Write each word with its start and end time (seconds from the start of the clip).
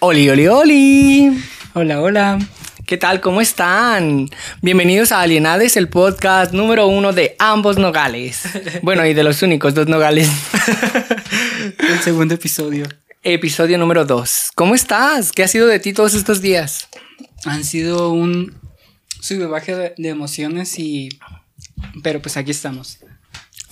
Oli, 0.00 0.30
oli, 0.30 0.46
oli. 0.46 1.42
Hola, 1.74 2.00
hola. 2.00 2.38
¿Qué 2.86 2.96
tal? 2.96 3.20
¿Cómo 3.20 3.40
están? 3.40 4.30
Bienvenidos 4.62 5.10
a 5.10 5.22
Alienades, 5.22 5.76
el 5.76 5.88
podcast 5.88 6.52
número 6.52 6.86
uno 6.86 7.12
de 7.12 7.34
ambos 7.40 7.78
nogales. 7.78 8.42
Bueno, 8.82 9.04
y 9.04 9.12
de 9.12 9.24
los 9.24 9.42
únicos 9.42 9.74
dos 9.74 9.88
nogales. 9.88 10.30
el 11.78 11.98
segundo 11.98 12.34
episodio. 12.34 12.86
Episodio 13.24 13.76
número 13.76 14.04
dos. 14.04 14.52
¿Cómo 14.54 14.76
estás? 14.76 15.32
¿Qué 15.32 15.42
ha 15.42 15.48
sido 15.48 15.66
de 15.66 15.80
ti 15.80 15.92
todos 15.92 16.14
estos 16.14 16.40
días? 16.40 16.86
Han 17.44 17.64
sido 17.64 18.12
un 18.12 18.54
sube 19.20 19.46
baje 19.46 19.94
de 19.96 20.08
emociones 20.08 20.78
y... 20.78 21.08
Pero 22.04 22.22
pues 22.22 22.36
aquí 22.36 22.52
estamos. 22.52 23.00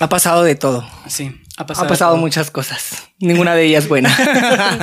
Ha 0.01 0.09
pasado 0.09 0.43
de 0.43 0.57
todo. 0.57 0.85
Sí, 1.07 1.41
ha 1.57 1.67
pasado, 1.67 1.87
ha 1.87 1.89
pasado 1.89 2.17
muchas 2.17 2.51
cosas. 2.51 3.09
Ninguna 3.19 3.55
de 3.55 3.65
ellas 3.65 3.89
buena. 3.89 4.15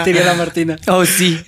Diría 0.06 0.24
la 0.24 0.34
Martina. 0.34 0.78
Oh, 0.88 1.06
sí. 1.06 1.40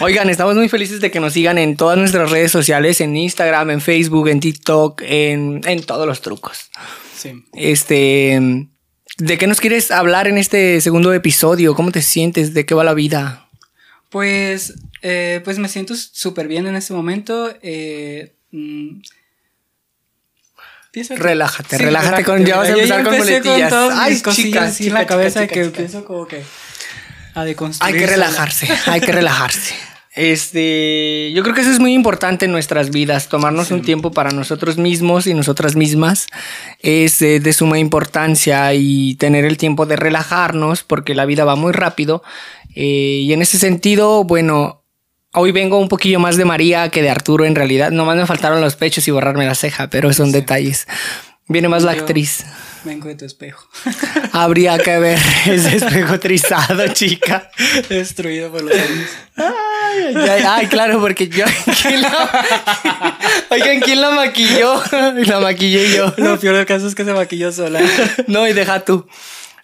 Oigan, 0.00 0.28
estamos 0.28 0.56
muy 0.56 0.68
felices 0.68 1.00
de 1.00 1.10
que 1.10 1.20
nos 1.20 1.34
sigan 1.34 1.56
en 1.58 1.76
todas 1.76 1.96
nuestras 1.96 2.30
redes 2.30 2.50
sociales, 2.50 3.00
en 3.00 3.16
Instagram, 3.16 3.70
en 3.70 3.80
Facebook, 3.80 4.28
en 4.28 4.40
TikTok, 4.40 5.02
en, 5.04 5.60
en 5.64 5.82
todos 5.84 6.06
los 6.06 6.20
trucos. 6.20 6.70
Sí. 7.16 7.44
Este. 7.52 8.68
¿De 9.18 9.38
qué 9.38 9.46
nos 9.46 9.60
quieres 9.60 9.92
hablar 9.92 10.26
en 10.26 10.38
este 10.38 10.80
segundo 10.80 11.14
episodio? 11.14 11.76
¿Cómo 11.76 11.92
te 11.92 12.02
sientes? 12.02 12.52
¿De 12.52 12.66
qué 12.66 12.74
va 12.74 12.82
la 12.82 12.94
vida? 12.94 13.48
Pues, 14.10 14.74
eh, 15.02 15.40
pues 15.44 15.58
me 15.58 15.68
siento 15.68 15.94
súper 15.94 16.48
bien 16.48 16.66
en 16.66 16.74
este 16.74 16.92
momento. 16.92 17.54
Eh, 17.62 18.34
Relájate, 21.16 21.78
relájate, 21.78 22.24
con. 22.24 22.44
Ya 22.44 22.56
vas 22.56 22.68
a 22.68 22.72
empezar 22.72 23.04
con 23.04 23.16
muletillas. 23.16 23.72
Ay, 23.72 24.20
chicas, 24.30 24.80
en 24.80 24.94
la 24.94 25.06
cabeza 25.06 25.46
que 25.46 25.62
empiezo 25.62 26.04
como 26.04 26.26
que 26.26 26.42
a. 27.34 27.42
Hay 27.80 27.94
que 27.94 28.06
relajarse, 28.06 28.68
hay 28.86 29.00
que 29.00 29.12
relajarse. 29.12 29.74
Este, 30.16 31.32
yo 31.34 31.42
creo 31.42 31.56
que 31.56 31.62
eso 31.62 31.72
es 31.72 31.80
muy 31.80 31.92
importante 31.92 32.44
en 32.44 32.52
nuestras 32.52 32.90
vidas, 32.90 33.28
tomarnos 33.28 33.72
un 33.72 33.82
tiempo 33.82 34.12
para 34.12 34.30
nosotros 34.30 34.78
mismos 34.78 35.26
y 35.26 35.34
nosotras 35.34 35.74
mismas 35.74 36.28
es 36.78 37.20
eh, 37.20 37.40
de 37.40 37.52
suma 37.52 37.80
importancia 37.80 38.72
y 38.74 39.16
tener 39.16 39.44
el 39.44 39.56
tiempo 39.56 39.86
de 39.86 39.96
relajarnos 39.96 40.84
porque 40.84 41.16
la 41.16 41.26
vida 41.26 41.44
va 41.44 41.56
muy 41.56 41.72
rápido 41.72 42.22
eh, 42.76 43.22
y 43.24 43.32
en 43.32 43.42
ese 43.42 43.58
sentido, 43.58 44.22
bueno, 44.22 44.83
Hoy 45.36 45.50
vengo 45.50 45.80
un 45.80 45.88
poquillo 45.88 46.20
más 46.20 46.36
de 46.36 46.44
María 46.44 46.90
que 46.90 47.02
de 47.02 47.10
Arturo 47.10 47.44
en 47.44 47.56
realidad. 47.56 47.90
Nomás 47.90 48.16
me 48.16 48.24
faltaron 48.24 48.60
los 48.60 48.76
pechos 48.76 49.08
y 49.08 49.10
borrarme 49.10 49.44
la 49.44 49.56
ceja, 49.56 49.90
pero 49.90 50.12
son 50.12 50.30
detalles. 50.30 50.86
Viene 51.48 51.68
más 51.68 51.82
la 51.82 51.90
actriz. 51.90 52.44
Vengo 52.84 53.08
de 53.08 53.16
tu 53.16 53.24
espejo. 53.24 53.68
Habría 54.32 54.78
que 54.78 54.96
ver 54.98 55.18
ese 55.46 55.78
espejo 55.78 56.20
trizado, 56.20 56.86
chica. 56.92 57.50
Destruido 57.88 58.52
por 58.52 58.62
los 58.62 58.74
años. 58.74 59.10
Ay, 59.36 60.44
ay, 60.46 60.66
claro, 60.68 61.00
porque 61.00 61.26
yo. 61.26 61.44
¿quién 61.82 62.02
la... 62.02 62.30
Oigan, 63.50 63.80
¿quién 63.80 64.00
la 64.00 64.12
maquilló? 64.12 64.80
La 65.26 65.40
maquillé 65.40 65.96
yo. 65.96 66.14
Lo 66.16 66.38
peor 66.38 66.54
del 66.56 66.66
caso 66.66 66.86
es 66.86 66.94
que 66.94 67.04
se 67.04 67.12
maquilló 67.12 67.50
sola. 67.50 67.80
No, 68.28 68.46
y 68.46 68.52
deja 68.52 68.84
tú. 68.84 69.08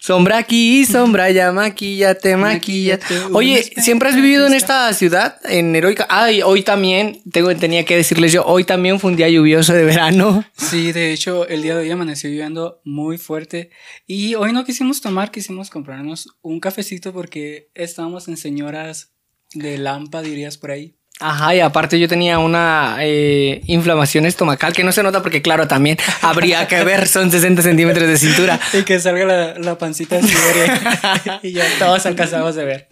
Sombra 0.03 0.39
aquí, 0.39 0.83
sombra 0.83 1.25
allá, 1.25 1.51
maquillate, 1.51 2.35
maquillate. 2.35 3.05
Oye, 3.33 3.61
¿siempre 3.77 4.09
has 4.09 4.15
vivido 4.15 4.47
en 4.47 4.53
esta 4.53 4.91
ciudad? 4.93 5.39
En 5.43 5.75
Heroica. 5.75 6.07
Ay, 6.09 6.41
hoy 6.41 6.63
también, 6.63 7.21
tengo, 7.31 7.55
tenía 7.55 7.85
que 7.85 7.97
decirles 7.97 8.31
yo, 8.31 8.43
hoy 8.43 8.63
también 8.63 8.99
fue 8.99 9.11
un 9.11 9.15
día 9.15 9.29
lluvioso 9.29 9.73
de 9.73 9.85
verano. 9.85 10.43
Sí, 10.57 10.91
de 10.91 11.13
hecho, 11.13 11.47
el 11.47 11.61
día 11.61 11.75
de 11.75 11.83
hoy 11.83 11.91
amaneció 11.91 12.31
lloviendo 12.31 12.81
muy 12.83 13.19
fuerte. 13.19 13.69
Y 14.07 14.33
hoy 14.33 14.53
no 14.53 14.65
quisimos 14.65 15.01
tomar, 15.01 15.29
quisimos 15.29 15.69
comprarnos 15.69 16.29
un 16.41 16.59
cafecito 16.59 17.13
porque 17.13 17.69
estábamos 17.75 18.27
en 18.27 18.37
señoras 18.37 19.13
de 19.53 19.77
Lampa, 19.77 20.23
dirías 20.23 20.57
por 20.57 20.71
ahí. 20.71 20.95
Ajá, 21.21 21.53
y 21.53 21.59
aparte 21.59 21.99
yo 21.99 22.07
tenía 22.07 22.39
una 22.39 22.97
eh, 22.99 23.61
inflamación 23.67 24.25
estomacal 24.25 24.73
que 24.73 24.83
no 24.83 24.91
se 24.91 25.03
nota 25.03 25.21
porque, 25.21 25.43
claro, 25.43 25.67
también 25.67 25.97
habría 26.21 26.67
que 26.67 26.83
ver, 26.83 27.07
son 27.07 27.29
60 27.29 27.61
centímetros 27.61 28.07
de 28.07 28.17
cintura. 28.17 28.59
y 28.73 28.81
que 28.83 28.99
salga 28.99 29.25
la, 29.25 29.53
la 29.59 29.77
pancita 29.77 30.17
de 30.17 30.27
y 31.43 31.51
ya 31.53 31.63
todos 31.77 32.05
alcanzamos 32.07 32.55
de 32.55 32.65
ver. 32.65 32.87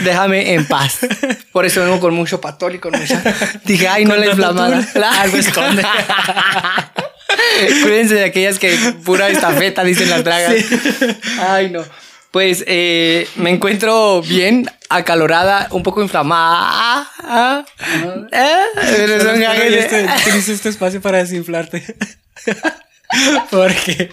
Déjame 0.00 0.54
en 0.54 0.66
paz. 0.66 1.00
Por 1.52 1.66
eso 1.66 1.82
vengo 1.82 1.98
con 1.98 2.14
mucho 2.14 2.40
patol 2.40 2.76
y 2.76 2.78
con 2.78 2.92
mucha. 2.92 3.22
Dije, 3.64 3.88
ay, 3.88 4.04
no 4.04 4.14
la 4.14 4.26
inflamada. 4.26 4.86
Algo 5.20 5.36
esconde. 5.36 5.82
Cuídense 7.82 8.14
de 8.14 8.24
aquellas 8.24 8.58
que 8.58 8.76
pura 9.04 9.28
estafeta 9.28 9.82
dicen 9.82 10.10
las 10.10 10.22
dragas. 10.22 10.54
Ay, 11.40 11.70
no. 11.70 11.82
Pues 12.34 12.64
eh, 12.66 13.28
me 13.36 13.50
encuentro 13.50 14.20
bien, 14.20 14.68
acalorada, 14.88 15.68
un 15.70 15.84
poco 15.84 16.02
inflamada. 16.02 17.08
Pero 18.28 19.22
son 19.22 19.36
Tienes 19.36 20.48
este 20.48 20.70
espacio 20.70 21.00
para 21.00 21.18
desinflarte. 21.18 21.84
porque 23.50 24.10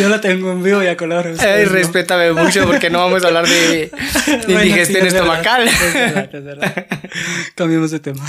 yo 0.00 0.08
lo 0.08 0.20
tengo 0.20 0.50
en 0.50 0.64
vivo 0.64 0.82
y 0.82 0.88
a 0.88 0.96
color. 0.96 1.32
Respétame 1.36 2.32
mucho 2.32 2.66
porque 2.66 2.90
no 2.90 2.98
vamos 2.98 3.22
a 3.22 3.28
hablar 3.28 3.46
de, 3.46 3.88
indigestión 4.48 5.06
estomacal. 5.06 5.70
Cambiemos 7.54 7.92
de 7.92 8.00
tema. 8.00 8.26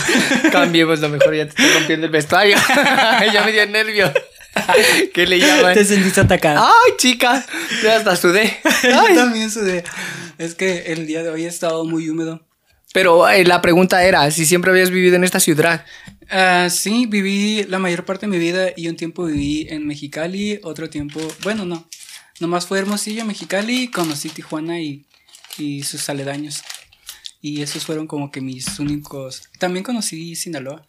Cambiemos 0.52 1.00
lo 1.00 1.10
mejor, 1.10 1.34
ya 1.34 1.46
te 1.46 1.50
estoy 1.50 1.80
rompiendo 1.80 2.06
el 2.06 2.12
vestuario. 2.12 2.58
ya 3.34 3.44
me 3.44 3.52
dio 3.52 3.66
nervio. 3.66 4.14
¿Qué 5.14 5.26
le 5.28 5.40
llaman? 5.40 5.74
Te 5.74 5.86
sentiste 5.86 6.22
atacada. 6.22 6.68
Ay, 6.68 6.94
chica. 6.98 7.46
Yo 7.84 7.92
hasta 7.92 8.16
sudé. 8.16 8.58
Yo 8.84 9.16
también 9.16 9.52
sudé. 9.52 9.84
Es 10.38 10.56
que 10.56 10.94
el 10.94 11.08
día 11.08 11.24
de 11.24 11.30
hoy 11.30 11.46
ha 11.46 11.50
estado 11.50 11.86
muy 11.86 12.10
húmedo. 12.10 12.42
Pero 12.94 13.28
eh, 13.28 13.44
la 13.44 13.62
pregunta 13.62 14.04
era 14.04 14.32
si 14.32 14.46
siempre 14.46 14.72
habías 14.72 14.90
vivido 14.90 15.16
en 15.18 15.24
esta 15.24 15.40
ciudad. 15.40 15.86
Uh, 16.32 16.70
sí, 16.70 17.06
viví 17.08 17.66
la 17.66 17.78
mayor 17.78 18.06
parte 18.06 18.26
de 18.26 18.32
mi 18.32 18.40
vida 18.40 18.70
y 18.76 18.88
un 18.88 18.96
tiempo 18.96 19.26
viví 19.26 19.68
en 19.70 19.86
Mexicali, 19.86 20.60
otro 20.64 20.90
tiempo, 20.90 21.20
bueno, 21.44 21.66
no, 21.66 21.88
nomás 22.40 22.66
fue 22.66 22.80
Hermosillo, 22.80 23.26
Mexicali, 23.26 23.92
conocí 23.92 24.30
Tijuana 24.30 24.80
y, 24.80 25.06
y 25.58 25.84
sus 25.84 26.10
aledaños. 26.10 26.64
Y 27.42 27.62
esos 27.62 27.86
fueron 27.86 28.08
como 28.08 28.32
que 28.32 28.42
mis 28.42 28.80
únicos... 28.80 29.44
También 29.60 29.84
conocí 29.84 30.36
Sinaloa. 30.36 30.88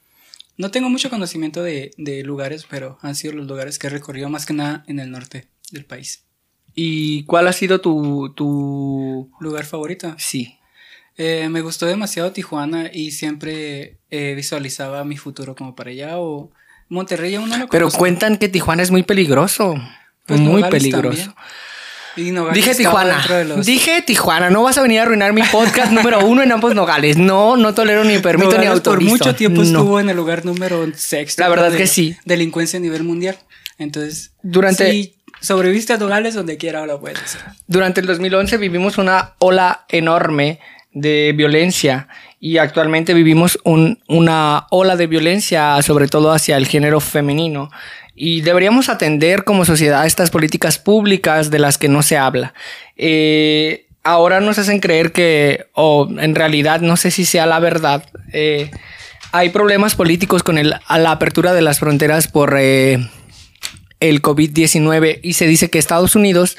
No 0.56 0.70
tengo 0.70 0.88
mucho 0.88 1.10
conocimiento 1.10 1.62
de, 1.62 1.92
lugares, 2.24 2.66
pero 2.68 2.98
han 3.02 3.14
sido 3.14 3.34
los 3.34 3.46
lugares 3.46 3.78
que 3.78 3.88
he 3.88 3.90
recorrido 3.90 4.28
más 4.28 4.46
que 4.46 4.54
nada 4.54 4.84
en 4.86 4.98
el 5.00 5.10
norte 5.10 5.48
del 5.70 5.84
país. 5.84 6.24
¿Y 6.74 7.24
cuál 7.24 7.48
ha 7.48 7.52
sido 7.52 7.80
tu, 7.80 8.32
tu... 8.34 9.30
lugar 9.40 9.64
favorito? 9.64 10.14
Sí. 10.18 10.58
Eh, 11.16 11.48
me 11.48 11.62
gustó 11.62 11.86
demasiado 11.86 12.32
Tijuana 12.32 12.90
y 12.92 13.10
siempre 13.10 13.98
eh, 14.10 14.34
visualizaba 14.34 15.04
mi 15.04 15.16
futuro 15.16 15.54
como 15.54 15.74
para 15.74 15.90
allá 15.90 16.18
o 16.18 16.52
Monterrey 16.88 17.34
aún 17.34 17.48
no 17.48 17.56
lo 17.56 17.68
Pero 17.68 17.90
cuentan 17.90 18.36
que 18.36 18.48
Tijuana 18.48 18.82
es 18.82 18.90
muy 18.90 19.02
peligroso. 19.02 19.74
Pues 20.26 20.40
muy 20.40 20.62
peligroso. 20.64 21.34
Dije 22.16 22.74
Tijuana. 22.74 23.24
Dije 23.62 24.02
Tijuana. 24.02 24.50
No 24.50 24.62
vas 24.62 24.78
a 24.78 24.82
venir 24.82 25.00
a 25.00 25.02
arruinar 25.02 25.32
mi 25.32 25.42
podcast 25.42 25.92
número 25.92 26.26
uno 26.26 26.42
en 26.42 26.50
ambos 26.50 26.74
Nogales. 26.74 27.16
No, 27.16 27.56
no 27.56 27.74
tolero 27.74 28.04
ni 28.04 28.18
permito 28.18 28.58
ni 28.58 28.66
autorizo. 28.66 29.10
Por 29.10 29.18
mucho 29.18 29.34
tiempo 29.34 29.62
estuvo 29.62 30.00
en 30.00 30.10
el 30.10 30.16
lugar 30.16 30.44
número 30.44 30.86
sexto. 30.94 31.42
La 31.42 31.48
verdad 31.48 31.72
que 31.72 31.86
sí. 31.86 32.16
Delincuencia 32.24 32.78
a 32.78 32.82
nivel 32.82 33.04
mundial. 33.04 33.36
Entonces, 33.78 34.32
durante 34.42 34.90
si 34.90 35.16
sobreviviste 35.40 35.92
a 35.92 35.98
Nogales 35.98 36.34
donde 36.34 36.56
quiera 36.56 36.80
ahora 36.80 36.98
puedes 36.98 37.20
hacer. 37.22 37.42
Durante 37.66 38.00
el 38.00 38.06
2011 38.06 38.56
vivimos 38.56 38.98
una 38.98 39.34
ola 39.38 39.84
enorme 39.88 40.60
de 40.92 41.34
violencia 41.36 42.08
y 42.40 42.56
actualmente 42.56 43.12
vivimos 43.12 43.58
un, 43.64 44.02
una 44.08 44.66
ola 44.70 44.96
de 44.96 45.06
violencia 45.06 45.80
sobre 45.82 46.08
todo 46.08 46.32
hacia 46.32 46.56
el 46.56 46.66
género 46.66 47.00
femenino 47.00 47.70
y 48.16 48.40
deberíamos 48.40 48.88
atender 48.88 49.44
como 49.44 49.66
sociedad 49.66 50.06
estas 50.06 50.30
políticas 50.30 50.78
públicas 50.78 51.50
de 51.50 51.58
las 51.58 51.76
que 51.76 51.88
no 51.88 52.02
se 52.02 52.16
habla. 52.16 52.54
Eh, 52.96 53.86
ahora 54.02 54.40
nos 54.40 54.58
hacen 54.58 54.80
creer 54.80 55.12
que, 55.12 55.66
o 55.74 56.08
en 56.18 56.34
realidad 56.34 56.80
no 56.80 56.96
sé 56.96 57.10
si 57.10 57.26
sea 57.26 57.44
la 57.44 57.60
verdad, 57.60 58.08
eh, 58.32 58.70
hay 59.32 59.50
problemas 59.50 59.94
políticos 59.94 60.42
con 60.42 60.56
el, 60.56 60.70
la 60.88 61.10
apertura 61.10 61.52
de 61.52 61.60
las 61.60 61.78
fronteras 61.78 62.26
por 62.26 62.56
eh, 62.58 63.06
el 64.00 64.22
COVID-19 64.22 65.20
y 65.22 65.34
se 65.34 65.46
dice 65.46 65.68
que 65.68 65.78
Estados 65.78 66.16
Unidos 66.16 66.56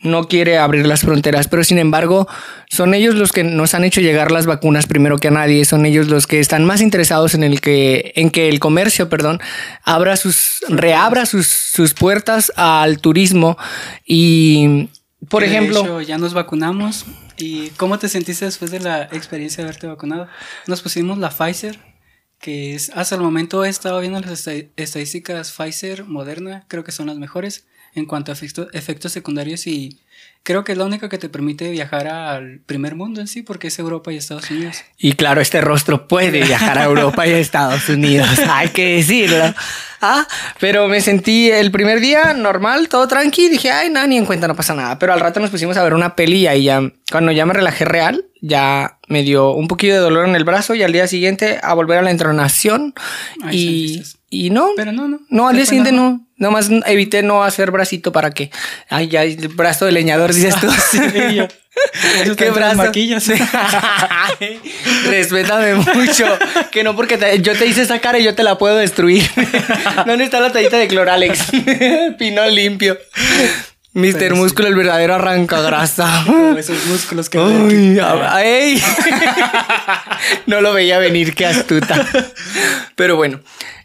no 0.00 0.28
quiere 0.28 0.58
abrir 0.58 0.86
las 0.86 1.00
fronteras, 1.00 1.48
pero 1.48 1.64
sin 1.64 1.78
embargo 1.78 2.28
son 2.68 2.94
ellos 2.94 3.14
los 3.14 3.32
que 3.32 3.44
nos 3.44 3.74
han 3.74 3.84
hecho 3.84 4.00
llegar 4.00 4.30
las 4.30 4.46
vacunas 4.46 4.86
primero 4.86 5.18
que 5.18 5.28
a 5.28 5.32
nadie, 5.32 5.64
son 5.64 5.86
ellos 5.86 6.08
los 6.08 6.26
que 6.26 6.40
están 6.40 6.64
más 6.64 6.80
interesados 6.80 7.34
en 7.34 7.42
el 7.42 7.60
que 7.60 8.12
en 8.16 8.30
que 8.30 8.48
el 8.48 8.60
comercio, 8.60 9.08
perdón, 9.08 9.40
abra 9.84 10.16
sus 10.16 10.60
reabra 10.68 11.26
sus, 11.26 11.46
sus 11.48 11.94
puertas 11.94 12.52
al 12.56 13.00
turismo. 13.00 13.58
Y 14.06 14.88
por 15.28 15.42
ejemplo, 15.42 16.00
ya 16.00 16.18
nos 16.18 16.34
vacunamos. 16.34 17.04
Y 17.36 17.68
¿cómo 17.70 17.98
te 17.98 18.08
sentiste 18.08 18.44
después 18.44 18.70
de 18.70 18.80
la 18.80 19.04
experiencia 19.04 19.62
de 19.62 19.68
haberte 19.68 19.86
vacunado? 19.86 20.26
Nos 20.66 20.82
pusimos 20.82 21.18
la 21.18 21.30
Pfizer 21.30 21.78
que 22.40 22.74
es 22.74 22.90
hasta 22.94 23.16
el 23.16 23.20
momento 23.20 23.64
he 23.64 23.68
estado 23.68 24.00
viendo 24.00 24.20
las 24.20 24.46
estadísticas 24.76 25.52
Pfizer, 25.52 26.04
Moderna, 26.04 26.64
creo 26.68 26.84
que 26.84 26.92
son 26.92 27.08
las 27.08 27.16
mejores 27.16 27.66
en 27.98 28.06
cuanto 28.06 28.32
a 28.32 28.34
efecto- 28.34 28.68
efectos 28.72 29.12
secundarios 29.12 29.66
y 29.66 30.00
creo 30.42 30.64
que 30.64 30.72
es 30.72 30.78
la 30.78 30.84
única 30.86 31.08
que 31.10 31.18
te 31.18 31.28
permite 31.28 31.70
viajar 31.70 32.06
al 32.06 32.60
primer 32.64 32.94
mundo 32.94 33.20
en 33.20 33.26
sí, 33.28 33.42
porque 33.42 33.66
es 33.68 33.78
Europa 33.78 34.12
y 34.12 34.16
Estados 34.16 34.50
Unidos. 34.50 34.78
Y 34.96 35.12
claro, 35.12 35.40
este 35.42 35.60
rostro 35.60 36.08
puede 36.08 36.42
viajar 36.42 36.78
a 36.78 36.84
Europa 36.84 37.26
y 37.26 37.32
a 37.32 37.38
Estados 37.38 37.88
Unidos, 37.88 38.28
hay 38.48 38.68
que 38.70 38.96
decirlo. 38.96 39.52
Ah, 40.00 40.26
pero 40.60 40.86
me 40.88 41.00
sentí 41.00 41.50
el 41.50 41.70
primer 41.70 42.00
día 42.00 42.32
normal, 42.32 42.88
todo 42.88 43.06
tranqui, 43.08 43.48
dije, 43.48 43.70
ay, 43.70 43.90
nada, 43.90 44.06
ni 44.06 44.16
en 44.16 44.26
cuenta, 44.26 44.46
no 44.48 44.54
pasa 44.54 44.74
nada. 44.74 44.98
Pero 44.98 45.12
al 45.12 45.20
rato 45.20 45.40
nos 45.40 45.50
pusimos 45.50 45.76
a 45.76 45.82
ver 45.82 45.92
una 45.92 46.14
peli 46.16 46.38
y 46.42 46.46
ahí 46.46 46.62
ya, 46.64 46.80
cuando 47.10 47.32
ya 47.32 47.44
me 47.44 47.52
relajé 47.52 47.84
real, 47.84 48.24
ya 48.40 48.98
me 49.08 49.24
dio 49.24 49.50
un 49.52 49.66
poquillo 49.66 49.94
de 49.94 50.00
dolor 50.00 50.28
en 50.28 50.36
el 50.36 50.44
brazo 50.44 50.74
y 50.76 50.82
al 50.84 50.92
día 50.92 51.08
siguiente 51.08 51.58
a 51.62 51.74
volver 51.74 51.98
a 51.98 52.02
la 52.02 52.12
entronación 52.12 52.94
Ay, 53.42 54.02
y, 54.30 54.44
y 54.46 54.50
no. 54.50 54.68
Pero 54.76 54.92
no, 54.92 55.08
no. 55.08 55.18
No, 55.28 55.48
al 55.48 55.56
día 55.56 55.66
siguiente 55.66 55.90
no. 55.92 56.24
Nomás 56.38 56.70
evité 56.86 57.22
no 57.22 57.42
hacer 57.42 57.70
bracito 57.70 58.12
para 58.12 58.30
que. 58.30 58.50
Ay, 58.88 59.08
ya, 59.08 59.24
el 59.24 59.48
brazo 59.48 59.86
de 59.86 59.92
leñador, 59.92 60.32
dices 60.32 60.54
tú. 60.60 60.70
Sí, 60.90 61.00
yo. 61.34 61.46
Eso 62.22 62.34
¿Qué 62.34 62.50
brazo? 62.50 62.76
maquillas. 62.76 63.28
Ay, 63.28 64.60
Respétame 65.10 65.74
mucho. 65.76 66.26
Que 66.72 66.82
no 66.82 66.96
porque 66.96 67.16
te- 67.18 67.40
yo 67.40 67.56
te 67.56 67.66
hice 67.66 67.82
esa 67.82 68.00
cara 68.00 68.18
y 68.18 68.24
yo 68.24 68.34
te 68.34 68.42
la 68.42 68.58
puedo 68.58 68.76
destruir. 68.76 69.28
¿Dónde 70.06 70.24
está 70.24 70.40
la 70.40 70.52
tallita 70.52 70.76
de 70.76 70.88
Cloralex? 70.88 71.38
Pinol 72.18 72.54
limpio. 72.54 72.98
Mister 73.92 74.20
Pero 74.22 74.34
sí. 74.36 74.40
Músculo, 74.42 74.68
el 74.68 74.74
verdadero 74.74 75.14
arranca 75.14 75.60
grasa. 75.60 76.24
Esos 76.56 76.84
músculos 76.86 77.28
que 77.30 77.38
Ay, 77.38 77.98
ey. 78.44 78.82
No 80.46 80.60
lo 80.60 80.72
veía 80.72 80.98
venir, 80.98 81.34
qué 81.34 81.46
astuta. 81.46 82.06
Pero 82.96 83.16
bueno, 83.16 83.40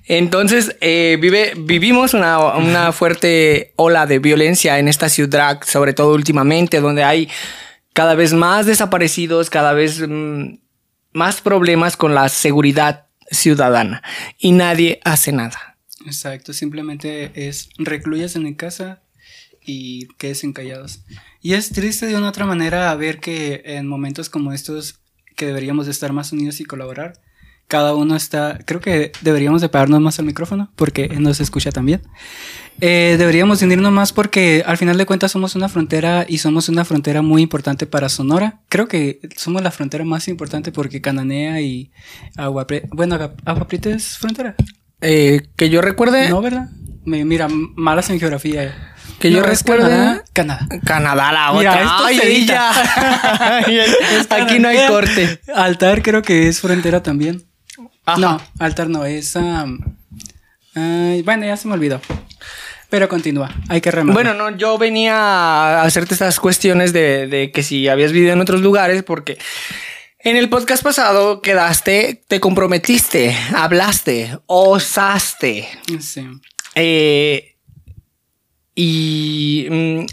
entonces 0.05 0.75
eh, 0.81 1.17
vive, 1.19 1.53
vivimos 1.57 2.13
una, 2.13 2.55
una 2.55 2.91
fuerte 2.91 3.73
ola 3.75 4.05
de 4.05 4.19
violencia 4.19 4.79
en 4.79 4.88
esta 4.88 5.09
ciudad, 5.09 5.61
sobre 5.65 5.94
todo 5.94 6.13
últimamente, 6.13 6.81
donde 6.81 7.03
hay 7.03 7.29
cada 7.94 8.15
vez 8.15 8.33
más 8.33 8.65
desaparecidos, 8.65 9.50
cada 9.50 9.73
vez 9.73 10.05
mm, 10.05 10.55
más 11.13 11.41
problemas 11.41 11.95
con 11.95 12.15
la 12.15 12.27
seguridad 12.29 13.07
ciudadana 13.31 14.03
y 14.38 14.51
nadie 14.51 15.00
hace 15.03 15.31
nada. 15.31 15.77
Exacto, 16.05 16.53
simplemente 16.53 17.31
es 17.47 17.69
recluyas 17.77 18.35
en 18.35 18.44
mi 18.44 18.55
casa 18.55 19.01
y 19.65 20.07
quedes 20.17 20.44
encallados. 20.44 21.01
Y 21.41 21.53
es 21.53 21.69
triste 21.69 22.07
de 22.07 22.17
una 22.17 22.29
otra 22.29 22.45
manera 22.45 22.94
ver 22.95 23.19
que 23.19 23.61
en 23.65 23.88
momentos 23.88 24.29
como 24.29 24.51
estos 24.51 25.00
que 25.35 25.45
deberíamos 25.45 25.85
de 25.85 25.91
estar 25.91 26.11
más 26.11 26.31
unidos 26.33 26.59
y 26.59 26.65
colaborar, 26.65 27.21
cada 27.68 27.95
uno 27.95 28.15
está, 28.15 28.60
creo 28.65 28.81
que 28.81 29.12
deberíamos 29.21 29.62
de 29.62 29.69
pegarnos 29.69 30.00
más 30.01 30.19
al 30.19 30.25
micrófono 30.25 30.71
porque 30.75 31.07
no 31.10 31.33
se 31.33 31.44
escucha 31.44 31.71
tan 31.71 31.86
bien. 31.86 32.01
Eh, 32.81 33.15
deberíamos 33.19 33.60
de 33.60 33.65
unirnos 33.68 33.92
más 33.92 34.13
porque 34.13 34.63
al 34.65 34.77
final 34.77 34.98
de 34.98 35.06
cuentas 35.06 35.31
somos 35.31 35.56
una 35.56 35.69
frontera 35.69 36.25
y 36.27 36.39
somos 36.39 36.69
una 36.69 36.83
frontera 36.86 37.21
muy 37.21 37.42
importante 37.44 37.86
para 37.86 38.10
Sonora. 38.10 38.62
Creo 38.69 38.88
que 38.88 39.19
somos 39.38 39.62
la 39.62 39.71
frontera 39.71 40.04
más 40.06 40.27
importante 40.27 40.71
porque 40.71 41.00
Cananea 41.01 41.62
y 41.62 41.92
Agua 42.36 42.65
bueno, 42.92 43.15
Agua- 43.45 43.68
es 43.71 44.18
frontera. 44.18 44.56
Eh, 45.01 45.42
que 45.56 45.69
yo 45.69 45.81
recuerde, 45.81 46.30
No, 46.30 46.42
¿verdad? 46.42 46.69
Mira, 47.06 47.48
malas 47.50 48.10
en 48.10 48.19
geografía. 48.19 48.63
eh. 48.63 48.71
que 49.19 49.30
yo 49.31 49.42
No, 49.42 49.48
es 49.51 49.60
recuerde, 49.62 49.89
Canadá. 49.89 50.24
Canadá. 50.33 50.68
Canadá 50.86 51.31
la 51.31 51.54
Mira, 51.54 51.71
otra. 51.71 51.83
esto 51.83 52.06
Ay, 52.06 52.18
se 52.18 52.27
Aquí 54.30 54.60
no 54.60 54.68
hay 54.69 54.88
corte. 54.88 55.39
Altar 55.54 56.01
creo 56.01 56.21
que 56.21 56.48
es 56.48 56.60
frontera 56.60 57.04
también. 57.04 57.44
Ajá. 58.05 58.19
No, 58.19 58.41
altar 58.59 58.89
no, 58.89 59.05
es... 59.05 59.35
ay, 59.35 61.21
bueno, 61.23 61.45
ya 61.45 61.57
se 61.57 61.67
me 61.67 61.73
olvidó. 61.73 62.01
Pero 62.89 63.09
continúa, 63.09 63.50
hay 63.69 63.81
que 63.81 63.89
remar. 63.89 64.13
Bueno, 64.13 64.33
no, 64.33 64.55
yo 64.55 64.77
venía 64.77 65.15
a 65.15 65.83
hacerte 65.83 66.13
estas 66.13 66.39
cuestiones 66.39 66.94
de, 66.94 67.27
de 67.27 67.51
que 67.51 67.63
si 67.63 67.88
habías 67.88 68.11
vivido 68.11 68.33
en 68.33 68.41
otros 68.41 68.61
lugares, 68.61 69.01
porque 69.03 69.38
en 70.19 70.38
el 70.38 70.47
podcast 70.47 70.83
pasado 70.83 71.41
quedaste, 71.41 72.23
te 72.27 72.39
comprometiste, 72.39 73.35
hablaste, 73.55 74.38
osaste. 74.45 75.67
Sí. 76.00 76.27
eh, 76.75 77.55
y. 78.75 79.67
mm, 79.69 80.05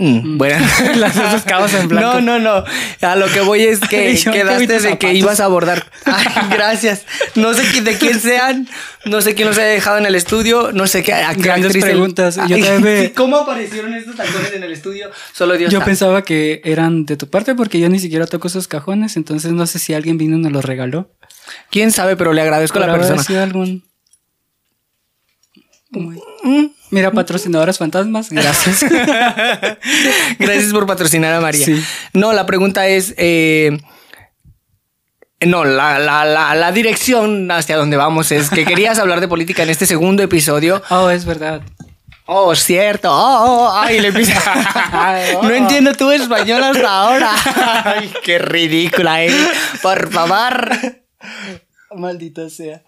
mm, 0.00 0.38
bueno, 0.38 0.66
Las 0.96 1.14
dos 1.14 1.42
cabos 1.42 1.72
en 1.74 1.88
blanco. 1.88 2.20
No, 2.20 2.38
no, 2.38 2.38
no. 2.38 2.64
A 3.06 3.16
lo 3.16 3.26
que 3.28 3.40
voy 3.40 3.62
es 3.62 3.80
que 3.80 4.18
quedaste 4.32 4.80
de 4.80 4.98
que 4.98 5.14
ibas 5.14 5.40
a 5.40 5.44
abordar. 5.44 5.86
Ay, 6.04 6.26
gracias. 6.50 7.04
No 7.34 7.54
sé 7.54 7.80
de 7.82 7.96
quién 7.98 8.18
sean, 8.20 8.68
no 9.04 9.20
sé 9.20 9.34
quién 9.34 9.46
los 9.48 9.56
haya 9.58 9.68
dejado 9.68 9.98
en 9.98 10.06
el 10.06 10.14
estudio, 10.14 10.70
no 10.72 10.86
sé 10.86 11.02
qué. 11.02 11.12
a 11.14 11.34
qué 11.34 11.42
Grandes 11.42 11.66
actriz 11.66 11.84
el- 11.84 11.90
preguntas. 11.90 12.36
Yo 12.48 12.56
Ay, 12.56 12.64
me- 12.80 13.12
¿Cómo 13.12 13.36
aparecieron 13.36 13.94
estos 13.94 14.16
tacones 14.16 14.52
en 14.52 14.62
el 14.64 14.72
estudio? 14.72 15.10
Solo 15.32 15.56
Dios 15.56 15.70
Yo 15.72 15.78
sabe. 15.78 15.90
pensaba 15.90 16.22
que 16.22 16.60
eran 16.64 17.04
de 17.06 17.16
tu 17.16 17.28
parte 17.28 17.54
porque 17.54 17.78
yo 17.78 17.88
ni 17.88 17.98
siquiera 17.98 18.26
toco 18.26 18.48
esos 18.48 18.66
cajones, 18.68 19.16
entonces 19.16 19.52
no 19.52 19.66
sé 19.66 19.78
si 19.78 19.94
alguien 19.94 20.18
vino 20.18 20.36
y 20.36 20.40
nos 20.40 20.52
los 20.52 20.64
regaló. 20.64 21.10
¿Quién 21.70 21.90
sabe? 21.92 22.16
Pero 22.16 22.32
le 22.32 22.42
agradezco 22.42 22.78
a 22.78 22.86
la 22.86 22.92
persona. 22.94 23.22
sido 23.22 23.42
algún... 23.42 23.84
Mm. 25.90 26.66
Mira, 26.90 27.10
patrocinadoras 27.12 27.78
fantasmas, 27.78 28.30
gracias. 28.30 28.84
Gracias 30.38 30.72
por 30.72 30.86
patrocinar 30.86 31.32
a 31.34 31.40
María. 31.40 31.64
Sí. 31.64 31.82
No, 32.12 32.32
la 32.32 32.46
pregunta 32.46 32.86
es. 32.88 33.14
eh, 33.16 33.78
no, 35.46 35.64
la, 35.64 35.98
la, 35.98 36.24
la, 36.24 36.54
la 36.54 36.72
dirección 36.72 37.50
hacia 37.50 37.76
donde 37.76 37.96
vamos 37.96 38.30
es 38.32 38.50
que 38.50 38.64
querías 38.64 38.98
hablar 38.98 39.20
de 39.20 39.28
política 39.28 39.62
en 39.62 39.70
este 39.70 39.86
segundo 39.86 40.22
episodio. 40.22 40.82
oh, 40.90 41.10
es 41.10 41.24
verdad. 41.24 41.62
Oh, 42.26 42.54
cierto. 42.54 43.08
Oh, 43.10 43.66
oh, 43.66 43.72
ay, 43.74 44.00
le 44.00 44.08
empieza. 44.08 44.40
Ay, 44.92 45.32
oh. 45.36 45.42
No 45.42 45.50
entiendo 45.50 45.94
tu 45.94 46.10
español 46.12 46.62
hasta 46.62 46.88
ahora. 46.88 47.32
Ay, 47.84 48.12
qué 48.22 48.38
ridícula, 48.38 49.24
eh. 49.24 49.34
Por 49.82 50.12
favor. 50.12 50.70
Maldita 51.96 52.48
sea. 52.48 52.82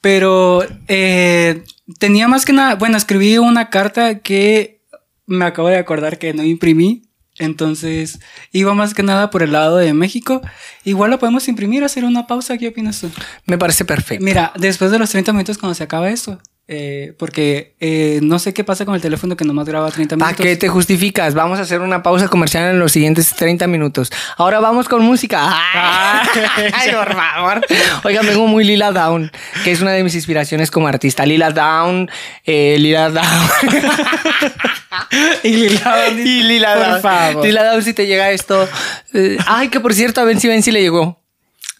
Pero 0.00 0.64
eh, 0.86 1.64
tenía 1.98 2.28
más 2.28 2.44
que 2.44 2.52
nada, 2.52 2.74
bueno, 2.74 2.96
escribí 2.96 3.38
una 3.38 3.70
carta 3.70 4.18
que 4.18 4.82
me 5.26 5.44
acabo 5.44 5.68
de 5.68 5.76
acordar 5.76 6.18
que 6.18 6.34
no 6.34 6.44
imprimí. 6.44 7.02
Entonces 7.38 8.18
iba 8.50 8.74
más 8.74 8.94
que 8.94 9.04
nada 9.04 9.30
por 9.30 9.44
el 9.44 9.52
lado 9.52 9.76
de 9.76 9.94
México. 9.94 10.42
Igual 10.84 11.12
lo 11.12 11.18
podemos 11.20 11.46
imprimir, 11.46 11.84
hacer 11.84 12.04
una 12.04 12.26
pausa. 12.26 12.58
¿Qué 12.58 12.68
opinas 12.68 13.00
tú? 13.00 13.10
Me 13.46 13.56
parece 13.56 13.84
perfecto. 13.84 14.24
Mira, 14.24 14.52
después 14.56 14.90
de 14.90 14.98
los 14.98 15.10
30 15.10 15.32
minutos 15.32 15.56
cuando 15.56 15.74
se 15.74 15.84
acaba 15.84 16.10
esto. 16.10 16.40
Eh, 16.70 17.14
porque 17.18 17.74
eh, 17.80 18.20
no 18.22 18.38
sé 18.38 18.52
qué 18.52 18.62
pasa 18.62 18.84
con 18.84 18.94
el 18.94 19.00
teléfono 19.00 19.36
que 19.36 19.44
nomás 19.46 19.66
graba 19.66 19.90
30 19.90 20.16
¿Para 20.18 20.30
minutos. 20.32 20.44
qué 20.46 20.56
te 20.56 20.68
justificas? 20.68 21.32
Vamos 21.34 21.58
a 21.58 21.62
hacer 21.62 21.80
una 21.80 22.02
pausa 22.02 22.28
comercial 22.28 22.70
en 22.70 22.78
los 22.78 22.92
siguientes 22.92 23.34
30 23.34 23.66
minutos. 23.66 24.12
Ahora 24.36 24.60
vamos 24.60 24.86
con 24.88 25.02
música. 25.02 25.48
Ay, 26.74 26.92
por 26.92 27.14
favor. 27.14 27.66
Oigan, 28.04 28.26
vengo 28.26 28.46
muy 28.46 28.64
Lila 28.64 28.92
Down, 28.92 29.32
que 29.64 29.72
es 29.72 29.80
una 29.80 29.92
de 29.92 30.04
mis 30.04 30.14
inspiraciones 30.14 30.70
como 30.70 30.88
artista. 30.88 31.24
Lila 31.24 31.50
Down, 31.50 32.10
eh, 32.44 32.76
Lila 32.78 33.08
Down. 33.10 33.24
y 35.42 35.48
Lila, 35.56 36.08
y 36.10 36.42
Lila 36.42 36.74
por 36.74 36.86
Down. 36.86 37.02
favor. 37.02 37.46
Lila 37.46 37.64
Down, 37.64 37.82
si 37.82 37.94
te 37.94 38.06
llega 38.06 38.30
esto. 38.30 38.68
eh, 39.14 39.38
ay, 39.46 39.68
que 39.68 39.80
por 39.80 39.94
cierto, 39.94 40.20
a 40.20 40.24
Ben 40.24 40.38
si 40.40 40.48
Ben 40.48 40.62
si 40.62 40.70
le 40.70 40.82
llegó. 40.82 41.18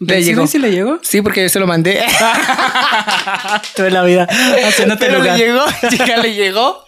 ¿Ven 0.01 0.23
si- 0.25 0.35
ven 0.35 0.47
si 0.49 0.59
le 0.59 0.71
llegó? 0.71 0.99
Sí, 1.03 1.23
porque 1.23 1.43
yo 1.43 1.49
se 1.49 1.59
lo 1.59 1.67
mandé. 1.67 2.01
En 3.79 3.95
la 3.95 4.03
vida 4.05 4.27
haciéndote 4.67 5.07
Pero 5.07 5.19
le 5.23 5.31
lugar. 5.31 5.39
llegó, 5.39 5.65
chica, 5.91 6.17
le 6.19 6.35
llegó. 6.35 6.85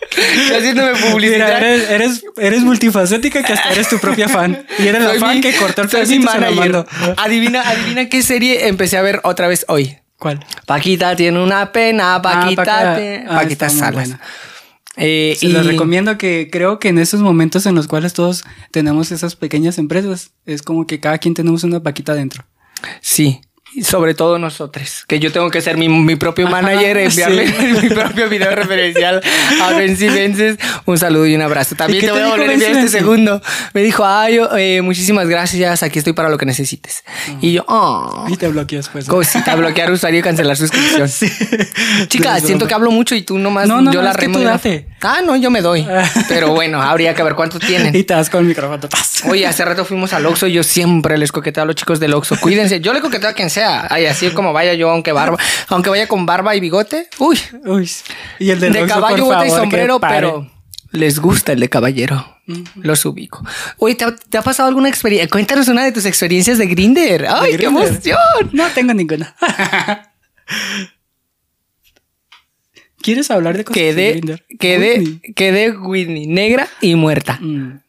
Haciéndome 0.57 0.93
publicidad. 1.11 1.47
Mira, 1.47 1.59
eres, 1.59 1.91
eres, 1.91 2.25
eres 2.37 2.61
multifacética 2.63 3.43
que 3.43 3.53
hasta 3.53 3.71
eres 3.73 3.89
tu 3.89 3.99
propia 3.99 4.29
fan. 4.29 4.65
Y 4.79 4.87
eres 4.89 5.03
la 5.03 5.15
fan 5.15 5.37
mi- 5.37 5.41
que 5.41 5.55
cortó 5.55 5.83
el 5.83 5.89
pedacito 5.89 6.29
y. 6.37 7.15
Adivina, 7.17 7.63
adivina 7.69 8.09
qué 8.09 8.23
serie 8.23 8.69
empecé 8.69 8.97
a 8.97 9.03
ver 9.03 9.21
otra 9.25 9.49
vez 9.49 9.65
hoy. 9.69 9.97
¿Cuál? 10.19 10.45
Paquita 10.67 11.17
tiene 11.17 11.43
una 11.43 11.73
pena, 11.73 12.21
Paquita, 12.21 12.65
Paquita. 12.65 12.97
te- 12.97 13.25
Ah, 13.29 13.35
Paquita 13.37 13.67
muy 13.69 13.75
Salas. 13.79 13.95
buena. 13.95 14.21
Eh, 14.97 15.37
Se 15.39 15.47
y 15.47 15.53
los 15.53 15.65
recomiendo 15.65 16.19
que 16.19 16.49
creo 16.53 16.79
que 16.79 16.89
en 16.89 16.99
esos 16.99 17.21
momentos 17.21 17.65
en 17.65 17.75
los 17.75 17.87
cuales 17.87 18.13
todos 18.13 18.45
tenemos 18.71 19.13
esas 19.13 19.35
pequeñas 19.37 19.79
empresas, 19.79 20.33
es 20.45 20.63
como 20.63 20.87
que 20.87 21.01
cada 21.01 21.17
quien 21.19 21.33
tenemos 21.35 21.65
una 21.65 21.81
paquita 21.83 22.13
dentro. 22.15 22.45
Sí. 23.01 23.41
Y 23.81 23.85
sobre 23.85 24.15
todo 24.15 24.39
nosotros, 24.39 25.05
que 25.07 25.21
yo 25.21 25.31
tengo 25.31 25.49
que 25.51 25.61
ser 25.61 25.77
mi, 25.77 25.89
mi 25.89 26.17
propio 26.17 26.49
manager, 26.49 26.99
enviarle 26.99 27.47
mi 27.83 27.89
propio 27.89 28.29
video 28.29 28.51
referencial 28.55 29.23
a 29.63 29.71
Benzi 29.73 30.09
Vences. 30.09 30.57
Un 30.87 30.99
saludo 30.99 31.25
y 31.27 31.37
un 31.37 31.43
abrazo. 31.43 31.77
También 31.77 32.05
te 32.05 32.11
voy 32.11 32.21
a 32.21 32.27
volver 32.29 32.51
a 32.51 32.53
enviar 32.55 32.73
este 32.73 32.89
segundo. 32.89 33.41
Me 33.73 33.83
dijo, 33.83 34.05
ay, 34.05 34.41
eh, 34.59 34.81
muchísimas 34.83 35.29
gracias, 35.29 35.85
aquí 35.85 35.99
estoy 36.01 36.15
para 36.15 36.29
lo 36.29 36.37
que 36.37 36.47
necesites. 36.47 37.05
Y 37.41 37.53
yo, 37.53 37.65
oh, 37.69 38.27
Y 38.29 38.37
te 38.37 38.49
bloqueas 38.49 38.89
pues. 38.89 39.07
cosita, 39.07 39.55
bloquear 39.55 39.93
usuario 39.93 40.19
y 40.19 40.23
cancelar 40.23 40.57
suscripción. 40.57 41.09
Chica, 42.09 42.39
Es 42.39 42.45
siento 42.45 42.67
que 42.67 42.75
hablo 42.75 42.91
mucho 42.91 43.15
y 43.15 43.23
tú 43.23 43.39
nomás 43.39 43.69
No, 43.69 43.81
no, 43.81 43.93
yo 43.93 44.01
no, 44.01 44.05
la 44.07 44.11
es 44.11 44.17
que 44.17 44.27
tú 44.27 44.41
no- 44.41 44.45
date. 44.45 44.87
Ah, 45.03 45.21
no, 45.25 45.37
yo 45.37 45.51
me 45.51 45.63
doy. 45.63 45.87
Pero 46.29 46.51
bueno, 46.51 46.83
habría 46.83 47.15
que 47.15 47.23
ver 47.23 47.35
cuánto 47.35 47.59
tienen. 47.59 47.95
Y 47.95 48.03
te 48.03 48.15
das 48.15 48.29
con 48.29 48.41
el 48.41 48.47
micrófono. 48.47 48.81
Oye, 49.29 49.47
hace 49.47 49.65
rato 49.65 49.85
fuimos 49.85 50.13
al 50.13 50.27
Oxxo 50.27 50.47
y 50.47 50.53
yo 50.55 50.63
siempre 50.63 51.17
les 51.17 51.31
coqueteo 51.33 51.63
a 51.63 51.67
los 51.67 51.77
chicos 51.77 52.01
del 52.01 52.13
Oxxo. 52.15 52.37
Cuídense. 52.41 52.81
Yo 52.81 52.93
le 52.93 53.01
coqueteo 53.01 53.31
a 53.31 53.33
quien 53.33 53.49
sea. 53.49 53.60
Ay, 53.65 54.07
así 54.07 54.31
como 54.31 54.53
vaya 54.53 54.75
yo, 54.75 54.91
aunque 54.91 55.13
barba, 55.13 55.37
aunque 55.69 55.91
vaya 55.91 56.07
con 56.09 56.27
barba 56.27 56.55
y 56.57 56.61
bigote. 56.61 57.09
Uy, 57.19 57.39
Uy. 57.65 57.91
Y 58.39 58.51
el 58.51 58.61
de 58.61 58.69
Oxxo, 58.69 58.87
caballo, 58.87 59.25
bota 59.25 59.47
y 59.47 59.51
sombrero, 59.51 60.01
pero 60.01 60.51
les 60.93 61.19
gusta 61.21 61.53
el 61.53 61.61
de 61.61 61.69
caballero. 61.69 62.37
Los 62.75 63.05
ubico. 63.05 63.45
Oye, 63.79 63.95
¿te, 63.95 64.05
ha- 64.05 64.17
te 64.17 64.37
ha 64.37 64.43
pasado 64.43 64.69
alguna 64.69 64.89
experiencia? 64.89 65.29
Cuéntanos 65.29 65.69
una 65.69 65.85
de 65.85 65.93
tus 65.93 66.05
experiencias 66.05 66.59
de 66.59 66.67
Grinder. 66.67 67.27
¡Ay, 67.29 67.53
qué 67.53 67.57
Grindr? 67.59 67.83
emoción! 67.85 68.19
No 68.53 68.67
tengo 68.71 68.93
ninguna. 68.93 69.37
¿Quieres 73.03 73.31
hablar 73.31 73.57
de 73.57 73.65
cosas 73.65 73.77
de 73.81 73.83
Quedé, 73.95 74.11
Grindr? 74.13 74.45
quedé, 74.59 74.99
Whitney. 74.99 75.33
quedé 75.35 75.71
Whitney, 75.71 76.27
negra 76.27 76.69
y 76.81 76.95
muerta. 76.97 77.39
Mm. 77.41 77.81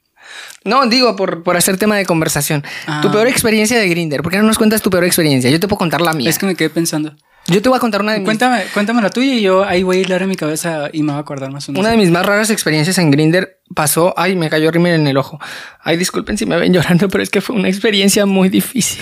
No, 0.63 0.85
digo, 0.85 1.15
por, 1.15 1.43
por 1.43 1.57
hacer 1.57 1.77
tema 1.77 1.97
de 1.97 2.05
conversación. 2.05 2.63
Ah. 2.85 2.99
Tu 3.01 3.11
peor 3.11 3.27
experiencia 3.27 3.79
de 3.79 3.87
Grinder. 3.89 4.21
¿Por 4.21 4.31
qué 4.31 4.37
no 4.37 4.43
nos 4.43 4.57
cuentas 4.57 4.81
tu 4.81 4.89
peor 4.89 5.03
experiencia? 5.03 5.49
Yo 5.49 5.59
te 5.59 5.67
puedo 5.67 5.79
contar 5.79 6.01
la 6.01 6.13
mía. 6.13 6.29
Es 6.29 6.37
que 6.37 6.45
me 6.45 6.55
quedé 6.55 6.69
pensando. 6.69 7.15
Yo 7.47 7.61
te 7.61 7.69
voy 7.69 7.77
a 7.77 7.79
contar 7.79 8.01
una 8.01 8.13
de 8.13 8.19
mis, 8.19 8.25
Cuéntame, 8.25 8.63
cuéntame 8.73 9.01
la 9.01 9.09
tuya 9.09 9.33
y 9.33 9.41
yo 9.41 9.65
ahí 9.65 9.81
voy 9.81 9.97
a 9.97 10.01
hilar 10.01 10.21
en 10.21 10.29
mi 10.29 10.35
cabeza 10.35 10.89
y 10.93 11.01
me 11.01 11.11
voy 11.11 11.17
a 11.17 11.21
acordar 11.21 11.51
más 11.51 11.67
o 11.67 11.71
menos. 11.71 11.81
una 11.81 11.89
de 11.89 11.97
mis 11.97 12.11
más 12.11 12.23
raras 12.23 12.51
experiencias 12.51 12.99
en 12.99 13.09
Grinder 13.09 13.59
pasó. 13.73 14.13
Ay, 14.15 14.35
me 14.35 14.49
cayó 14.49 14.69
rímel 14.69 14.93
en 14.93 15.07
el 15.07 15.17
ojo. 15.17 15.39
Ay, 15.81 15.97
disculpen 15.97 16.37
si 16.37 16.45
me 16.45 16.57
ven 16.57 16.71
llorando, 16.71 17.09
pero 17.09 17.23
es 17.23 17.31
que 17.31 17.41
fue 17.41 17.55
una 17.55 17.67
experiencia 17.67 18.27
muy 18.27 18.49
difícil. 18.49 19.01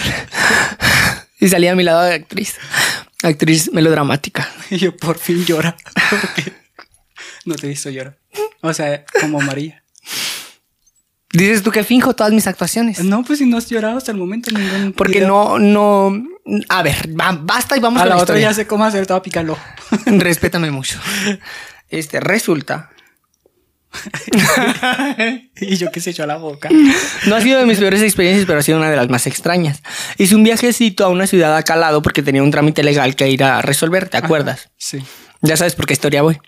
y 1.39 1.50
salí 1.50 1.68
a 1.68 1.75
mi 1.75 1.84
lado 1.84 2.04
de 2.04 2.13
actriz. 2.13 2.56
Actriz 3.22 3.72
melodramática. 3.74 4.50
Y 4.70 4.78
yo 4.78 4.96
por 4.96 5.18
fin 5.18 5.46
llora. 5.46 5.75
Porque 6.10 6.54
no 7.44 7.56
te 7.56 7.68
he 7.68 7.70
visto 7.70 7.89
llorar. 7.89 8.18
O 8.62 8.74
sea, 8.74 9.04
como 9.20 9.42
María. 9.42 9.84
Dices 11.39 11.63
tú 11.63 11.72
que 11.72 11.84
finjo 11.84 12.13
todas 12.13 12.34
mis 12.34 12.48
actuaciones. 12.48 13.03
No, 13.03 13.24
pues 13.24 13.39
si 13.39 13.46
no 13.46 13.58
has 13.58 13.69
llorado 13.69 13.98
hasta 13.98 14.12
el 14.12 14.17
momento 14.17 14.51
ningún 14.51 14.93
Porque 14.93 15.19
video. 15.19 15.58
no, 15.58 16.10
no. 16.10 16.24
A 16.67 16.84
ver, 16.84 16.96
basta 17.08 17.77
y 17.77 17.79
vamos 17.79 18.01
A 18.01 18.03
con 18.03 18.10
la 18.10 18.15
la 18.15 18.22
otra 18.22 18.36
historia. 18.36 18.50
ya 18.50 18.53
sé 18.53 18.67
cómo 18.67 18.84
hacer, 18.84 19.08
a 19.10 19.39
el 19.39 19.50
ojo. 19.50 19.62
Respétame 20.05 20.69
mucho. 20.72 21.00
Este, 21.89 22.19
resulta. 22.19 22.89
y 25.62 25.75
yo 25.77 25.91
que 25.91 26.00
se 26.00 26.12
echó 26.12 26.24
a 26.24 26.27
la 26.27 26.38
boca. 26.38 26.69
No 27.27 27.36
ha 27.36 27.41
sido 27.41 27.60
de 27.60 27.65
mis 27.65 27.79
peores 27.79 28.01
experiencias, 28.01 28.46
pero 28.46 28.60
ha 28.60 28.62
sido 28.62 28.77
una 28.77 28.89
de 28.89 28.96
las 28.96 29.10
más 29.10 29.25
extrañas. 29.25 29.81
Hice 30.17 30.36
un 30.36 30.43
viajecito 30.43 31.05
a 31.05 31.10
una 31.10 31.25
ciudad 31.25 31.55
a 31.55 31.63
Calado 31.63 32.01
porque 32.01 32.22
tenía 32.22 32.43
un 32.43 32.51
trámite 32.51 32.84
legal 32.84 33.15
que 33.15 33.29
ir 33.29 33.43
a 33.43 33.62
resolver, 33.62 34.10
¿te 34.10 34.17
acuerdas? 34.17 34.69
Sí. 34.77 35.00
Ya 35.41 35.58
sabes 35.58 35.75
por 35.75 35.86
qué 35.86 35.93
historia 35.93 36.22
voy. 36.22 36.39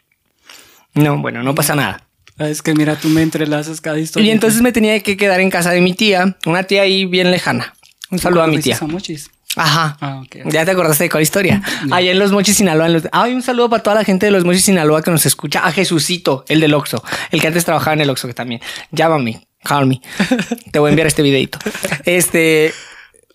No, 0.93 1.17
bueno, 1.17 1.41
no 1.43 1.55
pasa 1.55 1.75
nada. 1.75 2.07
Ah, 2.41 2.49
Es 2.49 2.61
que 2.61 2.73
mira, 2.73 2.95
tú 2.95 3.07
me 3.09 3.21
entrelazas 3.21 3.81
cada 3.81 3.99
historia. 3.99 4.27
Y 4.27 4.31
entonces 4.31 4.61
me 4.61 4.71
tenía 4.71 4.99
que 5.01 5.15
quedar 5.17 5.39
en 5.39 5.49
casa 5.49 5.71
de 5.71 5.81
mi 5.81 5.93
tía, 5.93 6.37
una 6.45 6.63
tía 6.63 6.81
ahí 6.83 7.05
bien 7.05 7.31
lejana. 7.31 7.73
Un 8.09 8.19
saludo 8.19 8.43
a 8.43 8.47
mi 8.47 8.59
tía. 8.59 8.75
¿Fuiste 8.77 8.85
a 8.85 8.87
Mochis? 8.95 9.31
Ajá. 9.55 9.97
Ah. 10.01 10.23
Ya 10.45 10.63
te 10.65 10.71
acordaste 10.71 11.03
de 11.05 11.09
cuál 11.09 11.23
historia. 11.23 11.61
Allá 11.91 12.11
en 12.11 12.19
Los 12.19 12.31
Mochis, 12.31 12.55
Sinaloa. 12.57 12.87
en 12.87 12.93
los- 12.93 13.03
un 13.33 13.41
saludo 13.41 13.69
para 13.69 13.83
toda 13.83 13.95
la 13.97 14.03
gente 14.03 14.25
de 14.25 14.31
Los 14.31 14.45
Mochis, 14.45 14.63
Sinaloa 14.65 15.01
que 15.01 15.11
nos 15.11 15.25
escucha. 15.25 15.65
A 15.65 15.71
Jesucito, 15.71 16.45
el 16.47 16.59
del 16.61 16.73
Oxxo. 16.73 17.03
El 17.31 17.41
que 17.41 17.47
antes 17.47 17.65
trabajaba 17.65 17.93
en 17.93 18.01
el 18.01 18.09
Oxxo 18.09 18.27
que 18.27 18.33
también. 18.33 18.61
Llámame, 18.91 19.45
call 19.63 19.87
me. 19.87 20.01
Te 20.71 20.79
voy 20.79 20.87
a 20.87 20.91
enviar 20.91 21.07
este 21.07 21.21
videito. 21.21 21.59
Este... 22.05 22.73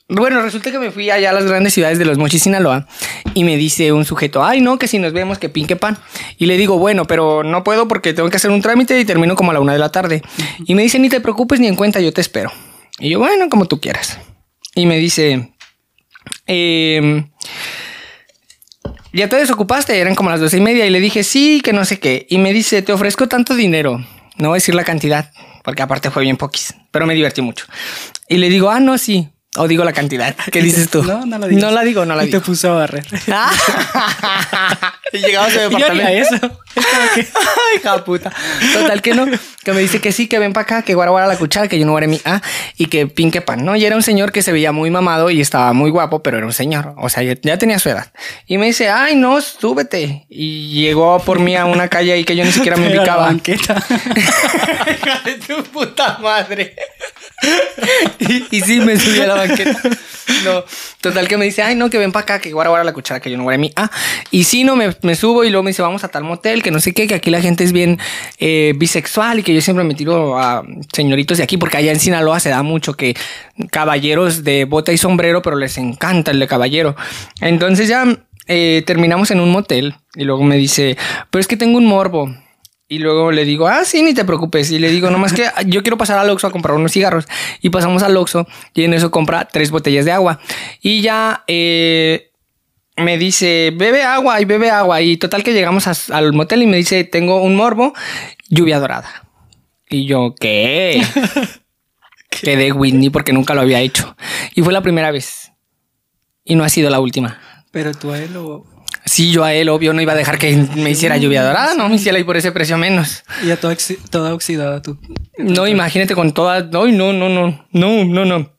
Bueno, 0.08 0.40
resulta 0.40 0.70
que 0.70 0.78
me 0.78 0.92
fui 0.92 1.10
allá 1.10 1.30
a 1.30 1.32
las 1.32 1.46
grandes 1.46 1.74
ciudades 1.74 1.98
de 1.98 2.04
Los 2.04 2.16
Mochis, 2.16 2.44
Sinaloa. 2.44 2.86
Y 3.34 3.42
me 3.42 3.56
dice 3.56 3.90
un 3.92 4.04
sujeto, 4.04 4.44
ay, 4.44 4.60
no, 4.60 4.78
que 4.78 4.86
si 4.86 5.00
nos 5.00 5.12
vemos, 5.12 5.38
que 5.38 5.48
pinque 5.48 5.74
pan. 5.74 5.98
Y 6.38 6.46
le 6.46 6.56
digo, 6.56 6.78
bueno, 6.78 7.06
pero 7.06 7.42
no 7.42 7.64
puedo 7.64 7.88
porque 7.88 8.12
tengo 8.12 8.30
que 8.30 8.36
hacer 8.36 8.52
un 8.52 8.62
trámite 8.62 8.98
y 9.00 9.04
termino 9.04 9.34
como 9.34 9.50
a 9.50 9.54
la 9.54 9.60
una 9.60 9.72
de 9.72 9.80
la 9.80 9.90
tarde. 9.90 10.22
Y 10.64 10.76
me 10.76 10.82
dice, 10.82 11.00
ni 11.00 11.08
te 11.08 11.20
preocupes 11.20 11.58
ni 11.58 11.66
en 11.66 11.74
cuenta, 11.74 12.00
yo 12.00 12.12
te 12.12 12.20
espero. 12.20 12.52
Y 13.00 13.10
yo, 13.10 13.18
bueno, 13.18 13.48
como 13.48 13.66
tú 13.66 13.80
quieras. 13.80 14.18
Y 14.76 14.86
me 14.86 14.98
dice, 14.98 15.52
eh, 16.46 17.24
ya 19.12 19.28
te 19.28 19.36
desocupaste, 19.36 19.98
eran 19.98 20.14
como 20.14 20.30
las 20.30 20.40
doce 20.40 20.58
y 20.58 20.60
media 20.60 20.86
y 20.86 20.90
le 20.90 21.00
dije 21.00 21.24
sí, 21.24 21.60
que 21.64 21.72
no 21.72 21.84
sé 21.84 21.98
qué. 21.98 22.26
Y 22.30 22.38
me 22.38 22.52
dice, 22.52 22.82
te 22.82 22.92
ofrezco 22.92 23.26
tanto 23.26 23.54
dinero. 23.56 23.98
No 24.36 24.48
voy 24.48 24.56
a 24.56 24.58
decir 24.58 24.74
la 24.74 24.84
cantidad, 24.84 25.32
porque 25.64 25.82
aparte 25.82 26.10
fue 26.10 26.22
bien 26.22 26.36
poquis, 26.36 26.74
pero 26.90 27.06
me 27.06 27.14
divertí 27.14 27.42
mucho. 27.42 27.66
Y 28.28 28.36
le 28.36 28.48
digo, 28.50 28.70
ah, 28.70 28.78
no, 28.78 28.98
sí. 28.98 29.30
O 29.56 29.66
digo 29.68 29.84
la 29.84 29.92
cantidad. 29.92 30.34
¿Qué 30.52 30.60
dices 30.62 30.90
tú? 30.90 31.02
No, 31.02 31.24
no 31.26 31.38
la 31.38 31.46
digas. 31.48 31.62
No 31.62 31.70
la 31.70 31.82
digo, 31.82 32.04
no 32.04 32.14
la 32.14 32.24
y 32.24 32.26
digo. 32.26 32.40
te 32.40 32.44
puso 32.46 32.72
a 32.72 32.74
barrer. 32.80 33.06
Y 35.12 35.18
llegamos 35.18 35.56
a 35.56 35.68
mi 35.68 35.78
yo 35.80 35.86
eso. 35.86 36.38
Que- 37.14 37.20
Ay, 37.20 37.26
hija 37.80 38.04
puta. 38.04 38.32
Total 38.74 39.00
que 39.00 39.14
no. 39.14 39.24
Que 39.64 39.72
me 39.72 39.80
dice 39.80 40.00
que 40.00 40.12
sí, 40.12 40.26
que 40.28 40.38
ven 40.38 40.52
para 40.52 40.62
acá, 40.64 40.82
que 40.82 40.94
guara 40.94 41.10
guara 41.10 41.26
la 41.26 41.36
cuchara, 41.36 41.68
que 41.68 41.78
yo 41.78 41.86
no 41.86 41.92
guaré 41.92 42.06
mi 42.06 42.20
ah, 42.24 42.42
y 42.76 42.86
que 42.86 43.06
pinque 43.06 43.40
pan, 43.40 43.64
¿no? 43.64 43.76
Y 43.76 43.84
era 43.84 43.96
un 43.96 44.02
señor 44.02 44.30
que 44.32 44.42
se 44.42 44.52
veía 44.52 44.72
muy 44.72 44.90
mamado 44.90 45.30
y 45.30 45.40
estaba 45.40 45.72
muy 45.72 45.90
guapo, 45.90 46.22
pero 46.22 46.36
era 46.36 46.46
un 46.46 46.52
señor. 46.52 46.94
O 46.98 47.08
sea, 47.08 47.22
ya, 47.22 47.34
ya 47.40 47.56
tenía 47.56 47.78
su 47.78 47.88
edad. 47.88 48.12
Y 48.46 48.58
me 48.58 48.66
dice, 48.66 48.90
ay, 48.90 49.16
no, 49.16 49.40
súbete. 49.40 50.26
Y 50.28 50.80
llegó 50.82 51.18
por 51.20 51.38
mí 51.40 51.56
a 51.56 51.64
una 51.64 51.88
calle 51.88 52.12
ahí 52.12 52.24
que 52.24 52.36
yo 52.36 52.44
ni 52.44 52.52
siquiera 52.52 52.76
me 52.76 52.86
Era 52.86 52.94
la 52.96 53.00
ubicaba. 53.02 53.22
banqueta. 53.26 53.82
Hija 54.86 55.20
de 55.24 55.34
tu 55.36 55.62
puta 55.64 56.18
madre. 56.20 56.76
y, 58.50 58.60
sí, 58.60 58.80
me 58.80 58.98
subí 58.98 59.20
a 59.20 59.26
la 59.26 59.34
banqueta. 59.34 59.80
No, 60.44 60.64
total 61.00 61.28
que 61.28 61.36
me 61.36 61.44
dice, 61.44 61.62
ay, 61.62 61.74
no, 61.74 61.90
que 61.90 61.98
ven 61.98 62.12
para 62.12 62.22
acá, 62.22 62.38
que 62.40 62.50
guara 62.50 62.70
guara 62.70 62.84
la 62.84 62.92
cuchara, 62.92 63.20
que 63.20 63.30
yo 63.30 63.36
no 63.36 63.44
guaré 63.44 63.58
mi. 63.58 63.72
Ah, 63.76 63.90
y 64.30 64.44
sí, 64.44 64.64
no, 64.64 64.76
me, 64.76 64.96
me 65.02 65.14
subo 65.14 65.44
y 65.44 65.50
luego 65.50 65.62
me 65.62 65.70
dice, 65.70 65.82
vamos 65.82 66.02
a 66.04 66.08
tal 66.08 66.24
motel, 66.24 66.62
que 66.62 66.70
no 66.70 66.80
sé 66.80 66.92
qué, 66.92 67.06
que 67.06 67.14
aquí 67.14 67.30
la 67.30 67.40
gente 67.40 67.64
es 67.64 67.72
bien 67.72 67.98
eh, 68.38 68.72
bisexual 68.76 69.40
y 69.40 69.42
que 69.42 69.54
yo 69.54 69.60
siempre 69.60 69.84
me 69.84 69.94
tiro 69.94 70.38
a 70.38 70.64
señoritos 70.92 71.38
de 71.38 71.44
aquí, 71.44 71.56
porque 71.58 71.76
allá 71.76 71.92
en 71.92 72.00
Sinaloa 72.00 72.40
se 72.40 72.48
da 72.48 72.62
mucho 72.62 72.94
que 72.94 73.14
caballeros 73.70 74.42
de 74.44 74.64
bota 74.64 74.92
y 74.92 74.98
sombrero, 74.98 75.42
pero 75.42 75.56
les 75.56 75.78
encanta 75.78 76.30
el 76.30 76.40
de 76.40 76.46
caballero. 76.46 76.96
Entonces 77.40 77.88
ya 77.88 78.04
eh, 78.48 78.82
terminamos 78.86 79.30
en 79.30 79.40
un 79.40 79.50
motel 79.50 79.94
y 80.14 80.24
luego 80.24 80.42
me 80.44 80.56
dice, 80.56 80.96
pero 81.30 81.40
es 81.40 81.48
que 81.48 81.56
tengo 81.56 81.78
un 81.78 81.86
morbo. 81.86 82.34
Y 82.88 82.98
luego 83.00 83.32
le 83.32 83.44
digo, 83.44 83.66
ah, 83.66 83.84
sí, 83.84 84.02
ni 84.02 84.14
te 84.14 84.24
preocupes. 84.24 84.70
Y 84.70 84.78
le 84.78 84.90
digo, 84.90 85.10
nomás 85.10 85.32
que 85.32 85.44
yo 85.66 85.82
quiero 85.82 85.96
pasar 85.98 86.18
al 86.18 86.30
Oxxo 86.30 86.46
a 86.46 86.52
comprar 86.52 86.76
unos 86.76 86.92
cigarros. 86.92 87.26
Y 87.60 87.70
pasamos 87.70 88.02
al 88.02 88.16
Oxxo 88.16 88.46
y 88.74 88.84
en 88.84 88.94
eso 88.94 89.10
compra 89.10 89.46
tres 89.46 89.70
botellas 89.70 90.04
de 90.04 90.12
agua. 90.12 90.38
Y 90.80 91.00
ya 91.00 91.42
eh, 91.48 92.30
me 92.96 93.18
dice, 93.18 93.72
bebe 93.76 94.04
agua 94.04 94.40
y 94.40 94.44
bebe 94.44 94.70
agua. 94.70 95.00
Y 95.02 95.16
total 95.16 95.42
que 95.42 95.52
llegamos 95.52 95.86
a- 95.88 96.16
al 96.16 96.32
motel 96.32 96.62
y 96.62 96.66
me 96.66 96.76
dice, 96.76 97.02
tengo 97.04 97.42
un 97.42 97.56
morbo, 97.56 97.92
lluvia 98.48 98.78
dorada. 98.78 99.24
Y 99.90 100.06
yo, 100.06 100.34
¿qué? 100.38 101.02
Quedé 102.30 102.70
Whitney 102.72 103.10
porque 103.10 103.32
nunca 103.32 103.54
lo 103.54 103.62
había 103.62 103.80
hecho. 103.80 104.16
Y 104.54 104.62
fue 104.62 104.72
la 104.72 104.82
primera 104.82 105.10
vez. 105.10 105.52
Y 106.44 106.54
no 106.54 106.64
ha 106.64 106.68
sido 106.68 106.90
la 106.90 107.00
última. 107.00 107.40
Pero 107.72 107.92
tú 107.94 108.12
a 108.12 108.18
él 108.20 108.32
lo... 108.34 108.64
Sí, 109.06 109.30
yo 109.30 109.44
a 109.44 109.54
él, 109.54 109.68
obvio, 109.68 109.92
no 109.92 110.02
iba 110.02 110.12
a 110.12 110.16
dejar 110.16 110.36
que 110.36 110.54
me 110.76 110.90
hiciera 110.90 111.16
lluvia 111.16 111.42
dorada, 111.44 111.74
no 111.74 111.88
me 111.88 111.94
hiciera 111.94 112.18
y 112.18 112.24
por 112.24 112.36
ese 112.36 112.50
precio 112.52 112.76
menos. 112.76 113.22
Y 113.42 113.46
ya 113.46 113.56
toda, 113.56 113.72
oxi- 113.74 113.98
toda 114.10 114.34
oxidada 114.34 114.82
tú. 114.82 114.98
No, 115.38 115.66
imagínate 115.68 116.14
con 116.14 116.32
todas. 116.34 116.66
No, 116.70 116.86
no, 116.86 117.12
no, 117.12 117.28
no, 117.28 117.66
no, 117.70 118.04
no, 118.04 118.24
no. 118.24 118.52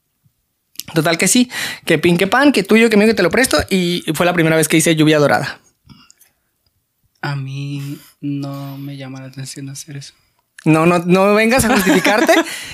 Total 0.93 1.17
que 1.17 1.27
sí, 1.27 1.51
que 1.85 1.97
pin, 1.99 2.17
que 2.17 2.27
pan, 2.27 2.53
que 2.53 2.63
tuyo, 2.63 2.89
que 2.89 2.95
mío, 2.95 3.07
que 3.07 3.13
te 3.13 3.23
lo 3.23 3.29
presto. 3.29 3.57
Y 3.69 4.03
fue 4.13 4.25
la 4.25 4.33
primera 4.33 4.55
vez 4.55 4.69
que 4.69 4.77
hice 4.77 4.95
lluvia 4.95 5.19
dorada. 5.19 5.59
A 7.21 7.35
mí 7.35 7.97
no 8.21 8.77
me 8.77 8.95
llama 8.95 9.19
la 9.19 9.27
atención 9.27 9.67
hacer 9.69 9.97
eso. 9.97 10.13
No, 10.65 10.85
no, 10.85 10.99
no 10.99 11.33
vengas 11.33 11.63
a 11.65 11.73
justificarte 11.73 12.33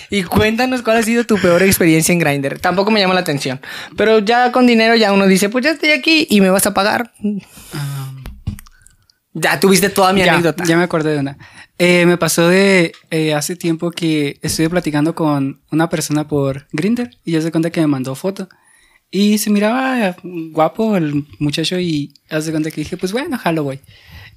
y 0.10 0.24
cuéntanos 0.24 0.82
cuál 0.82 0.98
ha 0.98 1.04
sido 1.04 1.26
tu 1.26 1.38
peor 1.38 1.62
experiencia 1.62 2.12
en 2.14 2.20
Grindr. 2.20 2.60
Tampoco 2.60 2.90
me 2.92 3.00
llama 3.00 3.14
la 3.14 3.20
atención. 3.20 3.60
Pero 3.98 4.20
ya 4.20 4.52
con 4.52 4.66
dinero 4.66 4.96
ya 4.96 5.12
uno 5.14 5.28
dice, 5.28 5.50
pues 5.50 5.64
ya 5.66 5.72
estoy 5.72 5.92
aquí 5.92 6.26
y 6.30 6.42
me 6.42 6.50
vas 6.50 6.66
a 6.66 6.74
pagar. 6.74 7.12
Ah, 7.74 8.12
Ya 9.34 9.60
tuviste 9.60 9.90
toda 9.90 10.14
mi 10.14 10.22
ya, 10.24 10.34
anécdota. 10.34 10.64
ya 10.66 10.78
me 10.78 10.84
acordé 10.84 11.14
de 11.14 11.20
una. 11.20 11.38
Eh, 11.78 12.06
me 12.06 12.18
pasó 12.18 12.48
de 12.48 12.94
eh, 13.12 13.34
hace 13.34 13.56
tiempo 13.56 13.92
que 13.92 14.38
estuve 14.42 14.70
platicando 14.70 15.14
con 15.16 15.62
una 15.72 15.90
persona 15.90 16.28
por 16.28 16.68
Grinder 16.72 17.10
y 17.26 17.32
ya 17.34 17.42
se 17.42 17.52
cuenta 17.52 17.70
que 17.72 17.82
me 17.82 17.88
mandó 17.88 18.16
foto. 18.16 18.48
Y 19.12 19.38
se 19.38 19.50
miraba 19.52 20.16
guapo 20.24 20.98
el 20.98 21.26
muchacho 21.40 21.80
y 21.80 22.14
hace 22.30 22.50
cuenta 22.52 22.72
que 22.72 22.82
dije, 22.82 22.98
pues 22.98 23.12
bueno, 23.12 23.38
jalo, 23.38 23.64
güey. 23.64 23.80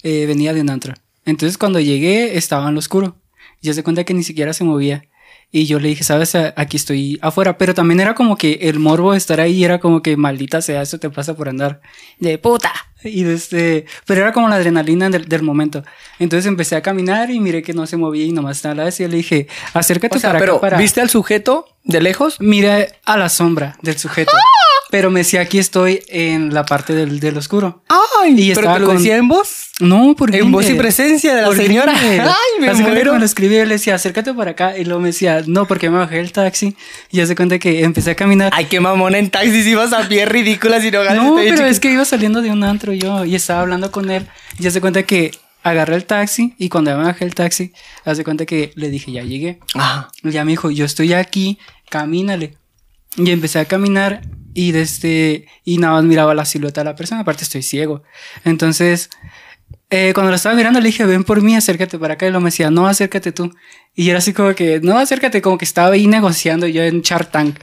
Eh, 0.03 0.25
venía 0.26 0.53
de 0.53 0.61
un 0.61 0.69
antro. 0.71 0.93
Entonces 1.25 1.57
cuando 1.57 1.81
llegué 1.81 2.37
estaba 2.37 2.69
en 2.69 2.75
lo 2.75 2.81
oscuro. 2.81 3.17
Y 3.66 3.70
ya 3.70 3.75
se 3.75 3.82
cuenta 3.82 4.04
que 4.04 4.14
ni 4.14 4.23
siquiera 4.23 4.52
se 4.52 4.62
movía. 4.62 5.02
Y 5.50 5.66
yo 5.66 5.80
le 5.80 5.88
dije, 5.88 6.04
sabes, 6.04 6.37
aquí 6.37 6.76
estoy 6.76 7.18
afuera. 7.20 7.58
Pero 7.58 7.75
también 7.75 7.99
era 7.99 8.14
como 8.14 8.37
que 8.37 8.61
el 8.62 8.78
morbo 8.78 9.11
de 9.11 9.18
estar 9.18 9.40
ahí 9.40 9.64
era 9.64 9.80
como 9.80 10.02
que 10.02 10.16
maldita 10.16 10.62
sea, 10.62 10.82
eso 10.82 10.99
te 11.00 11.11
pasa 11.11 11.35
por 11.35 11.49
andar 11.49 11.80
de 12.20 12.38
puta. 12.38 12.73
Y 13.02 13.25
este, 13.25 13.87
pero 14.06 14.20
era 14.20 14.32
como 14.32 14.49
la 14.49 14.54
adrenalina 14.54 15.11
del, 15.11 15.25
del 15.26 15.42
momento. 15.42 15.82
Entonces 16.20 16.46
empecé 16.46 16.76
a 16.76 16.82
caminar 16.82 17.28
y 17.32 17.40
miré 17.40 17.64
que 17.64 17.73
no 17.73 17.88
se 17.88 17.96
movía 17.96 18.25
y 18.25 18.30
nomás 18.30 18.58
estaba 18.58 18.76
la 18.76 18.85
vez. 18.85 19.00
Y 19.00 19.02
yo 19.02 19.08
le 19.08 19.16
dije, 19.16 19.49
acércate 19.75 20.16
O 20.16 20.20
sea, 20.20 20.30
para 20.30 20.38
pero 20.38 20.52
acá 20.52 20.61
para. 20.61 20.78
¿viste 20.78 21.00
al 21.00 21.11
sujeto 21.11 21.66
de 21.82 22.00
lejos? 22.00 22.40
Miré 22.40 22.92
a 23.04 23.16
la 23.16 23.28
sombra 23.28 23.76
del 23.82 23.99
sujeto. 23.99 24.30
¡Ah! 24.32 24.65
Pero 24.90 25.11
me 25.11 25.21
decía, 25.21 25.40
aquí 25.40 25.59
estoy 25.59 26.02
en 26.09 26.55
la 26.55 26.64
parte 26.64 26.95
del, 26.95 27.19
del 27.19 27.37
oscuro. 27.37 27.83
Ay, 27.88 28.35
Y 28.37 28.55
pero 28.55 28.73
te 28.73 28.78
lo 28.81 28.87
con- 28.87 28.97
decía 28.99 29.16
en 29.16 29.26
voz. 29.28 29.71
No, 29.81 30.14
por 30.16 30.35
En 30.35 30.52
voz 30.52 30.71
y 30.71 30.75
presencia 30.75 31.35
de 31.35 31.43
la 31.43 31.52
señora. 31.55 31.93
Grindr. 31.99 32.23
Ay, 32.28 32.61
me 32.61 32.66
que 32.69 32.75
muero. 32.75 33.12
Me 33.14 33.19
lo 33.19 33.25
escribí 33.25 33.57
le 33.57 33.66
decía, 33.66 33.97
acércate 33.97 34.33
para 34.33 34.52
acá. 34.52 34.78
Y 34.78 34.85
luego 34.85 35.00
me 35.00 35.09
decía, 35.09 35.43
no, 35.47 35.66
porque 35.66 35.90
me 35.90 35.99
bajé 35.99 36.16
del 36.16 36.31
taxi. 36.33 36.76
Y 37.11 37.16
ya 37.19 37.26
se 37.26 37.35
cuenta 37.35 37.59
que 37.59 37.83
empecé 37.83 38.12
a 38.12 38.14
caminar. 38.14 38.52
Ay, 38.55 38.66
qué 38.66 38.78
mamón 38.81 39.14
en 39.16 39.28
taxis 39.28 39.66
ibas 39.66 39.93
a 39.93 40.07
pie 40.09 40.25
ridícula 40.25 40.81
si 40.81 40.90
no 40.90 41.02
ganas. 41.02 41.23
no, 41.25 41.35
pero 41.37 41.66
es 41.66 41.81
que 41.81 41.90
iba 41.90 42.05
saliendo 42.05 42.40
de 42.40 42.50
un 42.50 42.62
antro 42.62 42.93
yo 42.93 43.25
y 43.25 43.35
estaba 43.35 43.62
hablando 43.62 43.90
con 43.90 44.09
él. 44.11 44.26
Y 44.59 44.62
ya 44.62 44.71
se 44.71 44.81
cuenta 44.81 45.02
que 45.02 45.33
agarré 45.64 45.97
el 45.97 46.05
taxi 46.05 46.55
y 46.59 46.69
cuando 46.69 46.97
me 46.97 47.02
bajé 47.02 47.25
el 47.25 47.35
taxi, 47.35 47.73
hace 48.05 48.23
cuenta 48.23 48.47
que 48.47 48.71
le 48.76 48.88
dije, 48.88 49.11
ya 49.11 49.23
llegué. 49.25 49.59
Ya 50.23 50.45
me 50.45 50.52
dijo, 50.52 50.71
yo 50.71 50.85
estoy 50.85 51.12
aquí, 51.12 51.59
camínale. 51.90 52.57
Y 53.16 53.31
empecé 53.31 53.59
a 53.59 53.64
caminar 53.64 54.23
y 54.57 54.73
desde 54.73 55.47
y 55.65 55.77
nada 55.77 55.95
más 55.95 56.05
miraba 56.05 56.35
la 56.35 56.47
silueta 56.47 56.81
de 56.81 56.87
la 56.87 56.97
persona, 56.97 57.21
aparte 57.21 57.45
estoy 57.45 57.63
ciego. 57.63 58.03
Entonces, 58.43 59.11
eh, 59.91 60.13
cuando 60.15 60.31
lo 60.31 60.37
estaba 60.37 60.55
mirando 60.57 60.81
le 60.81 60.87
dije, 60.87 61.05
ven 61.05 61.25
por 61.25 61.43
mí, 61.43 61.55
acércate 61.55 61.99
para 61.99 62.15
acá. 62.15 62.27
Y 62.27 62.31
lo 62.31 62.41
me 62.41 62.47
decía, 62.47 62.71
no, 62.71 62.89
acércate 62.89 63.33
tú. 63.33 63.55
Y 63.95 64.09
era 64.09 64.19
así 64.19 64.33
como 64.33 64.55
que, 64.55 64.81
no, 64.81 64.99
acércate, 64.99 65.43
como 65.43 65.59
que 65.59 65.67
estaba 65.67 65.93
ahí 65.93 66.07
negociando 66.07 66.67
yo 66.67 66.83
en 66.83 67.03
Shark 67.03 67.31
Tank. 67.31 67.59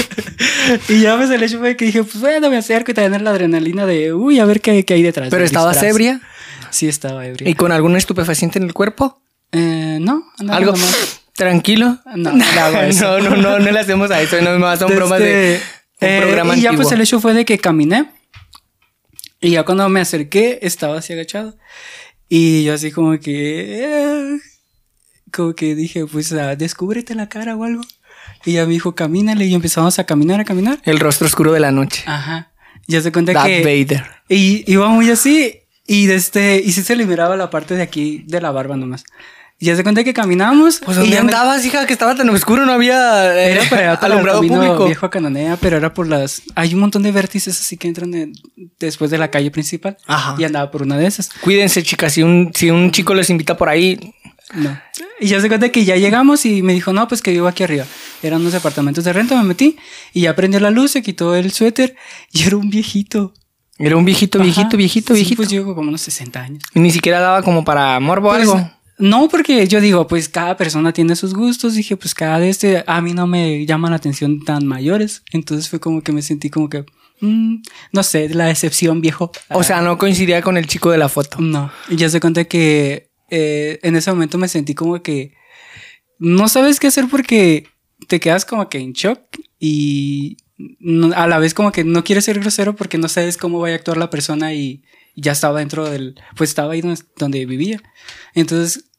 y 0.90 1.00
ya 1.00 1.16
pues 1.16 1.30
el 1.30 1.42
hecho 1.42 1.58
fue 1.58 1.74
que 1.74 1.86
dije, 1.86 2.04
pues 2.04 2.20
bueno, 2.20 2.50
me 2.50 2.58
acerco 2.58 2.90
y 2.90 2.94
tener 2.94 3.22
la 3.22 3.30
adrenalina 3.30 3.86
de, 3.86 4.12
uy, 4.12 4.40
a 4.40 4.44
ver 4.44 4.60
qué, 4.60 4.84
qué 4.84 4.94
hay 4.94 5.02
detrás. 5.02 5.30
¿Pero 5.30 5.44
estabas 5.44 5.82
ebria? 5.82 6.20
Sí, 6.68 6.86
estaba 6.86 7.26
ebria. 7.26 7.48
¿Y 7.48 7.54
con 7.54 7.72
algún 7.72 7.96
estupefaciente 7.96 8.58
en 8.58 8.64
el 8.64 8.74
cuerpo? 8.74 9.22
Eh, 9.52 9.98
no, 10.00 10.24
andaba 10.38 10.58
¿Algo 10.58 10.72
nomás. 10.72 11.22
tranquilo? 11.34 11.98
No, 12.14 12.32
no 12.32 12.44
no, 12.92 13.20
no, 13.20 13.36
no, 13.36 13.58
no 13.58 13.70
le 13.70 13.80
hacemos 13.80 14.10
a 14.10 14.20
eso. 14.20 14.40
No, 14.42 14.58
más 14.58 14.78
son 14.78 14.94
bromas 14.94 15.18
de 15.18 15.56
Este, 15.56 15.79
eh, 16.00 16.20
programa 16.20 16.56
Y 16.56 16.62
ya 16.62 16.70
antiguo. 16.70 16.84
pues 16.84 16.94
el 16.94 17.00
hecho 17.02 17.20
fue 17.20 17.34
de 17.34 17.44
que 17.44 17.58
caminé. 17.58 18.10
Y 19.40 19.50
ya 19.50 19.64
cuando 19.64 19.88
me 19.88 20.00
acerqué, 20.00 20.58
estaba 20.62 20.98
así 20.98 21.12
agachado. 21.12 21.56
Y 22.28 22.64
yo 22.64 22.74
así 22.74 22.90
como 22.90 23.18
que... 23.18 23.84
eh, 23.84 24.38
como 25.32 25.54
que 25.54 25.74
dije, 25.74 26.06
pues 26.06 26.32
ah, 26.32 26.56
descúbrete 26.56 27.14
la 27.14 27.28
cara 27.28 27.56
o 27.56 27.64
algo. 27.64 27.82
Y 28.44 28.54
ya 28.54 28.66
me 28.66 28.72
dijo, 28.72 28.94
camínale. 28.94 29.46
Y 29.46 29.54
empezamos 29.54 29.98
a 29.98 30.04
caminar, 30.04 30.40
a 30.40 30.44
caminar. 30.44 30.80
El 30.84 31.00
rostro 31.00 31.26
oscuro 31.26 31.52
de 31.52 31.60
la 31.60 31.70
noche. 31.72 32.02
Ajá. 32.06 32.52
Ya 32.86 33.00
se 33.00 33.12
cuenta 33.12 33.32
Darth 33.32 33.46
que... 33.46 33.62
Vader. 33.62 34.04
Y 34.28 34.70
iba 34.70 34.88
muy 34.88 35.10
así. 35.10 35.60
Y 35.86 36.06
de 36.06 36.14
este, 36.14 36.60
y 36.64 36.72
sí 36.72 36.82
se 36.82 36.96
le 36.96 37.04
miraba 37.06 37.36
la 37.36 37.50
parte 37.50 37.74
de 37.74 37.82
aquí 37.82 38.24
de 38.26 38.40
la 38.40 38.50
barba 38.50 38.76
nomás. 38.76 39.04
Y 39.62 39.66
ya 39.66 39.76
se 39.76 39.82
cuenta 39.82 40.02
que 40.02 40.14
caminamos. 40.14 40.80
Pues 40.84 40.96
y 40.96 41.00
¿dónde 41.00 41.16
me- 41.16 41.20
andabas, 41.20 41.64
hija? 41.66 41.86
Que 41.86 41.92
estaba 41.92 42.14
tan 42.14 42.28
oscuro, 42.30 42.64
no 42.64 42.72
había 42.72 43.36
eh, 43.36 43.52
Era 43.52 43.68
para, 43.68 44.00
para 44.00 44.14
alumbrado 44.14 44.40
público. 44.40 44.86
viejo 44.86 45.04
a 45.06 45.10
Cananea, 45.10 45.58
pero 45.60 45.76
era 45.76 45.92
por 45.92 46.08
las... 46.08 46.42
Hay 46.54 46.72
un 46.74 46.80
montón 46.80 47.02
de 47.02 47.12
vértices 47.12 47.60
así 47.60 47.76
que 47.76 47.86
entran 47.86 48.12
en- 48.14 48.32
después 48.78 49.10
de 49.10 49.18
la 49.18 49.30
calle 49.30 49.50
principal. 49.50 49.98
Ajá. 50.06 50.34
Y 50.38 50.44
andaba 50.44 50.70
por 50.70 50.82
una 50.82 50.96
de 50.96 51.06
esas. 51.06 51.28
Cuídense, 51.42 51.82
chicas. 51.82 52.14
Si 52.14 52.22
un, 52.22 52.50
si 52.54 52.70
un 52.70 52.90
chico 52.90 53.12
les 53.14 53.28
invita 53.28 53.56
por 53.56 53.68
ahí, 53.68 54.00
No. 54.54 54.80
Y 55.20 55.28
ya 55.28 55.40
se 55.40 55.48
cuenta 55.48 55.68
que 55.68 55.84
ya 55.84 55.96
llegamos 55.96 56.46
y 56.46 56.62
me 56.62 56.72
dijo, 56.72 56.92
no, 56.94 57.06
pues 57.06 57.20
que 57.20 57.30
vivo 57.30 57.46
aquí 57.46 57.62
arriba. 57.62 57.84
Eran 58.22 58.40
unos 58.40 58.54
departamentos 58.54 59.04
de 59.04 59.12
renta, 59.12 59.36
me 59.36 59.44
metí 59.44 59.76
y 60.14 60.22
ya 60.22 60.34
prendió 60.34 60.58
la 60.58 60.70
luz, 60.70 60.90
se 60.92 61.02
quitó 61.02 61.34
el 61.34 61.52
suéter 61.52 61.94
y 62.32 62.44
era 62.46 62.56
un 62.56 62.70
viejito. 62.70 63.32
era 63.78 63.96
un 63.96 64.04
viejito, 64.06 64.38
viejito, 64.40 64.68
Ajá. 64.68 64.76
viejito, 64.78 65.14
Sí, 65.14 65.20
viejito. 65.20 65.36
pues 65.36 65.50
yo 65.50 65.64
como 65.66 65.88
unos 65.88 66.00
60 66.00 66.40
años. 66.40 66.62
Y 66.74 66.80
ni 66.80 66.90
siquiera 66.90 67.20
daba 67.20 67.42
como 67.42 67.62
para 67.64 68.00
morbo 68.00 68.28
o 68.28 68.32
Pues, 68.32 68.42
algo. 68.48 68.70
No, 69.00 69.28
porque 69.28 69.66
yo 69.66 69.80
digo, 69.80 70.06
pues 70.06 70.28
cada 70.28 70.56
persona 70.56 70.92
tiene 70.92 71.16
sus 71.16 71.34
gustos. 71.34 71.74
Dije, 71.74 71.96
pues 71.96 72.14
cada 72.14 72.38
de 72.38 72.50
este, 72.50 72.84
a 72.86 73.00
mí 73.00 73.12
no 73.14 73.26
me 73.26 73.64
llaman 73.66 73.90
la 73.90 73.96
atención 73.96 74.44
tan 74.44 74.66
mayores. 74.66 75.22
Entonces 75.32 75.68
fue 75.68 75.80
como 75.80 76.02
que 76.02 76.12
me 76.12 76.22
sentí 76.22 76.50
como 76.50 76.68
que, 76.68 76.84
mm, 77.20 77.56
no 77.92 78.02
sé, 78.02 78.28
la 78.28 78.46
decepción, 78.46 79.00
viejo. 79.00 79.32
O 79.50 79.62
sea, 79.62 79.80
no 79.80 79.98
coincidía 79.98 80.42
con 80.42 80.56
el 80.56 80.66
chico 80.66 80.90
de 80.90 80.98
la 80.98 81.08
foto. 81.08 81.38
No, 81.40 81.72
y 81.88 81.96
ya 81.96 82.08
se 82.08 82.20
cuenta 82.20 82.44
que 82.44 83.10
eh, 83.30 83.78
en 83.82 83.96
ese 83.96 84.10
momento 84.10 84.38
me 84.38 84.48
sentí 84.48 84.74
como 84.74 85.02
que 85.02 85.34
no 86.18 86.48
sabes 86.48 86.78
qué 86.80 86.88
hacer 86.88 87.06
porque 87.10 87.66
te 88.08 88.20
quedas 88.20 88.44
como 88.44 88.68
que 88.68 88.78
en 88.78 88.92
shock 88.92 89.20
y 89.58 90.36
no- 90.78 91.14
a 91.14 91.26
la 91.26 91.38
vez 91.38 91.54
como 91.54 91.72
que 91.72 91.84
no 91.84 92.04
quieres 92.04 92.24
ser 92.24 92.40
grosero 92.40 92.76
porque 92.76 92.98
no 92.98 93.08
sabes 93.08 93.36
cómo 93.36 93.58
vaya 93.60 93.74
a 93.76 93.78
actuar 93.78 93.96
la 93.96 94.10
persona 94.10 94.52
y 94.52 94.82
ya 95.16 95.32
estaba 95.32 95.60
dentro 95.60 95.88
del, 95.88 96.16
pues 96.36 96.50
estaba 96.50 96.72
ahí 96.74 96.80
donde, 96.82 97.00
donde 97.16 97.46
vivía. 97.46 97.80
Entonces 98.34 98.89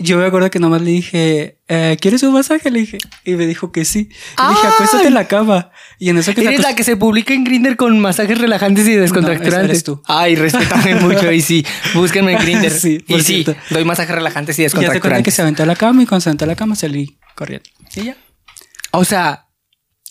yo 0.00 0.18
me 0.18 0.24
acuerdo 0.26 0.50
que 0.50 0.58
nomás 0.58 0.82
le 0.82 0.90
dije, 0.90 1.58
eh, 1.68 1.96
¿quieres 2.00 2.22
un 2.22 2.32
masaje? 2.32 2.70
Le 2.70 2.80
dije, 2.80 2.98
y 3.24 3.32
me 3.34 3.46
dijo 3.46 3.70
que 3.72 3.84
sí. 3.84 4.08
Le 4.38 4.48
dije, 4.54 4.66
acuéstate 4.66 5.06
en 5.08 5.14
la 5.14 5.28
cama. 5.28 5.70
Y 5.98 6.08
en 6.10 6.18
eso 6.18 6.34
que 6.34 6.42
Eres 6.42 6.60
la 6.62 6.74
que 6.74 6.82
se 6.84 6.96
publica 6.96 7.32
en 7.34 7.44
Grinder 7.44 7.76
con 7.76 7.98
masajes 8.00 8.38
relajantes 8.38 8.88
y 8.88 8.94
descontracturantes. 8.94 9.64
eres 9.70 9.84
tú. 9.84 10.02
Ay, 10.06 10.34
respétame 10.34 10.94
mucho. 11.00 11.30
Y 11.30 11.40
sí, 11.42 11.64
búsquenme 11.94 12.32
en 12.32 12.38
Grinder. 12.38 12.70
Sí, 12.80 13.04
y 13.06 13.20
sí, 13.20 13.44
doy 13.70 13.84
masajes 13.84 14.14
relajantes 14.14 14.58
y 14.58 14.62
y 14.62 14.64
ya 14.64 14.70
que 14.70 14.76
descontracturantes. 14.78 15.34
se 15.34 15.42
aventó 15.42 15.62
a 15.62 15.66
la 15.66 15.76
cama 15.76 16.02
y 16.02 16.06
cuando 16.06 16.22
se 16.22 16.30
aventó 16.30 16.44
a 16.44 16.48
la 16.48 16.56
cama 16.56 16.74
salí 16.74 17.18
corriendo. 17.34 17.68
Y 17.94 18.04
ya. 18.04 18.16
O 18.92 19.04
sea, 19.04 19.46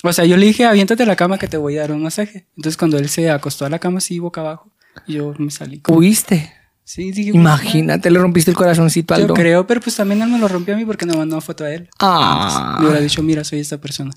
O 0.03 0.13
sea, 0.13 0.23
yo 0.25 0.37
le 0.37 0.45
dije, 0.45 0.65
aviéntate 0.65 1.03
a 1.03 1.05
la 1.05 1.15
cama 1.15 1.37
que 1.37 1.47
te 1.47 1.57
voy 1.57 1.77
a 1.77 1.81
dar 1.81 1.91
un 1.91 2.03
masaje. 2.03 2.47
Entonces, 2.55 2.77
cuando 2.77 2.97
él 2.97 3.09
se 3.09 3.29
acostó 3.29 3.65
a 3.65 3.69
la 3.69 3.79
cama 3.79 3.97
así, 3.97 4.19
boca 4.19 4.41
abajo, 4.41 4.71
yo 5.07 5.33
me 5.37 5.51
salí. 5.51 5.79
como- 5.81 5.99
huiste. 5.99 6.53
Sí, 6.89 7.12
dije, 7.12 7.30
Imagínate, 7.36 8.10
le 8.10 8.17
rompiste 8.17 8.49
el 8.49 8.58
corazoncito 8.58 9.13
al 9.13 9.28
Yo 9.28 9.36
creo, 9.36 9.67
pero 9.67 9.80
pues 9.80 9.95
también 9.95 10.23
él 10.23 10.30
me 10.30 10.39
lo 10.39 10.47
rompió 10.47 10.73
a 10.73 10.78
mí 10.78 10.86
porque 10.86 11.06
me 11.06 11.15
mandó 11.15 11.36
una 11.36 11.41
foto 11.41 11.63
a 11.63 11.71
él. 11.71 11.88
Ah. 11.99 12.78
Me 12.80 12.88
hubiera 12.88 12.99
dicho, 12.99 13.21
mira, 13.21 13.43
soy 13.43 13.60
esta 13.60 13.78
persona. 13.78 14.10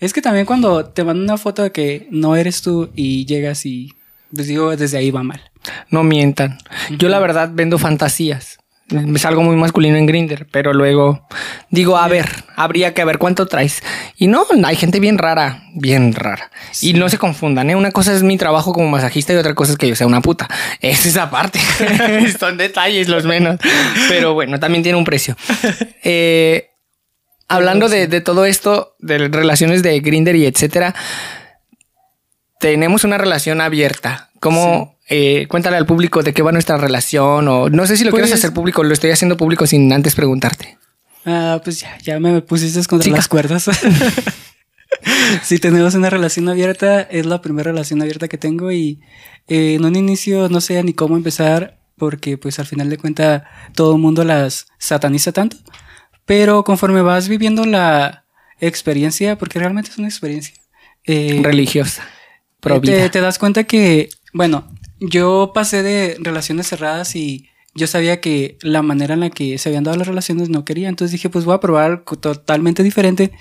Es 0.00 0.12
que 0.12 0.20
también 0.20 0.44
cuando 0.44 0.84
te 0.84 1.04
mandan 1.04 1.22
una 1.22 1.36
foto 1.36 1.62
de 1.62 1.70
que 1.70 2.08
no 2.10 2.34
eres 2.34 2.60
tú 2.60 2.90
y 2.96 3.24
llegas 3.24 3.64
y, 3.66 3.94
pues 4.34 4.48
digo, 4.48 4.74
desde 4.76 4.98
ahí 4.98 5.12
va 5.12 5.22
mal. 5.22 5.40
No 5.92 6.02
mientan. 6.02 6.58
Yo 6.98 7.08
la 7.08 7.20
verdad 7.20 7.52
vendo 7.52 7.78
fantasías. 7.78 8.58
Es 8.88 9.24
algo 9.26 9.42
muy 9.42 9.56
masculino 9.56 9.96
en 9.96 10.06
Grinder, 10.06 10.46
pero 10.50 10.72
luego 10.72 11.26
digo, 11.68 11.98
a 11.98 12.08
ver, 12.08 12.26
habría 12.56 12.94
que 12.94 13.04
ver 13.04 13.18
cuánto 13.18 13.46
traes. 13.46 13.82
Y 14.16 14.28
no, 14.28 14.46
hay 14.64 14.76
gente 14.76 14.98
bien 14.98 15.18
rara, 15.18 15.64
bien 15.74 16.14
rara. 16.14 16.50
Y 16.80 16.94
no 16.94 17.10
se 17.10 17.18
confundan, 17.18 17.68
¿eh? 17.68 17.76
Una 17.76 17.90
cosa 17.90 18.14
es 18.14 18.22
mi 18.22 18.38
trabajo 18.38 18.72
como 18.72 18.88
masajista 18.88 19.34
y 19.34 19.36
otra 19.36 19.54
cosa 19.54 19.72
es 19.72 19.78
que 19.78 19.88
yo 19.88 19.94
sea 19.94 20.06
una 20.06 20.22
puta. 20.22 20.48
Es 20.80 21.04
esa 21.04 21.30
parte. 21.30 21.60
Son 22.38 22.56
detalles 22.56 23.08
los 23.08 23.24
menos. 23.24 23.58
Pero 24.08 24.32
bueno, 24.32 24.58
también 24.58 24.82
tiene 24.82 24.98
un 24.98 25.04
precio. 25.04 25.36
Eh, 26.10 26.70
hablando 27.48 27.88
de, 27.88 28.06
de 28.06 28.20
todo 28.20 28.46
esto, 28.46 28.94
de 28.98 29.28
relaciones 29.28 29.82
de 29.82 30.00
Grinder 30.00 30.36
y 30.36 30.46
etcétera, 30.46 30.94
tenemos 32.60 33.04
una 33.04 33.18
relación 33.18 33.60
abierta. 33.60 34.27
¿Cómo? 34.40 34.96
eh, 35.10 35.46
cuéntale 35.48 35.76
al 35.78 35.86
público 35.86 36.22
de 36.22 36.34
qué 36.34 36.42
va 36.42 36.52
nuestra 36.52 36.76
relación 36.76 37.48
o 37.48 37.70
no 37.70 37.86
sé 37.86 37.96
si 37.96 38.04
lo 38.04 38.10
Pues- 38.10 38.22
quieres 38.24 38.38
hacer 38.38 38.52
público, 38.52 38.82
lo 38.84 38.92
estoy 38.92 39.10
haciendo 39.10 39.36
público 39.38 39.66
sin 39.66 39.90
antes 39.92 40.14
preguntarte. 40.14 40.76
Ah, 41.24 41.60
pues 41.64 41.80
ya, 41.80 41.96
ya 42.02 42.20
me 42.20 42.40
pusiste 42.42 42.78
contra 42.86 43.04
Chica. 43.04 43.16
las 43.16 43.28
cuerdas. 43.28 43.68
si 45.42 45.58
tenemos 45.58 45.94
una 45.94 46.10
relación 46.10 46.48
abierta, 46.48 47.00
es 47.02 47.26
la 47.26 47.40
primera 47.42 47.70
relación 47.72 48.00
abierta 48.02 48.28
que 48.28 48.38
tengo 48.38 48.70
y 48.72 49.00
eh, 49.48 49.74
en 49.74 49.84
un 49.84 49.96
inicio 49.96 50.48
no 50.48 50.60
sé 50.60 50.82
ni 50.82 50.92
cómo 50.94 51.16
empezar 51.16 51.78
porque 51.96 52.38
pues 52.38 52.58
al 52.58 52.66
final 52.66 52.88
de 52.90 52.96
cuentas 52.98 53.42
todo 53.74 53.94
el 53.94 54.00
mundo 54.00 54.24
las 54.24 54.66
sataniza 54.78 55.32
tanto. 55.32 55.56
Pero 56.24 56.62
conforme 56.64 57.02
vas 57.02 57.28
viviendo 57.28 57.64
la 57.64 58.24
experiencia, 58.60 59.36
porque 59.38 59.58
realmente 59.58 59.90
es 59.90 59.98
una 59.98 60.08
experiencia, 60.08 60.54
eh, 61.04 61.40
Religiosa. 61.42 62.02
Pro 62.60 62.80
te, 62.80 63.08
te 63.08 63.20
das 63.20 63.38
cuenta 63.38 63.64
que, 63.64 64.08
bueno, 64.38 64.68
yo 65.00 65.50
pasé 65.52 65.82
de 65.82 66.16
relaciones 66.20 66.68
cerradas 66.68 67.16
y 67.16 67.48
yo 67.74 67.88
sabía 67.88 68.20
que 68.20 68.56
la 68.62 68.82
manera 68.82 69.14
en 69.14 69.20
la 69.20 69.30
que 69.30 69.58
se 69.58 69.68
habían 69.68 69.82
dado 69.82 69.96
las 69.96 70.06
relaciones 70.06 70.48
no 70.48 70.64
quería. 70.64 70.88
Entonces 70.88 71.10
dije, 71.10 71.28
pues 71.28 71.44
voy 71.44 71.56
a 71.56 71.60
probar 71.60 72.04
totalmente 72.04 72.84
diferente 72.84 73.32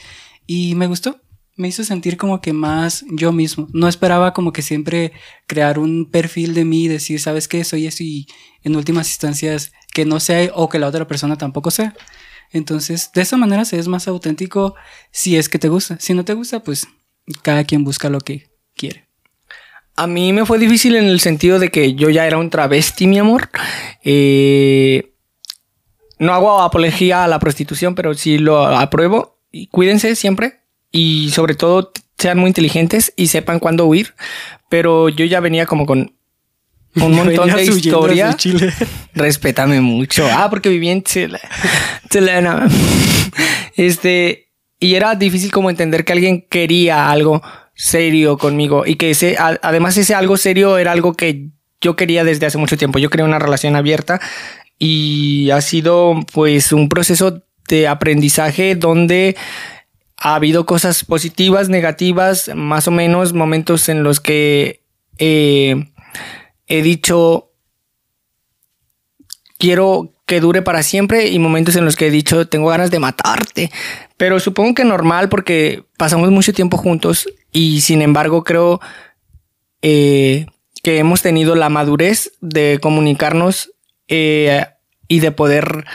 y 0.47 0.73
me 0.73 0.87
gustó. 0.87 1.21
Me 1.55 1.67
hizo 1.67 1.83
sentir 1.83 2.17
como 2.17 2.41
que 2.41 2.51
más 2.51 3.05
yo 3.11 3.31
mismo. 3.31 3.67
No 3.73 3.87
esperaba 3.87 4.33
como 4.33 4.51
que 4.53 4.63
siempre 4.63 5.11
crear 5.45 5.77
un 5.77 6.09
perfil 6.09 6.55
de 6.55 6.65
mí 6.65 6.85
y 6.85 6.87
decir, 6.87 7.19
¿sabes 7.19 7.47
qué? 7.47 7.63
Soy 7.63 7.85
eso 7.85 8.01
y 8.01 8.25
en 8.63 8.75
últimas 8.75 9.07
instancias 9.09 9.73
que 9.93 10.03
no 10.03 10.19
sea 10.19 10.49
o 10.55 10.67
que 10.67 10.79
la 10.79 10.87
otra 10.87 11.05
persona 11.05 11.37
tampoco 11.37 11.69
sea. 11.69 11.95
Entonces, 12.51 13.11
de 13.13 13.21
esa 13.21 13.37
manera 13.37 13.65
se 13.65 13.77
es 13.77 13.87
más 13.87 14.07
auténtico 14.07 14.73
si 15.11 15.37
es 15.37 15.47
que 15.47 15.59
te 15.59 15.69
gusta. 15.69 15.99
Si 15.99 16.15
no 16.15 16.25
te 16.25 16.33
gusta, 16.33 16.63
pues 16.63 16.87
cada 17.43 17.65
quien 17.65 17.83
busca 17.83 18.09
lo 18.09 18.19
que 18.19 18.49
quiere. 18.75 19.06
A 19.97 20.05
mí 20.05 20.31
me 20.31 20.45
fue 20.45 20.59
difícil 20.59 20.95
en 20.95 21.05
el 21.05 21.19
sentido 21.19 21.57
de 21.57 21.69
que 21.69 21.95
yo 21.95 22.11
ya 22.11 22.27
era 22.27 22.37
un 22.37 22.51
travesti, 22.51 23.07
mi 23.07 23.17
amor. 23.17 23.49
Eh, 24.03 25.11
no 26.19 26.33
hago 26.33 26.61
apología 26.61 27.23
a 27.23 27.27
la 27.27 27.39
prostitución, 27.39 27.95
pero 27.95 28.13
sí 28.13 28.37
lo 28.37 28.65
apruebo. 28.65 29.39
Y 29.51 29.67
cuídense 29.67 30.15
siempre. 30.15 30.61
Y 30.91 31.31
sobre 31.31 31.55
todo 31.55 31.91
sean 32.17 32.37
muy 32.37 32.49
inteligentes 32.49 33.11
y 33.15 33.27
sepan 33.27 33.59
cuándo 33.59 33.87
huir. 33.87 34.13
Pero 34.69 35.09
yo 35.09 35.25
ya 35.25 35.39
venía 35.39 35.65
como 35.65 35.87
con 35.87 36.15
un 36.95 37.15
montón 37.15 37.49
de 37.49 37.63
historia. 37.63 38.35
Chile. 38.35 38.71
Respétame 39.15 39.81
mucho. 39.81 40.27
Ah, 40.31 40.47
porque 40.49 40.69
viví 40.69 40.89
en 40.89 41.01
Chile. 41.01 41.39
Chilena. 42.09 42.69
Este, 43.75 44.51
y 44.79 44.93
era 44.93 45.15
difícil 45.15 45.51
como 45.51 45.71
entender 45.71 46.05
que 46.05 46.13
alguien 46.13 46.45
quería 46.47 47.09
algo 47.09 47.41
serio 47.77 48.37
conmigo 48.37 48.85
y 48.85 48.95
que 48.95 49.11
ese, 49.11 49.37
además 49.37 49.95
ese 49.97 50.15
algo 50.15 50.35
serio 50.35 50.77
era 50.79 50.91
algo 50.91 51.13
que 51.13 51.49
yo 51.79 51.95
quería 51.95 52.23
desde 52.23 52.47
hace 52.47 52.57
mucho 52.57 52.75
tiempo. 52.75 52.99
Yo 52.99 53.09
quería 53.09 53.25
una 53.25 53.39
relación 53.39 53.75
abierta 53.75 54.19
y 54.79 55.51
ha 55.51 55.61
sido 55.61 56.15
pues 56.33 56.71
un 56.71 56.89
proceso 56.89 57.43
de 57.69 57.87
aprendizaje 57.87 58.75
donde 58.75 59.35
ha 60.17 60.35
habido 60.35 60.65
cosas 60.65 61.05
positivas, 61.05 61.69
negativas, 61.69 62.49
más 62.55 62.87
o 62.87 62.91
menos, 62.91 63.33
momentos 63.33 63.87
en 63.89 64.03
los 64.03 64.19
que 64.19 64.81
eh, 65.19 65.91
he 66.65 66.81
dicho 66.81 67.51
quiero 69.59 70.13
que 70.25 70.39
dure 70.39 70.61
para 70.61 70.83
siempre 70.83 71.27
y 71.27 71.39
momentos 71.39 71.75
en 71.75 71.85
los 71.85 71.95
que 71.95 72.07
he 72.07 72.11
dicho 72.11 72.47
tengo 72.47 72.69
ganas 72.69 72.89
de 72.89 72.99
matarte. 72.99 73.71
Pero 74.17 74.39
supongo 74.39 74.73
que 74.73 74.83
normal 74.83 75.29
porque 75.29 75.83
pasamos 75.95 76.31
mucho 76.31 76.53
tiempo 76.53 76.77
juntos 76.77 77.27
y 77.51 77.81
sin 77.81 78.01
embargo 78.01 78.43
creo 78.43 78.79
eh, 79.81 80.47
que 80.83 80.99
hemos 80.99 81.21
tenido 81.21 81.55
la 81.55 81.69
madurez 81.69 82.31
de 82.41 82.79
comunicarnos 82.81 83.71
eh, 84.07 84.65
y 85.07 85.19
de 85.19 85.31
poder 85.31 85.85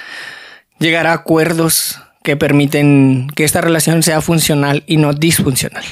llegar 0.78 1.06
a 1.06 1.12
acuerdos 1.12 1.98
que 2.22 2.36
permiten 2.36 3.28
que 3.34 3.44
esta 3.44 3.60
relación 3.60 4.02
sea 4.02 4.20
funcional 4.20 4.84
y 4.86 4.96
no 4.96 5.12
disfuncional. 5.12 5.84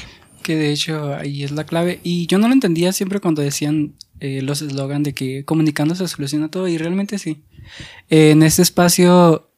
Que 0.43 0.55
de 0.55 0.71
hecho 0.71 1.13
ahí 1.15 1.43
es 1.43 1.51
la 1.51 1.65
clave. 1.65 1.99
Y 2.03 2.25
yo 2.27 2.37
no 2.37 2.47
lo 2.47 2.53
entendía 2.53 2.93
siempre 2.93 3.19
cuando 3.19 3.41
decían 3.41 3.93
eh, 4.19 4.41
los 4.41 4.61
eslogan 4.61 5.03
de 5.03 5.13
que 5.13 5.45
comunicando 5.45 5.95
se 5.95 6.07
soluciona 6.07 6.49
todo 6.49 6.67
y 6.67 6.77
realmente 6.77 7.19
sí. 7.19 7.43
en 8.09 8.43
este 8.43 8.61
espacio 8.61 9.49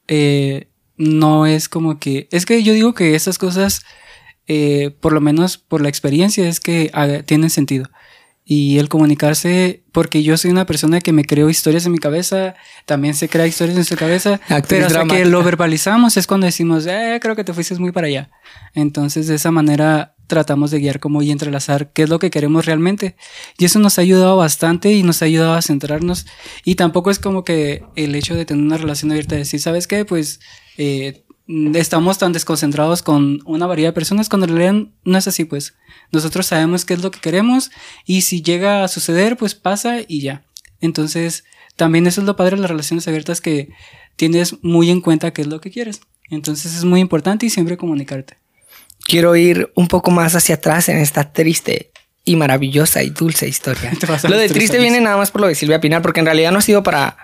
no 0.97 1.45
es 1.45 1.69
como 1.69 1.99
que... 1.99 2.27
Es 2.31 2.45
que 2.45 2.63
yo 2.63 2.73
digo 2.73 2.93
que 2.93 3.15
estas 3.15 3.37
cosas, 3.37 3.83
eh, 4.47 4.95
por 4.99 5.13
lo 5.13 5.21
menos 5.21 5.58
por 5.58 5.82
la 5.82 5.89
experiencia, 5.89 6.47
es 6.47 6.60
que 6.60 6.89
ah, 6.93 7.08
tienen 7.25 7.49
sentido 7.49 7.89
y 8.45 8.77
el 8.77 8.89
comunicarse, 8.89 9.84
porque 9.93 10.21
yo 10.21 10.36
soy 10.36 10.51
una 10.51 10.65
persona 10.65 10.99
que 10.99 11.13
me 11.13 11.23
creo 11.23 11.49
historias 11.49 11.86
en 11.86 11.93
mi 11.93 11.97
cabeza, 11.97 12.56
también 12.86 13.13
se 13.13 13.29
crea 13.29 13.47
historias 13.47 13.77
en 13.77 13.86
su 13.86 13.95
cabeza, 13.95 14.41
pero 14.67 14.88
hasta 14.88 15.06
que 15.06 15.23
lo 15.25 15.43
verbalizamos 15.43 16.17
es 16.17 16.27
cuando 16.27 16.45
decimos, 16.45 16.86
eh, 16.86 17.19
creo 17.21 17.38
que 17.38 17.45
te 17.45 17.53
fuiste 17.53 17.75
muy 17.75 17.93
para 17.93 18.08
allá. 18.08 18.32
Entonces, 18.73 19.27
de 19.27 19.36
esa 19.36 19.51
manera 19.51 20.15
tratamos 20.27 20.71
de 20.71 20.79
guiar 20.79 20.99
como 20.99 21.21
y 21.21 21.32
entrelazar 21.32 21.91
qué 21.93 22.03
es 22.03 22.10
lo 22.10 22.19
que 22.19 22.32
queremos 22.32 22.65
realmente. 22.65 23.15
Y 23.58 23.65
eso 23.65 23.79
nos 23.79 23.97
ha 23.97 24.01
ayudado 24.01 24.36
bastante 24.36 24.91
y 24.91 25.03
nos 25.03 25.21
ha 25.21 25.25
ayudado 25.25 25.53
a 25.53 25.62
centrarnos. 25.62 26.25
Y 26.65 26.75
tampoco 26.75 27.12
es 27.12 27.19
como 27.19 27.45
que 27.45 27.84
el 27.95 28.15
hecho 28.15 28.36
de 28.36 28.45
tener 28.45 28.63
una 28.63 28.77
relación 28.77 29.12
abierta, 29.12 29.36
de 29.36 29.39
decir, 29.39 29.62
¿sabes 29.62 29.88
qué? 29.88 30.06
Pues 30.06 30.39
eh, 30.77 31.22
estamos 31.47 32.17
tan 32.17 32.32
desconcentrados 32.32 33.01
con 33.01 33.41
una 33.45 33.67
variedad 33.67 33.89
de 33.89 33.93
personas 33.93 34.29
cuando 34.29 34.47
en 34.47 34.56
realidad 34.56 34.88
no 35.03 35.17
es 35.17 35.27
así, 35.27 35.45
pues 35.45 35.73
nosotros 36.12 36.45
sabemos 36.45 36.86
qué 36.86 36.93
es 36.93 37.01
lo 37.01 37.12
que 37.12 37.19
queremos 37.19 37.71
y 38.06 38.21
si 38.21 38.41
llega 38.41 38.84
a 38.84 38.88
suceder, 38.88 39.36
pues 39.38 39.56
pasa 39.56 39.97
y 40.08 40.21
ya. 40.21 40.43
Entonces, 40.79 41.43
también 41.75 42.08
eso 42.08 42.21
es 42.21 42.27
lo 42.27 42.36
padre 42.36 42.56
de 42.56 42.62
las 42.62 42.71
relaciones 42.71 43.08
abiertas 43.08 43.41
que 43.41 43.69
tienes 44.15 44.63
muy 44.63 44.89
en 44.89 45.01
cuenta 45.01 45.32
qué 45.32 45.41
es 45.41 45.47
lo 45.47 45.60
que 45.60 45.71
quieres. 45.71 46.01
Entonces 46.29 46.75
es 46.75 46.86
muy 46.86 46.99
importante 46.99 47.45
y 47.45 47.49
siempre 47.49 47.77
comunicarte. 47.77 48.38
Quiero 49.06 49.36
ir 49.36 49.71
un 49.75 49.88
poco 49.88 50.12
más 50.12 50.36
hacia 50.36 50.56
atrás 50.56 50.88
en 50.88 50.97
esta 50.97 51.34
triste 51.34 51.91
y 52.23 52.38
maravillosa 52.38 53.03
y 53.03 53.10
dulce 53.10 53.47
historia. 53.47 53.91
Lo 54.29 54.38
de 54.38 54.47
triste 54.47 54.79
viene 54.79 55.01
nada 55.01 55.17
más 55.17 55.32
por 55.32 55.41
lo 55.41 55.47
de 55.47 55.56
Silvia 55.56 55.82
Pinar, 55.82 56.01
porque 56.01 56.21
en 56.21 56.25
realidad 56.25 56.51
no 56.51 56.60
ha 56.60 56.62
sido 56.62 56.84
para... 56.84 57.17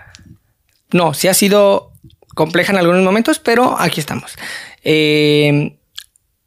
No, 0.91 1.13
sí 1.13 1.29
ha 1.29 1.33
sido 1.33 1.88
compleja 2.39 2.71
en 2.71 2.79
algunos 2.79 3.03
momentos, 3.03 3.37
pero 3.37 3.75
aquí 3.77 3.99
estamos. 3.99 4.31
Eh, 4.85 5.75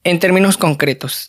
en 0.05 0.18
términos 0.20 0.57
concretos, 0.57 1.28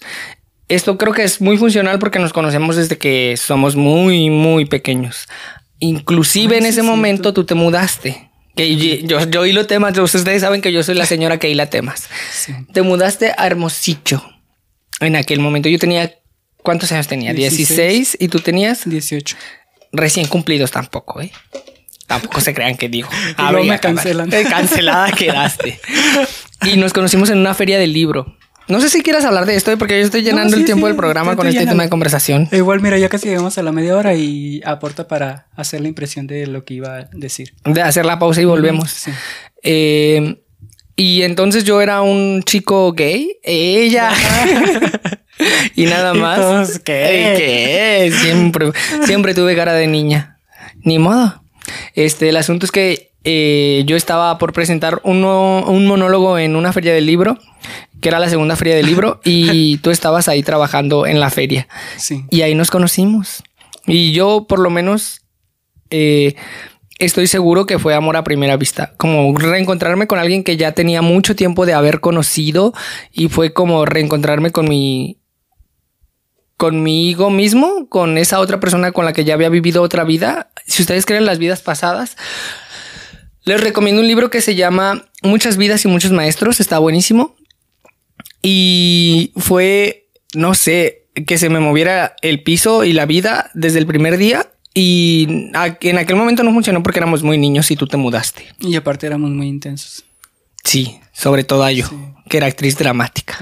esto 0.69 0.97
creo 0.97 1.11
que 1.11 1.23
es 1.23 1.41
muy 1.41 1.57
funcional 1.57 1.99
porque 1.99 2.17
nos 2.17 2.31
conocemos 2.31 2.77
desde 2.77 2.97
que 2.97 3.35
somos 3.35 3.75
muy, 3.75 4.29
muy 4.29 4.63
pequeños. 4.63 5.27
Inclusive 5.79 6.57
en 6.57 6.65
ese 6.65 6.81
momento 6.81 7.33
tú 7.33 7.43
te 7.43 7.55
mudaste. 7.55 8.29
Que 8.55 9.01
yo, 9.03 9.19
yo, 9.25 9.45
hilo 9.45 9.67
temas, 9.67 9.97
ustedes 9.97 10.41
saben 10.41 10.61
que 10.61 10.71
yo 10.71 10.81
soy 10.81 10.95
la 10.95 11.05
señora 11.05 11.39
que 11.39 11.49
hila 11.49 11.69
temas. 11.69 12.07
Te 12.71 12.83
mudaste 12.83 13.33
a 13.37 13.45
Hermosillo. 13.45 14.23
En 15.01 15.17
aquel 15.17 15.41
momento 15.41 15.67
yo 15.67 15.77
tenía, 15.77 16.13
¿cuántos 16.55 16.89
años 16.93 17.07
tenía? 17.07 17.33
16, 17.33 18.15
y 18.17 18.29
tú 18.29 18.39
tenías 18.39 18.87
18. 18.87 19.35
Recién 19.91 20.27
cumplidos 20.27 20.71
tampoco, 20.71 21.19
¿eh? 21.19 21.33
Tampoco 22.13 22.41
se 22.41 22.53
crean 22.53 22.75
que 22.75 22.89
digo. 22.89 23.09
A 23.37 23.51
me 23.51 23.79
cancelan. 23.79 24.29
Cancelada 24.49 25.11
quedaste. 25.11 25.79
Y 26.65 26.77
nos 26.77 26.93
conocimos 26.93 27.29
en 27.29 27.39
una 27.39 27.53
feria 27.53 27.77
del 27.77 27.91
libro. 27.91 28.37
No 28.69 28.79
sé 28.79 28.87
si 28.87 29.01
quieras 29.01 29.25
hablar 29.25 29.45
de 29.45 29.55
esto 29.55 29.77
porque 29.77 29.99
yo 29.99 30.05
estoy 30.05 30.21
llenando 30.21 30.55
el 30.55 30.63
tiempo 30.63 30.87
del 30.87 30.95
programa 30.95 31.35
con 31.35 31.45
este 31.45 31.67
tema 31.67 31.83
de 31.83 31.89
conversación. 31.89 32.47
Igual, 32.53 32.79
mira, 32.79 32.97
ya 32.97 33.09
casi 33.09 33.27
llegamos 33.27 33.57
a 33.57 33.63
la 33.63 33.73
media 33.73 33.97
hora 33.97 34.15
y 34.15 34.61
aporta 34.63 35.09
para 35.09 35.47
hacer 35.57 35.81
la 35.81 35.89
impresión 35.89 36.25
de 36.25 36.47
lo 36.47 36.63
que 36.63 36.75
iba 36.75 36.99
a 36.99 37.09
decir. 37.11 37.53
De 37.65 37.81
hacer 37.81 38.05
la 38.05 38.17
pausa 38.17 38.41
y 38.41 38.45
volvemos. 38.45 39.07
Eh, 39.61 40.37
y 40.95 41.23
entonces 41.23 41.65
yo 41.65 41.81
era 41.81 42.01
un 42.01 42.43
chico 42.43 42.93
gay, 42.93 43.37
ella. 43.43 44.11
y 45.75 45.83
nada 45.83 46.13
más. 46.13 46.79
¿qué? 46.79 47.33
¿Qué? 47.37 48.13
Siempre, 48.21 48.71
siempre 49.05 49.35
tuve 49.35 49.53
cara 49.57 49.73
de 49.73 49.87
niña. 49.87 50.39
Ni 50.83 50.97
modo. 50.97 51.42
Este, 51.95 52.29
el 52.29 52.37
asunto 52.37 52.65
es 52.65 52.71
que 52.71 53.11
eh, 53.23 53.83
yo 53.85 53.95
estaba 53.95 54.37
por 54.37 54.53
presentar 54.53 55.01
uno, 55.03 55.63
un 55.65 55.87
monólogo 55.87 56.37
en 56.37 56.55
una 56.55 56.73
feria 56.73 56.93
del 56.93 57.05
libro 57.05 57.39
que 58.03 58.09
era 58.09 58.19
la 58.19 58.29
segunda 58.29 58.55
feria 58.55 58.75
del 58.75 58.85
libro, 58.85 59.21
y 59.25 59.77
tú 59.77 59.89
estabas 59.89 60.27
ahí 60.27 60.43
trabajando 60.43 61.07
en 61.07 61.19
la 61.19 61.31
feria. 61.31 61.67
Sí. 61.97 62.25
Y 62.29 62.41
ahí 62.41 62.53
nos 62.53 62.69
conocimos. 62.69 63.41
Y 63.87 64.11
yo, 64.11 64.45
por 64.47 64.59
lo 64.59 64.69
menos, 64.69 65.21
eh, 65.89 66.35
estoy 66.99 67.27
seguro 67.27 67.65
que 67.65 67.79
fue 67.79 67.95
amor 67.95 68.17
a 68.17 68.23
primera 68.23 68.57
vista. 68.57 68.93
Como 68.97 69.35
reencontrarme 69.37 70.05
con 70.05 70.19
alguien 70.19 70.43
que 70.43 70.57
ya 70.57 70.73
tenía 70.73 71.01
mucho 71.01 71.35
tiempo 71.35 71.65
de 71.65 71.73
haber 71.73 72.01
conocido 72.01 72.73
y 73.11 73.29
fue 73.29 73.53
como 73.53 73.85
reencontrarme 73.85 74.51
con 74.51 74.67
mi 74.67 75.17
conmigo 76.63 77.29
mismo, 77.29 77.89
con 77.89 78.17
esa 78.17 78.39
otra 78.39 78.61
persona 78.61 78.93
con 78.93 79.03
la 79.03 79.11
que 79.11 79.25
ya 79.25 79.33
había 79.33 79.49
vivido 79.49 79.81
otra 79.81 80.05
vida. 80.05 80.49
Si 80.65 80.81
ustedes 80.81 81.05
creen 81.05 81.25
las 81.25 81.37
vidas 81.37 81.61
pasadas, 81.61 82.15
les 83.43 83.59
recomiendo 83.59 84.01
un 84.01 84.07
libro 84.07 84.29
que 84.29 84.39
se 84.39 84.55
llama 84.55 85.03
Muchas 85.23 85.57
vidas 85.57 85.83
y 85.83 85.89
muchos 85.89 86.13
maestros. 86.13 86.61
Está 86.61 86.79
buenísimo. 86.79 87.35
Y 88.41 89.33
fue, 89.35 90.07
no 90.35 90.53
sé, 90.53 91.09
que 91.27 91.37
se 91.37 91.49
me 91.49 91.59
moviera 91.59 92.15
el 92.21 92.43
piso 92.43 92.85
y 92.85 92.93
la 92.93 93.05
vida 93.05 93.51
desde 93.53 93.79
el 93.79 93.85
primer 93.85 94.15
día. 94.15 94.49
Y 94.73 95.49
en 95.81 95.97
aquel 95.97 96.15
momento 96.15 96.43
no 96.43 96.53
funcionó 96.53 96.81
porque 96.81 96.99
éramos 96.99 97.23
muy 97.23 97.37
niños 97.37 97.71
y 97.71 97.75
tú 97.75 97.87
te 97.87 97.97
mudaste. 97.97 98.47
Y 98.61 98.77
aparte 98.77 99.05
éramos 99.05 99.31
muy 99.31 99.49
intensos. 99.49 100.05
Sí, 100.63 101.01
sobre 101.11 101.43
todo 101.43 101.69
yo, 101.71 101.89
que 102.29 102.37
era 102.37 102.47
actriz 102.47 102.77
dramática. 102.77 103.37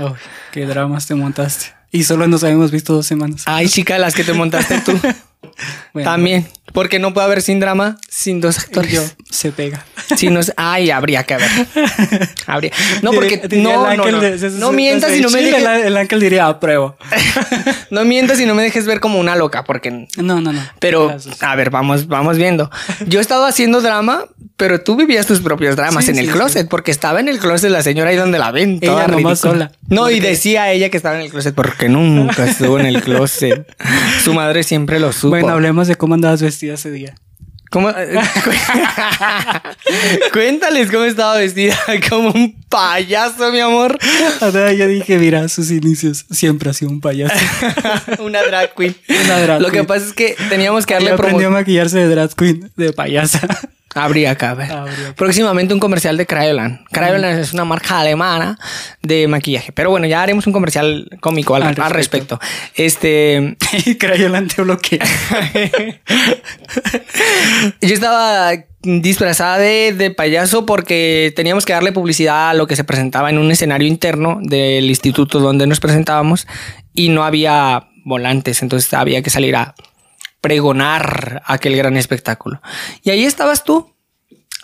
qué 0.51 0.65
dramas 0.65 1.05
te 1.05 1.13
montaste. 1.13 1.80
Y 1.91 2.03
solo 2.03 2.27
nos 2.27 2.43
habíamos 2.43 2.71
visto 2.71 2.93
dos 2.93 3.05
semanas. 3.05 3.43
Ay, 3.45 3.67
chica, 3.67 3.97
las 3.97 4.15
que 4.15 4.23
te 4.23 4.33
montaste 4.33 4.81
tú. 4.81 4.97
También. 6.03 6.47
Porque 6.73 6.99
no 6.99 7.13
puede 7.13 7.25
haber 7.25 7.41
sin 7.41 7.59
drama 7.59 7.97
sin 8.09 8.41
dos 8.41 8.59
actores. 8.59 8.91
Yo, 8.91 9.01
se 9.29 9.51
pega. 9.51 9.85
Si 10.15 10.29
no, 10.29 10.41
ay, 10.57 10.91
habría 10.91 11.23
que 11.23 11.35
haber. 11.35 11.49
Habría. 12.47 12.71
No, 13.01 13.11
porque 13.11 13.41
no, 13.51 13.95
no, 13.95 14.11
no. 14.11 14.21
no 14.51 14.71
mientas 14.71 15.15
y 15.15 15.21
no 15.21 15.29
me 15.29 15.41
dejes. 15.41 15.63
El, 15.85 15.97
ángel 15.97 16.19
diría 16.19 16.47
apruebo. 16.47 16.97
no 17.91 18.05
mientas 18.05 18.39
y 18.39 18.45
no 18.45 18.55
me 18.55 18.63
dejes 18.63 18.85
ver 18.85 18.99
como 18.99 19.19
una 19.19 19.35
loca, 19.35 19.63
porque. 19.63 20.07
No, 20.17 20.41
no, 20.41 20.51
no. 20.51 20.61
Pero, 20.79 21.15
a 21.39 21.55
ver, 21.55 21.69
vamos, 21.69 22.07
vamos 22.07 22.37
viendo. 22.37 22.69
Yo 23.07 23.19
he 23.19 23.21
estado 23.21 23.45
haciendo 23.45 23.81
drama, 23.81 24.25
pero 24.57 24.81
tú 24.81 24.95
vivías 24.95 25.25
tus 25.25 25.39
propios 25.39 25.75
dramas 25.75 26.07
en 26.07 26.19
el 26.19 26.29
closet, 26.29 26.67
porque 26.67 26.91
estaba 26.91 27.19
en 27.19 27.29
el 27.29 27.39
closet 27.39 27.71
la 27.71 27.83
señora 27.83 28.11
ahí 28.11 28.15
donde 28.15 28.37
la 28.37 28.51
ven. 28.51 28.79
Toda 28.79 29.05
ella 29.05 29.15
nomás 29.15 29.39
sola. 29.39 29.71
No, 29.87 30.09
y 30.09 30.19
decía 30.19 30.71
ella 30.71 30.89
que 30.89 30.97
estaba 30.97 31.15
en 31.15 31.21
el 31.21 31.31
closet 31.31 31.55
porque 31.55 31.89
nunca 31.89 32.45
estuvo 32.45 32.79
en 32.79 32.85
el 32.85 33.01
closet. 33.01 33.65
Su 34.23 34.33
madre 34.33 34.63
siempre 34.63 34.99
lo 34.99 35.11
supo. 35.11 35.29
Bueno, 35.29 35.49
hablemos 35.49 35.87
de 35.87 35.95
cómo 35.95 36.13
andabas 36.13 36.41
vestida 36.61 36.73
ese 36.75 36.91
día. 36.91 37.15
¿Cómo? 37.71 37.89
Cuéntales 40.33 40.91
cómo 40.91 41.05
estaba 41.05 41.37
vestida, 41.37 41.77
como 42.09 42.31
un 42.31 42.61
payaso, 42.67 43.51
mi 43.51 43.61
amor. 43.61 43.97
ya 44.41 44.87
dije, 44.87 45.17
mira, 45.17 45.47
sus 45.47 45.71
inicios 45.71 46.25
siempre 46.29 46.69
ha 46.69 46.73
sido 46.73 46.91
un 46.91 46.99
payaso. 46.99 47.33
Una 48.19 48.43
drag 48.43 48.75
queen. 48.75 48.93
Una 49.23 49.39
drag 49.39 49.61
Lo 49.61 49.71
que 49.71 49.85
pasa 49.85 50.05
es 50.05 50.11
que 50.13 50.35
teníamos 50.49 50.85
que 50.85 50.95
darle 50.95 51.11
promoción. 51.11 51.29
aprendió 51.29 51.47
a 51.47 51.51
maquillarse 51.51 51.99
de 51.99 52.09
drag 52.09 52.35
queen, 52.35 52.69
de 52.75 52.91
payasa. 52.91 53.47
Habría 53.93 54.35
que 54.35 54.53
ver. 54.53 54.69
Próximamente 55.15 55.73
un 55.73 55.79
comercial 55.79 56.15
de 56.17 56.25
Crayolan. 56.25 56.85
Crayolan 56.91 57.39
es 57.39 57.53
una 57.53 57.65
marca 57.65 57.99
alemana 57.99 58.57
de 59.01 59.27
maquillaje. 59.27 59.71
Pero 59.71 59.89
bueno, 59.89 60.07
ya 60.07 60.21
haremos 60.21 60.47
un 60.47 60.53
comercial 60.53 61.09
cómico 61.19 61.55
al, 61.55 61.75
respecto. 61.75 62.39
Este. 62.75 63.57
Crayolan 63.99 64.47
te 64.47 64.61
bloquea. 64.61 65.03
Yo 67.81 67.93
estaba 67.93 68.51
disfrazada 68.81 69.57
de, 69.57 69.93
de, 69.93 70.09
payaso 70.11 70.65
porque 70.65 71.33
teníamos 71.35 71.65
que 71.65 71.73
darle 71.73 71.91
publicidad 71.91 72.49
a 72.49 72.53
lo 72.53 72.67
que 72.67 72.75
se 72.75 72.83
presentaba 72.83 73.29
en 73.29 73.37
un 73.37 73.51
escenario 73.51 73.87
interno 73.87 74.39
del 74.41 74.89
instituto 74.89 75.39
donde 75.39 75.67
nos 75.67 75.79
presentábamos 75.79 76.47
y 76.93 77.09
no 77.09 77.23
había 77.23 77.87
volantes, 78.03 78.61
entonces 78.61 78.93
había 78.93 79.21
que 79.21 79.29
salir 79.29 79.55
a 79.55 79.75
pregonar 80.41 81.43
aquel 81.45 81.77
gran 81.77 81.95
espectáculo. 81.97 82.61
Y 83.03 83.11
ahí 83.11 83.23
estabas 83.23 83.63
tú. 83.63 83.93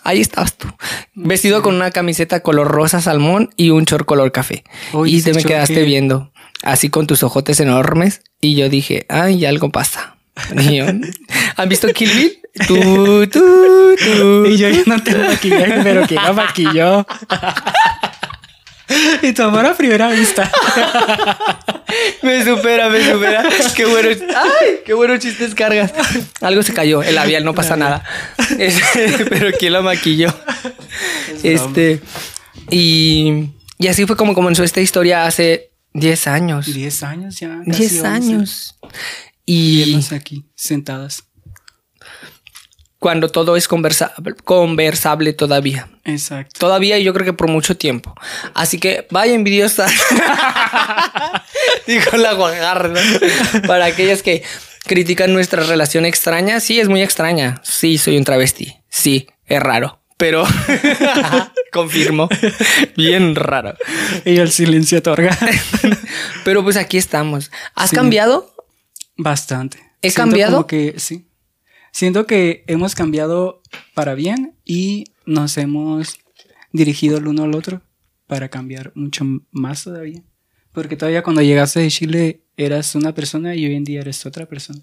Ahí 0.04 0.20
estabas 0.20 0.56
tú, 0.56 0.68
vestido 1.14 1.60
con 1.60 1.74
una 1.74 1.90
camiseta 1.90 2.40
color 2.40 2.68
rosa 2.68 3.02
salmón 3.02 3.50
y 3.56 3.70
un 3.70 3.84
short 3.84 4.06
color 4.06 4.32
café. 4.32 4.64
y 5.04 5.20
te 5.20 5.34
me 5.34 5.44
quedaste 5.44 5.82
viendo, 5.82 6.32
así 6.62 6.88
con 6.88 7.06
tus 7.06 7.22
ojotes 7.24 7.60
enormes. 7.60 8.22
Y 8.40 8.54
yo 8.54 8.68
dije, 8.70 9.04
ay, 9.08 9.44
algo 9.44 9.70
pasa. 9.70 10.16
¿Han 11.56 11.68
visto 11.68 11.88
Kill 11.88 12.10
Bill? 12.10 12.38
Tú, 12.66 13.26
tú, 13.26 13.96
tú. 13.98 14.46
Y 14.46 14.56
yo 14.56 14.68
ya 14.68 14.82
no 14.86 15.02
tengo 15.02 15.24
maquillaje, 15.24 15.80
pero 15.82 16.06
que 16.06 16.14
la 16.14 16.32
maquilló. 16.32 17.06
y 19.22 19.32
tu 19.32 19.42
amor 19.42 19.66
a 19.66 19.76
primera 19.76 20.10
vista. 20.10 20.50
Me 22.22 22.44
supera, 22.44 22.90
me 22.90 23.02
supera. 23.02 23.48
Qué 23.74 23.86
bueno. 23.86 24.10
Ay, 24.10 24.80
qué 24.84 24.92
buenos 24.92 25.20
chistes 25.20 25.54
cargas. 25.54 25.92
Algo 26.40 26.62
se 26.62 26.74
cayó, 26.74 27.02
el 27.02 27.14
labial, 27.14 27.44
no 27.44 27.54
pasa 27.54 27.76
nada. 27.76 28.04
Este, 28.58 29.24
pero 29.26 29.56
¿quién 29.58 29.72
lo 29.72 29.82
maquilló? 29.82 30.34
Este. 31.42 32.00
Y, 32.70 33.50
y 33.78 33.86
así 33.88 34.06
fue 34.06 34.16
como 34.16 34.34
comenzó 34.34 34.64
esta 34.64 34.80
historia 34.80 35.24
hace 35.26 35.70
10 35.94 36.26
años. 36.26 36.66
10 36.66 37.02
años 37.04 37.40
ya. 37.40 37.60
casi 37.66 37.88
10 37.88 37.92
11. 37.92 38.06
años. 38.06 38.78
Y 39.46 39.98
aquí, 40.14 40.44
sentadas. 40.54 41.24
Cuando 42.98 43.28
todo 43.28 43.56
es 43.56 43.68
conversable, 43.68 44.34
conversable 44.44 45.32
todavía. 45.32 45.88
Exacto. 46.04 46.58
Todavía 46.58 46.98
y 46.98 47.04
yo 47.04 47.12
creo 47.14 47.24
que 47.24 47.32
por 47.32 47.48
mucho 47.48 47.76
tiempo. 47.76 48.14
Así 48.54 48.78
que 48.80 49.06
vaya 49.10 49.34
envidiosa. 49.34 49.86
Dijo 51.86 52.16
la 52.16 52.34
Guajar, 52.34 52.90
¿no? 52.90 53.00
Para 53.66 53.86
aquellas 53.86 54.22
que 54.22 54.42
critican 54.84 55.32
nuestra 55.32 55.62
relación 55.64 56.04
extraña. 56.06 56.60
Sí, 56.60 56.80
es 56.80 56.88
muy 56.88 57.02
extraña. 57.02 57.60
Sí, 57.62 57.98
soy 57.98 58.16
un 58.16 58.24
travesti. 58.24 58.74
Sí, 58.88 59.28
es 59.46 59.60
raro. 59.62 60.00
Pero 60.16 60.44
confirmo. 61.72 62.28
Bien 62.96 63.36
raro. 63.36 63.74
Y 64.24 64.38
el 64.38 64.50
silencio 64.50 64.98
otorga. 64.98 65.36
Pero 66.44 66.64
pues 66.64 66.76
aquí 66.76 66.96
estamos. 66.96 67.50
¿Has 67.76 67.90
Sí. 67.90 67.96
cambiado? 67.96 68.52
Bastante. 69.16 69.78
¿He 70.02 70.10
Siento 70.10 70.22
cambiado? 70.22 70.52
como 70.56 70.66
que 70.66 70.94
sí. 70.98 71.27
Siento 71.92 72.26
que 72.26 72.64
hemos 72.66 72.94
cambiado 72.94 73.62
para 73.94 74.14
bien 74.14 74.54
y 74.64 75.04
nos 75.26 75.56
hemos 75.58 76.18
dirigido 76.72 77.18
el 77.18 77.26
uno 77.28 77.44
al 77.44 77.54
otro 77.54 77.82
para 78.26 78.48
cambiar 78.48 78.92
mucho 78.94 79.24
más 79.50 79.84
todavía. 79.84 80.22
Porque 80.72 80.96
todavía 80.96 81.22
cuando 81.22 81.42
llegaste 81.42 81.80
de 81.80 81.90
Chile 81.90 82.42
eras 82.56 82.94
una 82.94 83.14
persona 83.14 83.54
y 83.54 83.66
hoy 83.66 83.74
en 83.74 83.84
día 83.84 84.00
eres 84.00 84.24
otra 84.26 84.46
persona. 84.46 84.80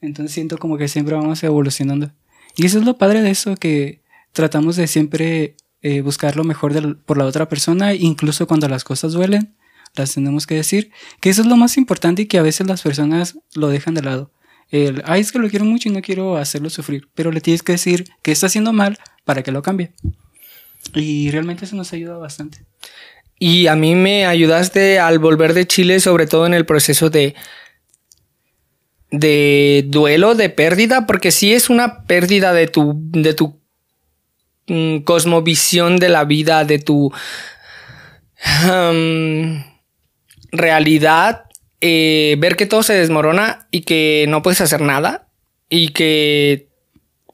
Entonces 0.00 0.32
siento 0.32 0.58
como 0.58 0.78
que 0.78 0.88
siempre 0.88 1.14
vamos 1.16 1.42
evolucionando. 1.42 2.12
Y 2.56 2.66
eso 2.66 2.78
es 2.78 2.84
lo 2.84 2.98
padre 2.98 3.20
de 3.22 3.30
eso, 3.30 3.56
que 3.56 4.02
tratamos 4.32 4.76
de 4.76 4.86
siempre 4.86 5.56
eh, 5.82 6.00
buscar 6.00 6.36
lo 6.36 6.44
mejor 6.44 6.72
del- 6.72 6.96
por 6.96 7.18
la 7.18 7.24
otra 7.24 7.48
persona, 7.48 7.94
incluso 7.94 8.46
cuando 8.46 8.68
las 8.68 8.84
cosas 8.84 9.12
duelen, 9.12 9.54
las 9.94 10.14
tenemos 10.14 10.46
que 10.46 10.54
decir. 10.56 10.90
Que 11.20 11.30
eso 11.30 11.42
es 11.42 11.46
lo 11.48 11.56
más 11.56 11.76
importante 11.76 12.22
y 12.22 12.26
que 12.26 12.38
a 12.38 12.42
veces 12.42 12.66
las 12.66 12.82
personas 12.82 13.38
lo 13.54 13.68
dejan 13.68 13.94
de 13.94 14.02
lado. 14.02 14.32
El, 14.70 15.02
ay, 15.06 15.20
es 15.20 15.32
que 15.32 15.38
lo 15.38 15.48
quiero 15.48 15.64
mucho 15.64 15.88
y 15.88 15.92
no 15.92 16.02
quiero 16.02 16.36
hacerlo 16.36 16.68
sufrir, 16.70 17.08
pero 17.14 17.32
le 17.32 17.40
tienes 17.40 17.62
que 17.62 17.72
decir 17.72 18.04
que 18.22 18.32
está 18.32 18.46
haciendo 18.46 18.72
mal 18.72 18.98
para 19.24 19.42
que 19.42 19.52
lo 19.52 19.62
cambie. 19.62 19.92
Y 20.94 21.30
realmente 21.30 21.64
eso 21.64 21.76
nos 21.76 21.92
ayuda 21.92 22.18
bastante. 22.18 22.58
Y 23.38 23.68
a 23.68 23.76
mí 23.76 23.94
me 23.94 24.26
ayudaste 24.26 24.98
al 24.98 25.18
volver 25.18 25.54
de 25.54 25.66
Chile, 25.66 26.00
sobre 26.00 26.26
todo 26.26 26.46
en 26.46 26.54
el 26.54 26.66
proceso 26.66 27.08
de 27.10 27.34
de 29.10 29.84
duelo, 29.86 30.34
de 30.34 30.50
pérdida, 30.50 31.06
porque 31.06 31.30
sí 31.30 31.54
es 31.54 31.70
una 31.70 32.02
pérdida 32.04 32.52
de 32.52 32.66
tu 32.66 32.94
de 32.96 33.32
tu 33.34 33.58
mm, 34.66 34.98
cosmovisión 34.98 35.96
de 35.96 36.08
la 36.10 36.24
vida, 36.24 36.64
de 36.64 36.78
tu 36.78 37.12
realidad, 40.52 41.44
eh, 41.80 42.36
ver 42.38 42.56
que 42.56 42.66
todo 42.66 42.82
se 42.82 42.94
desmorona 42.94 43.68
y 43.70 43.82
que 43.82 44.26
no 44.28 44.42
puedes 44.42 44.60
hacer 44.60 44.80
nada 44.80 45.28
y 45.68 45.88
que 45.88 46.68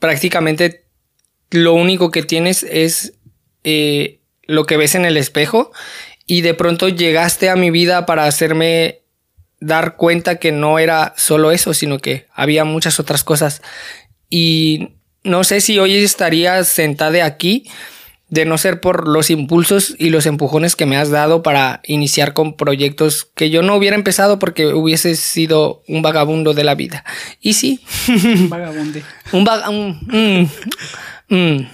prácticamente 0.01 0.85
lo 1.51 1.73
único 1.73 2.11
que 2.11 2.23
tienes 2.23 2.63
es 2.63 3.15
eh, 3.63 4.21
lo 4.43 4.67
que 4.67 4.77
ves 4.77 4.95
en 4.95 5.05
el 5.05 5.17
espejo 5.17 5.73
y 6.27 6.41
de 6.41 6.55
pronto 6.55 6.89
llegaste 6.89 7.49
a 7.49 7.57
mi 7.57 7.71
vida 7.71 8.07
para 8.07 8.27
hacerme 8.27 9.03
dar 9.61 9.97
cuenta 9.97 10.37
que 10.37 10.53
no 10.53 10.79
era 10.79 11.15
solo 11.17 11.53
eso, 11.53 11.73
sino 11.73 11.99
que 11.99 12.27
había 12.35 12.65
muchas 12.65 13.01
otras 13.01 13.25
cosas. 13.25 13.63
Y 14.29 14.97
no 15.23 15.45
sé 15.45 15.61
si 15.61 15.79
hoy 15.79 15.97
estaría 15.97 16.63
sentada 16.65 17.25
aquí 17.25 17.67
de 18.31 18.45
no 18.47 18.59
ser 18.59 18.81
por 18.81 19.07
los 19.07 19.31
impulsos 19.31 19.95
y 19.99 20.11
los 20.11 20.27
empujones 20.27 20.77
que 20.77 20.87
me 20.87 20.97
has 20.97 21.11
dado 21.11 21.43
para 21.43 21.81
iniciar 21.85 22.33
con 22.33 22.57
proyectos 22.57 23.29
que 23.35 23.51
yo 23.51 23.63
no 23.63 23.77
hubiera 23.77 23.97
empezado 23.97 24.39
porque 24.39 24.67
hubiese 24.69 25.15
sido 25.15 25.83
un 25.87 26.03
vagabundo 26.03 26.55
de 26.55 26.65
la 26.65 26.75
vida. 26.75 27.05
Y 27.41 27.53
sí, 27.53 27.81
Un 28.09 28.49
vagabunde. 28.51 29.03
un 29.33 29.45
vaga... 29.45 29.69
un- 29.71 30.49
mm, 31.29 31.35
mm, 31.35 31.67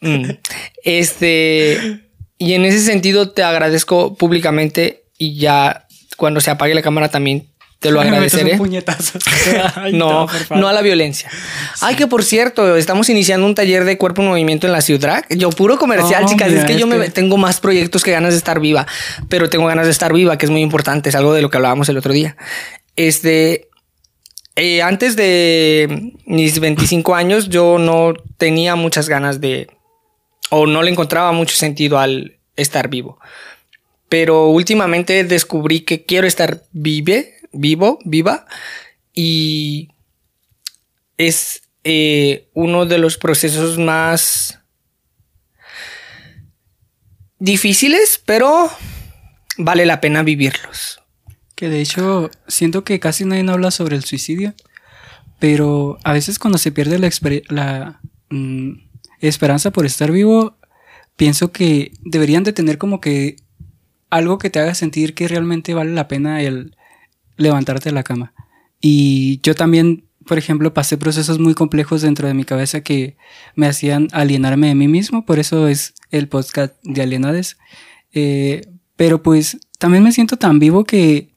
mm. 0.00 0.30
Este... 0.84 2.00
Y 2.36 2.54
en 2.54 2.64
ese 2.64 2.80
sentido 2.80 3.30
te 3.30 3.42
agradezco 3.44 4.16
públicamente 4.16 5.04
y 5.18 5.36
ya 5.38 5.86
cuando 6.16 6.40
se 6.40 6.50
apague 6.50 6.74
la 6.74 6.82
cámara 6.82 7.08
también 7.08 7.46
te 7.80 7.90
lo 7.90 8.00
agradeceré. 8.00 8.58
Ay, 9.76 9.92
No, 9.92 10.26
no 10.50 10.68
a 10.68 10.72
la 10.72 10.82
violencia. 10.82 11.28
Ay, 11.80 11.96
que 11.96 12.06
por 12.06 12.24
cierto, 12.24 12.76
estamos 12.76 13.08
iniciando 13.10 13.46
un 13.46 13.54
taller 13.54 13.84
de 13.84 13.98
cuerpo 13.98 14.22
en 14.22 14.28
movimiento 14.28 14.66
en 14.66 14.72
la 14.72 14.80
ciudad. 14.80 15.24
Yo 15.30 15.50
puro 15.50 15.78
comercial, 15.78 16.24
Oh, 16.24 16.28
chicas. 16.28 16.48
mira, 16.48 16.60
es 16.62 16.66
que 16.66 16.78
yo 16.78 16.86
es 16.86 16.94
me 16.98 17.04
que- 17.04 17.10
tengo 17.10 17.36
más 17.36 17.60
proyectos 17.60 18.02
que 18.02 18.10
ganas 18.12 18.32
de 18.32 18.38
estar 18.38 18.60
viva, 18.60 18.86
pero 19.28 19.50
tengo 19.50 19.66
ganas 19.66 19.86
de 19.86 19.92
estar 19.92 20.12
viva, 20.12 20.38
que 20.38 20.46
es 20.46 20.50
muy 20.50 20.62
importante. 20.62 21.08
Es 21.10 21.14
algo 21.14 21.32
de 21.34 21.42
lo 21.42 21.50
que 21.50 21.56
hablábamos 21.58 21.88
el 21.88 21.96
otro 21.98 22.12
día. 22.12 22.36
Este, 22.96 23.68
eh, 24.56 24.82
antes 24.82 25.16
de 25.16 26.12
mis 26.26 26.60
25 26.60 27.14
años, 27.14 27.48
yo 27.48 27.78
no 27.78 28.14
tenía 28.38 28.76
muchas 28.76 29.08
ganas 29.08 29.40
de, 29.40 29.66
o 30.50 30.66
no 30.66 30.82
le 30.82 30.90
encontraba 30.92 31.32
mucho 31.32 31.56
sentido 31.56 31.98
al 31.98 32.38
estar 32.56 32.88
vivo. 32.88 33.18
Pero 34.08 34.46
últimamente 34.48 35.24
descubrí 35.24 35.80
que 35.80 36.04
quiero 36.04 36.26
estar 36.28 36.62
vive, 36.72 37.33
vivo, 37.54 37.98
viva, 38.04 38.46
y 39.12 39.88
es 41.16 41.62
eh, 41.84 42.48
uno 42.54 42.86
de 42.86 42.98
los 42.98 43.18
procesos 43.18 43.78
más 43.78 44.60
difíciles, 47.38 48.22
pero 48.24 48.70
vale 49.58 49.86
la 49.86 50.00
pena 50.00 50.22
vivirlos. 50.22 51.00
Que 51.54 51.68
de 51.68 51.80
hecho 51.80 52.30
siento 52.48 52.84
que 52.84 53.00
casi 53.00 53.24
nadie 53.24 53.48
habla 53.48 53.70
sobre 53.70 53.96
el 53.96 54.04
suicidio, 54.04 54.54
pero 55.38 55.98
a 56.04 56.12
veces 56.12 56.38
cuando 56.38 56.58
se 56.58 56.72
pierde 56.72 56.98
la, 56.98 58.00
mm, 58.30 58.72
esperanza 59.20 59.70
por 59.70 59.86
estar 59.86 60.10
vivo, 60.10 60.56
pienso 61.16 61.52
que 61.52 61.92
deberían 62.00 62.44
de 62.44 62.52
tener 62.52 62.78
como 62.78 63.00
que 63.00 63.36
algo 64.10 64.38
que 64.38 64.50
te 64.50 64.58
haga 64.58 64.74
sentir 64.74 65.14
que 65.14 65.28
realmente 65.28 65.74
vale 65.74 65.92
la 65.92 66.08
pena 66.08 66.42
el 66.42 66.73
levantarte 67.36 67.90
de 67.90 67.94
la 67.94 68.02
cama. 68.02 68.32
Y 68.80 69.40
yo 69.42 69.54
también, 69.54 70.04
por 70.26 70.38
ejemplo, 70.38 70.74
pasé 70.74 70.98
procesos 70.98 71.38
muy 71.38 71.54
complejos 71.54 72.02
dentro 72.02 72.28
de 72.28 72.34
mi 72.34 72.44
cabeza 72.44 72.82
que 72.82 73.16
me 73.54 73.66
hacían 73.66 74.08
alienarme 74.12 74.68
de 74.68 74.74
mí 74.74 74.88
mismo, 74.88 75.24
por 75.24 75.38
eso 75.38 75.68
es 75.68 75.94
el 76.10 76.28
podcast 76.28 76.74
de 76.82 77.02
Alienades. 77.02 77.56
Eh, 78.12 78.68
pero 78.96 79.22
pues 79.22 79.58
también 79.78 80.04
me 80.04 80.12
siento 80.12 80.36
tan 80.36 80.58
vivo 80.58 80.84
que 80.84 81.34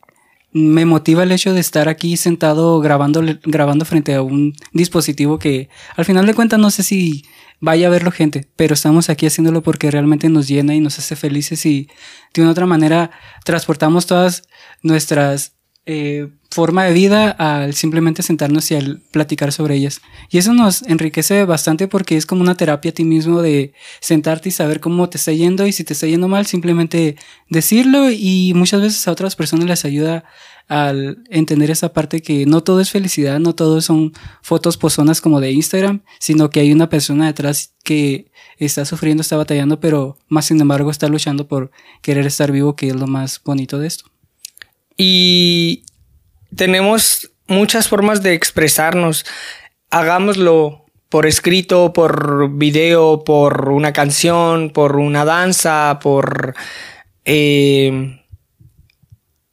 me 0.51 0.85
motiva 0.85 1.23
el 1.23 1.31
hecho 1.31 1.53
de 1.53 1.59
estar 1.59 1.89
aquí 1.89 2.17
sentado 2.17 2.79
grabando, 2.79 3.21
grabando 3.43 3.85
frente 3.85 4.15
a 4.15 4.21
un 4.21 4.53
dispositivo 4.71 5.39
que 5.39 5.69
al 5.95 6.05
final 6.05 6.25
de 6.25 6.33
cuentas 6.33 6.59
no 6.59 6.71
sé 6.71 6.83
si 6.83 7.25
vaya 7.59 7.87
a 7.87 7.89
verlo 7.89 8.11
gente, 8.11 8.47
pero 8.55 8.73
estamos 8.73 9.09
aquí 9.09 9.25
haciéndolo 9.25 9.63
porque 9.63 9.91
realmente 9.91 10.29
nos 10.29 10.47
llena 10.47 10.75
y 10.75 10.79
nos 10.79 10.99
hace 10.99 11.15
felices 11.15 11.65
y 11.65 11.89
de 12.33 12.41
una 12.41 12.51
otra 12.51 12.65
manera 12.65 13.11
transportamos 13.43 14.05
todas 14.05 14.43
nuestras 14.81 15.56
eh, 15.89 16.27
forma 16.51 16.83
de 16.83 16.91
vida 16.91 17.31
al 17.31 17.73
simplemente 17.73 18.21
sentarnos 18.21 18.69
y 18.71 18.75
al 18.75 18.99
platicar 19.11 19.53
sobre 19.53 19.75
ellas. 19.75 20.01
Y 20.29 20.37
eso 20.37 20.53
nos 20.53 20.81
enriquece 20.81 21.45
bastante 21.45 21.87
porque 21.87 22.17
es 22.17 22.25
como 22.25 22.41
una 22.41 22.55
terapia 22.55 22.91
a 22.91 22.93
ti 22.93 23.05
mismo 23.05 23.41
de 23.41 23.71
sentarte 24.01 24.49
y 24.49 24.51
saber 24.51 24.81
cómo 24.81 25.07
te 25.07 25.17
está 25.17 25.31
yendo 25.31 25.65
y 25.65 25.71
si 25.71 25.85
te 25.85 25.93
está 25.93 26.05
yendo 26.05 26.27
mal, 26.27 26.45
simplemente 26.45 27.15
decirlo 27.49 28.11
y 28.11 28.51
muchas 28.53 28.81
veces 28.81 29.07
a 29.07 29.11
otras 29.11 29.37
personas 29.37 29.65
les 29.65 29.85
ayuda 29.85 30.25
al 30.67 31.23
entender 31.29 31.71
esa 31.71 31.93
parte 31.93 32.21
que 32.21 32.45
no 32.45 32.61
todo 32.63 32.81
es 32.81 32.91
felicidad, 32.91 33.39
no 33.39 33.55
todo 33.55 33.79
son 33.79 34.11
fotos 34.41 34.75
pozonas 34.75 35.21
como 35.21 35.39
de 35.39 35.51
Instagram, 35.51 36.01
sino 36.19 36.49
que 36.49 36.59
hay 36.59 36.73
una 36.73 36.89
persona 36.89 37.27
detrás 37.27 37.75
que 37.85 38.29
está 38.57 38.83
sufriendo, 38.83 39.21
está 39.21 39.37
batallando, 39.37 39.79
pero 39.79 40.17
más 40.27 40.47
sin 40.47 40.59
embargo 40.59 40.91
está 40.91 41.07
luchando 41.07 41.47
por 41.47 41.71
querer 42.01 42.25
estar 42.25 42.51
vivo, 42.51 42.75
que 42.75 42.89
es 42.89 42.95
lo 42.95 43.07
más 43.07 43.41
bonito 43.41 43.79
de 43.79 43.87
esto. 43.87 44.11
Y 44.97 45.85
tenemos 46.55 47.31
muchas 47.47 47.87
formas 47.87 48.23
de 48.23 48.33
expresarnos. 48.33 49.25
Hagámoslo 49.89 50.85
por 51.09 51.25
escrito, 51.25 51.93
por 51.93 52.57
video, 52.57 53.23
por 53.23 53.69
una 53.69 53.93
canción, 53.93 54.71
por 54.71 54.97
una 54.97 55.23
danza, 55.23 55.99
por... 56.01 56.55
eh, 57.23 58.23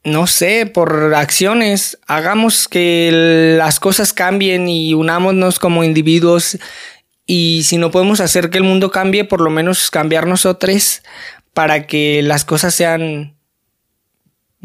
no 0.05 0.27
sé, 0.27 0.67
por 0.67 1.15
acciones, 1.15 1.97
hagamos 2.05 2.67
que 2.67 3.55
las 3.57 3.79
cosas 3.79 4.13
cambien 4.13 4.69
y 4.69 4.93
unámonos 4.93 5.57
como 5.57 5.83
individuos 5.83 6.59
y 7.25 7.63
si 7.63 7.77
no 7.77 7.89
podemos 7.89 8.19
hacer 8.19 8.51
que 8.51 8.59
el 8.59 8.63
mundo 8.63 8.91
cambie, 8.91 9.23
por 9.23 9.41
lo 9.41 9.49
menos 9.49 9.89
cambiar 9.89 10.27
nosotros 10.27 11.01
para 11.55 11.87
que 11.87 12.21
las 12.21 12.45
cosas 12.45 12.75
sean 12.75 13.34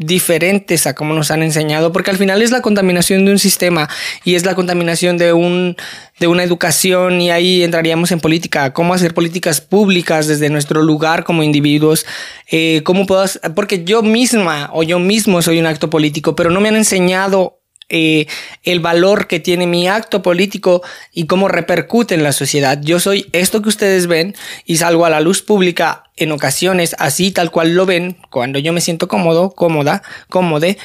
diferentes 0.01 0.87
a 0.87 0.95
como 0.95 1.13
nos 1.13 1.31
han 1.31 1.43
enseñado, 1.43 1.91
porque 1.91 2.11
al 2.11 2.17
final 2.17 2.41
es 2.41 2.51
la 2.51 2.61
contaminación 2.61 3.25
de 3.25 3.31
un 3.31 3.39
sistema 3.39 3.89
y 4.23 4.35
es 4.35 4.45
la 4.45 4.55
contaminación 4.55 5.17
de 5.17 5.33
un 5.33 5.77
de 6.19 6.27
una 6.27 6.43
educación 6.43 7.19
y 7.19 7.31
ahí 7.31 7.63
entraríamos 7.63 8.11
en 8.11 8.19
política, 8.19 8.73
cómo 8.73 8.93
hacer 8.93 9.15
políticas 9.15 9.59
públicas 9.59 10.27
desde 10.27 10.51
nuestro 10.51 10.83
lugar 10.83 11.23
como 11.23 11.41
individuos, 11.41 12.05
eh, 12.51 12.81
cómo 12.83 13.07
puedo, 13.07 13.25
porque 13.55 13.83
yo 13.83 14.03
misma 14.03 14.69
o 14.71 14.83
yo 14.83 14.99
mismo 14.99 15.41
soy 15.41 15.59
un 15.59 15.65
acto 15.65 15.89
político, 15.89 16.35
pero 16.35 16.51
no 16.51 16.61
me 16.61 16.69
han 16.69 16.75
enseñado 16.75 17.60
eh, 17.93 18.25
el 18.63 18.79
valor 18.79 19.27
que 19.27 19.41
tiene 19.41 19.67
mi 19.67 19.89
acto 19.89 20.21
político 20.21 20.81
y 21.11 21.25
cómo 21.25 21.49
repercute 21.49 22.15
en 22.15 22.23
la 22.23 22.31
sociedad. 22.31 22.79
Yo 22.81 23.01
soy 23.01 23.27
esto 23.33 23.61
que 23.61 23.67
ustedes 23.67 24.07
ven 24.07 24.33
y 24.65 24.77
salgo 24.77 25.05
a 25.05 25.09
la 25.09 25.19
luz 25.19 25.41
pública 25.41 26.05
en 26.15 26.31
ocasiones 26.31 26.95
así 26.99 27.31
tal 27.31 27.51
cual 27.51 27.75
lo 27.75 27.85
ven, 27.85 28.17
cuando 28.29 28.59
yo 28.59 28.71
me 28.71 28.79
siento 28.79 29.09
cómodo, 29.09 29.51
cómoda, 29.51 30.03
cómode, 30.29 30.77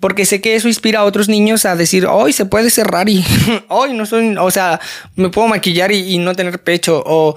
porque 0.00 0.24
sé 0.24 0.40
que 0.40 0.54
eso 0.54 0.68
inspira 0.68 1.00
a 1.00 1.04
otros 1.04 1.28
niños 1.28 1.66
a 1.66 1.76
decir, 1.76 2.06
hoy 2.06 2.32
se 2.32 2.46
puede 2.46 2.70
cerrar 2.70 3.10
y 3.10 3.22
hoy 3.68 3.92
no 3.92 4.06
soy, 4.06 4.34
o 4.38 4.50
sea, 4.50 4.80
me 5.16 5.28
puedo 5.28 5.48
maquillar 5.48 5.92
y, 5.92 6.16
no 6.16 6.34
tener 6.34 6.62
pecho 6.62 7.02
o, 7.04 7.34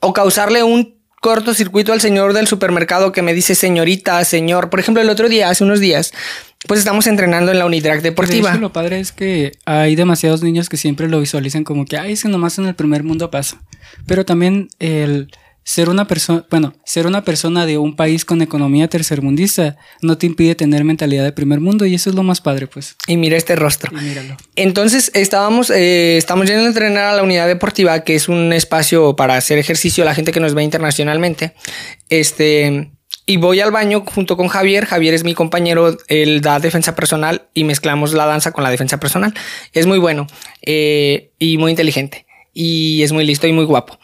o 0.00 0.12
causarle 0.14 0.62
un 0.62 1.02
cortocircuito 1.20 1.92
al 1.92 2.00
señor 2.00 2.32
del 2.32 2.48
supermercado 2.48 3.12
que 3.12 3.22
me 3.22 3.32
dice 3.32 3.54
señorita, 3.54 4.24
señor. 4.24 4.70
Por 4.70 4.80
ejemplo, 4.80 5.00
el 5.00 5.08
otro 5.08 5.28
día, 5.28 5.50
hace 5.50 5.62
unos 5.62 5.78
días, 5.78 6.12
pues 6.68 6.80
estamos 6.80 7.06
entrenando 7.06 7.50
en 7.52 7.58
la 7.58 7.66
unidad 7.66 8.00
deportiva. 8.02 8.54
lo 8.54 8.72
padre 8.72 9.00
es 9.00 9.12
que 9.12 9.52
hay 9.64 9.96
demasiados 9.96 10.42
niños 10.42 10.68
que 10.68 10.76
siempre 10.76 11.08
lo 11.08 11.20
visualizan 11.20 11.64
como 11.64 11.84
que, 11.84 11.96
ay, 11.96 12.12
es 12.12 12.22
que 12.22 12.28
nomás 12.28 12.58
en 12.58 12.66
el 12.66 12.74
primer 12.74 13.02
mundo 13.02 13.30
pasa. 13.30 13.60
Pero 14.06 14.24
también 14.24 14.68
el 14.78 15.28
ser 15.64 15.88
una 15.88 16.06
persona, 16.06 16.44
bueno, 16.50 16.74
ser 16.84 17.06
una 17.06 17.24
persona 17.24 17.66
de 17.66 17.78
un 17.78 17.94
país 17.94 18.24
con 18.24 18.42
economía 18.42 18.88
tercermundista 18.88 19.76
no 20.00 20.18
te 20.18 20.26
impide 20.26 20.54
tener 20.54 20.84
mentalidad 20.84 21.24
de 21.24 21.32
primer 21.32 21.60
mundo 21.60 21.86
y 21.86 21.94
eso 21.94 22.10
es 22.10 22.16
lo 22.16 22.22
más 22.22 22.40
padre, 22.40 22.66
pues. 22.66 22.96
Y 23.06 23.16
mira 23.16 23.36
este 23.36 23.56
rostro. 23.56 23.90
Y 23.96 24.02
míralo. 24.02 24.36
Entonces 24.56 25.10
estábamos, 25.14 25.70
eh, 25.70 26.16
estamos 26.16 26.46
yendo 26.46 26.64
a 26.64 26.66
entrenar 26.66 27.04
a 27.04 27.16
la 27.16 27.22
unidad 27.22 27.46
deportiva, 27.46 28.02
que 28.02 28.14
es 28.14 28.28
un 28.28 28.52
espacio 28.52 29.14
para 29.16 29.36
hacer 29.36 29.58
ejercicio 29.58 30.02
a 30.02 30.06
la 30.06 30.14
gente 30.14 30.32
que 30.32 30.40
nos 30.40 30.54
ve 30.54 30.62
internacionalmente. 30.62 31.54
Este, 32.08 32.90
y 33.32 33.38
voy 33.38 33.60
al 33.60 33.70
baño 33.70 34.04
junto 34.04 34.36
con 34.36 34.48
Javier. 34.48 34.84
Javier 34.84 35.14
es 35.14 35.24
mi 35.24 35.32
compañero, 35.32 35.96
él 36.08 36.42
da 36.42 36.58
defensa 36.58 36.94
personal 36.94 37.46
y 37.54 37.64
mezclamos 37.64 38.12
la 38.12 38.26
danza 38.26 38.52
con 38.52 38.62
la 38.62 38.70
defensa 38.70 39.00
personal. 39.00 39.32
Es 39.72 39.86
muy 39.86 39.98
bueno 39.98 40.26
eh, 40.60 41.30
y 41.38 41.56
muy 41.56 41.70
inteligente. 41.70 42.26
Y 42.52 43.02
es 43.02 43.12
muy 43.12 43.24
listo 43.24 43.46
y 43.46 43.52
muy 43.52 43.64
guapo. 43.64 43.98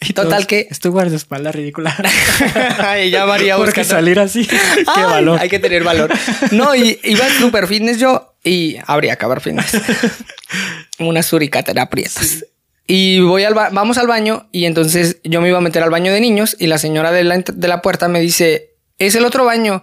Y 0.00 0.12
Total 0.12 0.48
que... 0.48 0.66
Es 0.68 0.80
tu 0.80 0.90
guardaespaldas 0.90 1.54
ridícula. 1.54 1.96
ya 3.10 3.26
María 3.26 3.56
Porque 3.56 3.84
salir 3.84 4.18
así. 4.18 4.44
Qué 4.94 5.02
valor. 5.04 5.38
Hay 5.40 5.48
que 5.48 5.60
tener 5.60 5.84
valor. 5.84 6.12
No, 6.50 6.74
y 6.74 6.98
iba 7.04 7.28
super 7.38 7.68
fitness 7.68 8.00
yo 8.00 8.34
y 8.42 8.78
habría 8.88 9.10
que 9.10 9.14
acabar 9.14 9.40
fitness. 9.40 9.80
Una 10.98 11.22
suricata 11.22 11.72
de 11.72 11.80
aprietas. 11.80 12.44
Y 12.86 13.20
voy 13.20 13.44
al 13.44 13.54
vamos 13.54 13.96
al 13.96 14.06
baño 14.06 14.48
y 14.52 14.66
entonces 14.66 15.18
yo 15.24 15.40
me 15.40 15.48
iba 15.48 15.58
a 15.58 15.62
meter 15.62 15.82
al 15.82 15.90
baño 15.90 16.12
de 16.12 16.20
niños 16.20 16.56
y 16.58 16.66
la 16.66 16.78
señora 16.78 17.12
de 17.12 17.24
la, 17.24 17.38
de 17.38 17.68
la 17.68 17.80
puerta 17.80 18.08
me 18.08 18.20
dice, 18.20 18.74
es 18.98 19.14
el 19.14 19.24
otro 19.24 19.44
baño. 19.44 19.82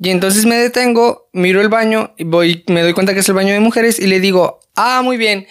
Y 0.00 0.10
entonces 0.10 0.46
me 0.46 0.56
detengo, 0.56 1.28
miro 1.32 1.60
el 1.60 1.68
baño 1.68 2.14
y 2.16 2.24
voy, 2.24 2.64
me 2.68 2.82
doy 2.82 2.92
cuenta 2.92 3.14
que 3.14 3.20
es 3.20 3.28
el 3.28 3.34
baño 3.34 3.52
de 3.52 3.60
mujeres 3.60 3.98
y 3.98 4.06
le 4.06 4.20
digo, 4.20 4.60
ah, 4.76 5.02
muy 5.02 5.16
bien. 5.16 5.48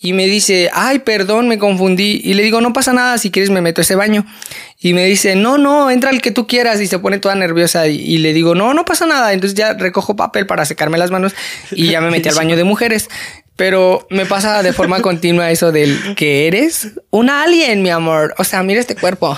Y 0.00 0.12
me 0.12 0.26
dice, 0.26 0.70
ay, 0.72 1.00
perdón, 1.00 1.48
me 1.48 1.58
confundí. 1.58 2.20
Y 2.22 2.34
le 2.34 2.44
digo, 2.44 2.60
no 2.60 2.72
pasa 2.72 2.92
nada, 2.92 3.18
si 3.18 3.32
quieres 3.32 3.50
me 3.50 3.60
meto 3.60 3.80
a 3.80 3.82
ese 3.82 3.96
baño. 3.96 4.24
Y 4.78 4.94
me 4.94 5.04
dice, 5.04 5.34
no, 5.34 5.58
no, 5.58 5.90
entra 5.90 6.10
el 6.10 6.22
que 6.22 6.30
tú 6.30 6.46
quieras. 6.46 6.80
Y 6.80 6.86
se 6.86 7.00
pone 7.00 7.18
toda 7.18 7.34
nerviosa. 7.34 7.88
Y, 7.88 8.18
le 8.18 8.32
digo, 8.32 8.54
no, 8.54 8.74
no 8.74 8.84
pasa 8.84 9.06
nada. 9.06 9.32
Entonces 9.32 9.58
ya 9.58 9.72
recojo 9.74 10.14
papel 10.14 10.46
para 10.46 10.64
secarme 10.64 10.98
las 10.98 11.10
manos 11.10 11.34
y 11.72 11.88
ya 11.88 12.00
me 12.00 12.12
metí 12.12 12.28
al 12.28 12.34
baño 12.36 12.56
de 12.56 12.62
mujeres. 12.62 13.08
Pero 13.58 14.06
me 14.08 14.24
pasa 14.24 14.62
de 14.62 14.72
forma 14.72 15.02
continua 15.02 15.50
eso 15.50 15.72
del 15.72 16.14
que 16.14 16.46
eres 16.46 16.92
un 17.10 17.28
alien, 17.28 17.82
mi 17.82 17.90
amor. 17.90 18.32
O 18.38 18.44
sea, 18.44 18.62
mira 18.62 18.78
este 18.78 18.94
cuerpo. 18.94 19.36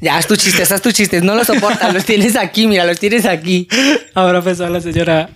Ya, 0.00 0.16
haz 0.16 0.26
tu 0.26 0.36
chiste, 0.36 0.62
haz 0.62 0.80
tus 0.80 0.94
chistes. 0.94 1.22
No 1.22 1.34
los 1.34 1.46
soportas, 1.46 1.92
los 1.92 2.04
tienes 2.04 2.36
aquí, 2.36 2.66
mira, 2.66 2.84
los 2.86 2.98
tienes 2.98 3.26
aquí. 3.26 3.68
Ahora 4.14 4.40
pensó 4.40 4.68
la 4.68 4.80
señora 4.80 5.28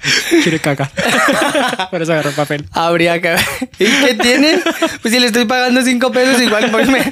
quiere 0.42 0.58
caca. 0.58 0.90
Por 1.90 2.00
eso 2.00 2.12
agarró 2.12 2.32
papel. 2.32 2.64
Habría 2.72 3.20
que. 3.20 3.36
¿Y 3.78 3.84
qué 3.84 4.14
tiene? 4.20 4.60
Pues 5.02 5.12
si 5.12 5.20
le 5.20 5.26
estoy 5.26 5.44
pagando 5.44 5.82
cinco 5.82 6.10
pesos, 6.12 6.40
igual 6.40 6.70
pues 6.70 6.88
me. 6.88 7.02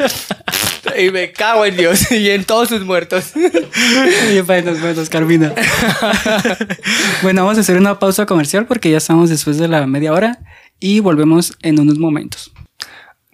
Y 0.99 1.11
me 1.11 1.33
cago 1.33 1.65
en 1.65 1.77
Dios 1.77 2.11
y 2.11 2.31
en 2.31 2.45
todos 2.45 2.69
sus 2.69 2.85
muertos. 2.85 3.33
Y 3.35 4.39
en 4.39 4.67
los 4.67 4.79
muertos, 4.79 5.09
Carmina. 5.09 5.55
Bueno, 7.23 7.43
vamos 7.45 7.59
a 7.59 7.61
hacer 7.61 7.77
una 7.77 7.99
pausa 7.99 8.27
comercial 8.27 8.67
porque 8.67 8.91
ya 8.91 8.99
estamos 8.99 9.31
después 9.31 9.59
de 9.59 9.69
la 9.69 9.87
media 9.87 10.13
hora 10.13 10.39
y 10.81 11.01
volvemos 11.01 11.57
en 11.63 11.81
unos 11.81 11.99
momentos. 11.99 12.53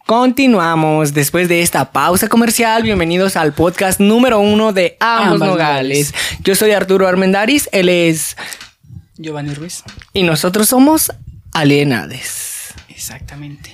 Continuamos 0.09 1.13
después 1.13 1.51
de 1.51 1.61
esta 1.61 1.93
pausa 1.93 2.29
comercial. 2.29 2.83
Bienvenidos 2.83 3.37
al 3.37 3.53
podcast 3.53 4.01
número 4.01 4.41
uno 4.41 4.73
de 4.73 4.97
Ambos, 5.01 5.39
Nogales. 5.39 6.15
Yo 6.43 6.55
soy 6.55 6.71
Arturo 6.71 7.07
Armendaris, 7.07 7.69
él 7.73 7.91
es 7.91 8.35
Giovanni 9.19 9.53
Ruiz. 9.53 9.85
Y 10.15 10.23
nosotros 10.23 10.67
somos 10.67 11.13
Alienades. 11.53 12.73
Exactamente. 12.89 13.71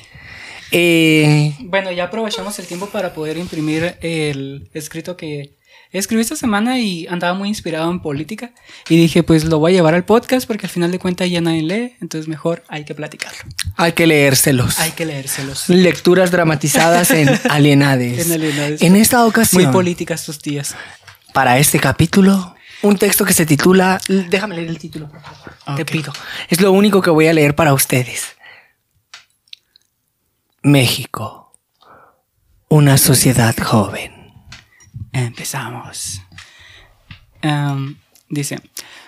Eh, 0.73 1.55
bueno, 1.61 1.93
ya 1.93 2.07
aprovechamos 2.07 2.59
el 2.59 2.67
tiempo 2.67 2.87
para 2.89 3.15
poder 3.15 3.37
imprimir 3.37 3.95
el 4.01 4.69
escrito 4.75 5.17
que 5.17 5.54
escribí 5.99 6.23
esta 6.23 6.37
semana 6.37 6.79
y 6.81 7.07
andaba 7.07 7.35
muy 7.35 7.49
inspirado 7.49 7.91
en 7.91 8.01
política 8.01 8.53
y 8.89 8.97
dije, 8.97 9.23
pues 9.23 9.45
lo 9.45 9.59
voy 9.59 9.73
a 9.73 9.75
llevar 9.77 9.95
al 9.95 10.05
podcast 10.05 10.47
porque 10.47 10.67
al 10.67 10.71
final 10.71 10.91
de 10.91 10.99
cuentas 10.99 11.31
ya 11.31 11.41
nadie 11.41 11.63
lee, 11.63 11.97
entonces 12.01 12.29
mejor 12.29 12.65
hay 12.69 12.85
que 12.85 12.95
platicarlo. 12.95 13.39
Hay 13.77 13.93
que 13.93 14.07
leérselos. 14.07 14.79
Hay 14.81 14.93
que 14.93 15.07
leérselos. 15.07 15.69
Lecturas 15.69 16.31
dramatizadas 16.31 17.11
en 17.11 17.29
Alienades. 17.51 18.27
en 18.27 18.33
Alienades. 18.33 18.83
En 18.83 18.97
esta 18.97 19.25
ocasión. 19.25 19.63
Muy 19.65 19.73
políticas 19.73 20.25
tus 20.25 20.39
tías. 20.41 20.75
Para 21.33 21.59
este 21.59 21.79
capítulo, 21.81 22.55
un 22.83 22.97
texto 22.97 23.25
que 23.25 23.33
se 23.33 23.47
titula... 23.47 24.01
Déjame 24.09 24.57
leer 24.57 24.69
el 24.69 24.79
título, 24.79 25.09
por 25.09 25.21
favor. 25.21 25.77
Te 25.77 25.85
pido. 25.85 26.13
Es 26.49 26.61
lo 26.61 26.71
único 26.73 27.01
que 27.03 27.11
voy 27.11 27.27
a 27.27 27.33
leer 27.33 27.55
para 27.55 27.73
ustedes. 27.73 28.37
México. 30.63 31.53
Una 32.69 32.99
sociedad 32.99 33.55
joven. 33.63 34.14
Empezamos. 35.15 36.21
Em, 37.41 37.97
dice, 38.29 38.59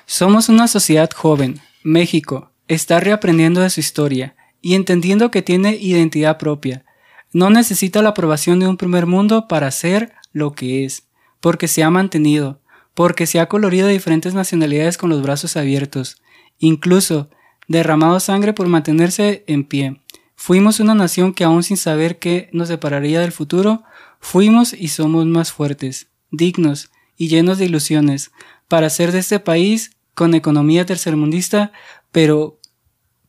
somos 0.06 0.48
una 0.48 0.68
sociedad 0.68 1.10
joven. 1.10 1.60
México 1.82 2.52
está 2.68 3.00
reaprendiendo 3.00 3.60
de 3.60 3.70
su 3.70 3.80
historia 3.80 4.36
y 4.62 4.74
entendiendo 4.74 5.30
que 5.30 5.42
tiene 5.42 5.74
identidad 5.74 6.38
propia. 6.38 6.84
No 7.32 7.50
necesita 7.50 8.02
la 8.02 8.10
aprobación 8.10 8.60
de 8.60 8.68
un 8.68 8.76
primer 8.76 9.06
mundo 9.06 9.48
para 9.48 9.70
ser 9.72 10.12
lo 10.32 10.52
que 10.52 10.84
es, 10.84 11.08
porque 11.40 11.66
se 11.66 11.82
ha 11.82 11.90
mantenido, 11.90 12.60
porque 12.94 13.26
se 13.26 13.40
ha 13.40 13.48
colorido 13.48 13.88
diferentes 13.88 14.32
nacionalidades 14.32 14.98
con 14.98 15.10
los 15.10 15.22
brazos 15.22 15.56
abiertos, 15.56 16.22
incluso 16.58 17.28
derramado 17.66 18.20
sangre 18.20 18.52
por 18.52 18.68
mantenerse 18.68 19.44
en 19.48 19.64
pie. 19.64 20.00
Fuimos 20.36 20.78
una 20.78 20.94
nación 20.94 21.34
que 21.34 21.44
aún 21.44 21.64
sin 21.64 21.76
saber 21.76 22.18
qué 22.18 22.48
nos 22.52 22.68
separaría 22.68 23.20
del 23.20 23.32
futuro, 23.32 23.82
Fuimos 24.20 24.72
y 24.72 24.88
somos 24.88 25.26
más 25.26 25.52
fuertes, 25.52 26.08
dignos 26.30 26.90
y 27.16 27.28
llenos 27.28 27.58
de 27.58 27.66
ilusiones 27.66 28.30
para 28.68 28.90
ser 28.90 29.12
de 29.12 29.20
este 29.20 29.40
país 29.40 29.92
con 30.14 30.34
economía 30.34 30.86
tercermundista, 30.86 31.72
pero, 32.10 32.58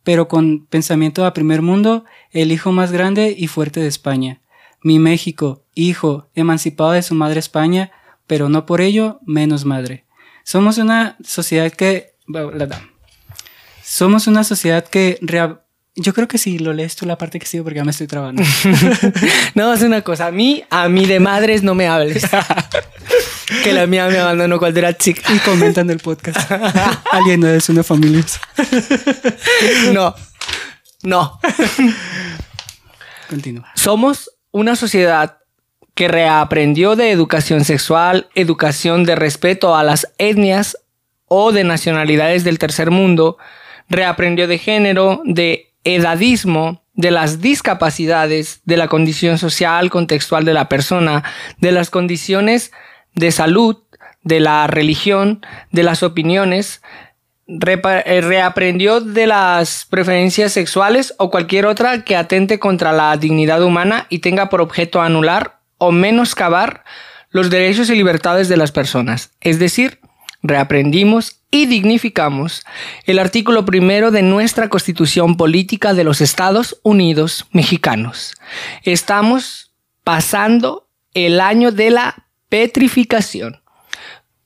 pero 0.04 0.28
con 0.28 0.66
pensamiento 0.66 1.26
a 1.26 1.34
primer 1.34 1.62
mundo, 1.62 2.06
el 2.32 2.52
hijo 2.52 2.72
más 2.72 2.92
grande 2.92 3.36
y 3.38 3.48
fuerte 3.48 3.80
de 3.80 3.88
España. 3.88 4.42
Mi 4.82 5.00
México, 5.00 5.66
hijo, 5.76 6.30
emancipado 6.34 6.92
de 6.92 7.02
su 7.02 7.14
madre 7.14 7.40
España, 7.40 7.92
pero 8.26 8.50
no 8.50 8.66
por 8.66 8.82
ello 8.82 9.20
menos 9.26 9.66
madre. 9.66 10.06
Somos 10.44 10.78
una 10.78 11.18
sociedad 11.24 11.72
que... 11.72 12.16
Somos 13.84 14.28
una 14.28 14.44
sociedad 14.44 14.86
que 14.88 15.18
yo 15.98 16.14
creo 16.14 16.28
que 16.28 16.38
sí, 16.38 16.60
lo 16.60 16.74
lees 16.74 16.96
tú 16.96 17.06
la 17.06 17.18
parte 17.18 17.40
que 17.40 17.46
sigo 17.46 17.64
porque 17.64 17.78
ya 17.78 17.84
me 17.84 17.92
estoy 17.92 18.08
trabando. 18.08 18.44
no, 19.56 19.74
es 19.74 19.82
una 19.82 20.02
cosa. 20.02 20.28
A 20.28 20.32
mí, 20.32 20.64
a 20.70 20.88
mí 20.90 21.06
de 21.06 21.20
madres 21.20 21.64
no 21.64 21.76
me 21.76 21.88
hables. 21.88 22.24
que 23.64 23.74
la 23.74 23.88
mía 23.88 24.08
me 24.08 24.20
abandonó 24.20 24.60
cuando 24.60 24.80
era 24.80 24.96
chica. 24.96 25.34
Y 25.34 25.40
comentan 25.40 25.90
el 25.90 26.00
podcast. 26.00 26.52
Alguien 27.12 27.40
no 27.40 27.48
es 27.48 27.68
una 27.70 27.84
familia. 27.84 28.24
no. 29.92 30.16
No. 31.04 31.40
Continúa. 33.30 33.72
Somos 33.76 34.32
una 34.52 34.76
sociedad 34.76 35.40
que 35.96 36.08
reaprendió 36.08 36.96
de 36.96 37.12
educación 37.12 37.66
sexual, 37.66 38.30
educación 38.36 39.04
de 39.04 39.16
respeto 39.16 39.76
a 39.76 39.84
las 39.84 40.14
etnias, 40.20 40.78
o 41.28 41.52
de 41.52 41.64
nacionalidades 41.64 42.44
del 42.44 42.60
tercer 42.60 42.92
mundo, 42.92 43.38
reaprendió 43.90 44.48
de 44.48 44.58
género, 44.58 45.22
de 45.26 45.67
edadismo, 45.96 46.84
de 46.94 47.12
las 47.12 47.42
discapacidades, 47.42 48.62
de 48.66 48.76
la 48.76 48.88
condición 48.88 49.38
social 49.38 49.90
contextual 49.90 50.46
de 50.46 50.54
la 50.54 50.68
persona, 50.68 51.24
de 51.60 51.72
las 51.72 51.90
condiciones 51.90 52.72
de 53.14 53.32
salud, 53.32 53.78
de 54.24 54.40
la 54.40 54.68
religión, 54.68 55.46
de 55.72 55.84
las 55.84 56.04
opiniones, 56.04 56.82
eh, 57.48 58.22
reaprendió 58.22 59.00
de 59.00 59.28
las 59.28 59.86
preferencias 59.86 60.52
sexuales 60.52 61.14
o 61.18 61.30
cualquier 61.30 61.66
otra 61.66 62.04
que 62.04 62.18
atente 62.18 62.60
contra 62.60 62.92
la 62.92 63.16
dignidad 63.16 63.64
humana 63.64 64.06
y 64.10 64.20
tenga 64.20 64.50
por 64.50 64.60
objeto 64.60 65.02
anular 65.02 65.60
o 65.78 65.92
menoscabar 65.92 66.84
los 67.30 67.50
derechos 67.50 67.90
y 67.90 67.96
libertades 67.96 68.50
de 68.50 68.58
las 68.58 68.72
personas. 68.72 69.32
Es 69.40 69.60
decir, 69.60 70.02
reaprendimos 70.44 71.42
y 71.52 71.66
dignificamos 71.66 72.66
el 73.06 73.20
artículo 73.20 73.66
primero 73.66 74.12
de 74.12 74.22
nuestra 74.22 74.70
Constitución 74.70 75.38
Política 75.38 75.94
de 75.94 76.04
los 76.04 76.22
Estados 76.22 76.80
Unidos 76.84 77.46
Mexicanos. 77.52 78.36
Estamos 78.84 79.72
pasando 80.04 80.90
el 81.14 81.40
año 81.40 81.72
de 81.72 81.90
la 81.90 82.28
petrificación. 82.50 83.62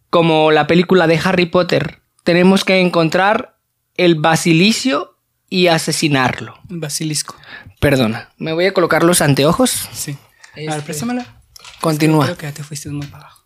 Como 0.09 0.51
la 0.51 0.67
película 0.67 1.07
de 1.07 1.19
Harry 1.23 1.45
Potter, 1.45 2.01
tenemos 2.23 2.65
que 2.65 2.79
encontrar 2.79 3.57
el 3.95 4.15
basilicio 4.15 5.17
y 5.49 5.67
asesinarlo. 5.67 6.59
Basilisco. 6.69 7.35
Perdona, 7.79 8.29
me 8.37 8.53
voy 8.53 8.65
a 8.65 8.73
colocar 8.73 9.03
los 9.03 9.21
anteojos. 9.21 9.89
Sí. 9.91 10.17
A 10.53 10.55
ver, 10.55 10.69
este, 10.69 10.81
préstamela. 10.81 11.41
Continúa. 11.79 12.25
Creo 12.25 12.37
que 12.37 12.45
ya 12.45 12.53
te 12.53 12.63
fuiste 12.63 12.89
muy 12.89 13.07
para 13.07 13.25
abajo. 13.25 13.43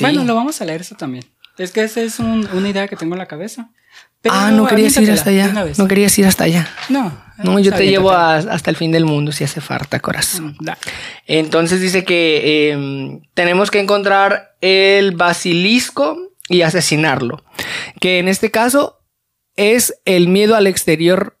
Bueno, 0.00 0.24
lo 0.24 0.34
vamos 0.34 0.60
a 0.60 0.64
leer 0.64 0.80
eso 0.80 0.94
también. 0.94 1.24
Es 1.58 1.70
que 1.70 1.82
esa 1.84 2.00
es 2.00 2.18
una 2.18 2.68
idea 2.68 2.88
que 2.88 2.96
tengo 2.96 3.14
en 3.14 3.18
la 3.18 3.26
cabeza. 3.26 3.70
ah, 4.30 4.50
no 4.50 4.66
querías 4.66 4.96
ir 4.96 5.10
hasta 5.10 5.30
allá. 5.30 5.66
No 5.76 5.88
querías 5.88 6.18
ir 6.18 6.26
hasta 6.26 6.44
allá. 6.44 6.68
No. 6.88 7.24
No, 7.42 7.58
yo 7.58 7.72
te 7.72 7.86
llevo 7.86 8.12
hasta 8.12 8.70
el 8.70 8.76
fin 8.76 8.92
del 8.92 9.04
mundo 9.04 9.32
si 9.32 9.42
hace 9.44 9.60
falta, 9.60 9.98
corazón. 10.00 10.56
Mm, 10.60 10.68
Entonces 11.26 11.80
dice 11.80 12.04
que 12.04 12.70
em, 12.70 13.22
tenemos 13.34 13.70
que 13.70 13.80
encontrar 13.80 14.56
el 14.60 15.12
basilisco 15.12 16.16
y 16.48 16.62
asesinarlo. 16.62 17.44
Que 18.00 18.18
en 18.18 18.28
este 18.28 18.50
caso 18.50 19.00
es 19.56 19.94
el 20.04 20.28
miedo 20.28 20.54
al 20.54 20.66
exterior 20.66 21.38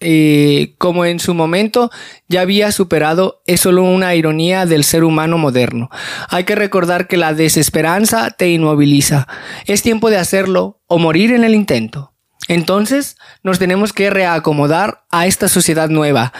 eh, 0.00 0.74
como 0.78 1.04
en 1.04 1.18
su 1.18 1.34
momento 1.34 1.90
ya 2.28 2.42
había 2.42 2.70
superado, 2.70 3.42
es 3.46 3.60
solo 3.60 3.82
una 3.82 4.14
ironía 4.14 4.64
del 4.64 4.84
ser 4.84 5.02
humano 5.02 5.38
moderno. 5.38 5.90
Hay 6.28 6.44
que 6.44 6.54
recordar 6.54 7.08
que 7.08 7.16
la 7.16 7.34
desesperanza 7.34 8.30
te 8.30 8.50
inmoviliza. 8.50 9.26
Es 9.66 9.82
tiempo 9.82 10.10
de 10.10 10.18
hacerlo 10.18 10.80
o 10.86 10.98
morir 10.98 11.32
en 11.32 11.42
el 11.42 11.54
intento. 11.54 12.12
Entonces 12.46 13.16
nos 13.42 13.58
tenemos 13.58 13.92
que 13.92 14.10
reacomodar 14.10 15.04
a 15.10 15.26
esta 15.26 15.48
sociedad 15.48 15.88
nueva, 15.88 16.32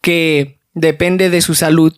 que 0.00 0.58
depende 0.74 1.30
de 1.30 1.40
su 1.40 1.54
salud. 1.54 1.96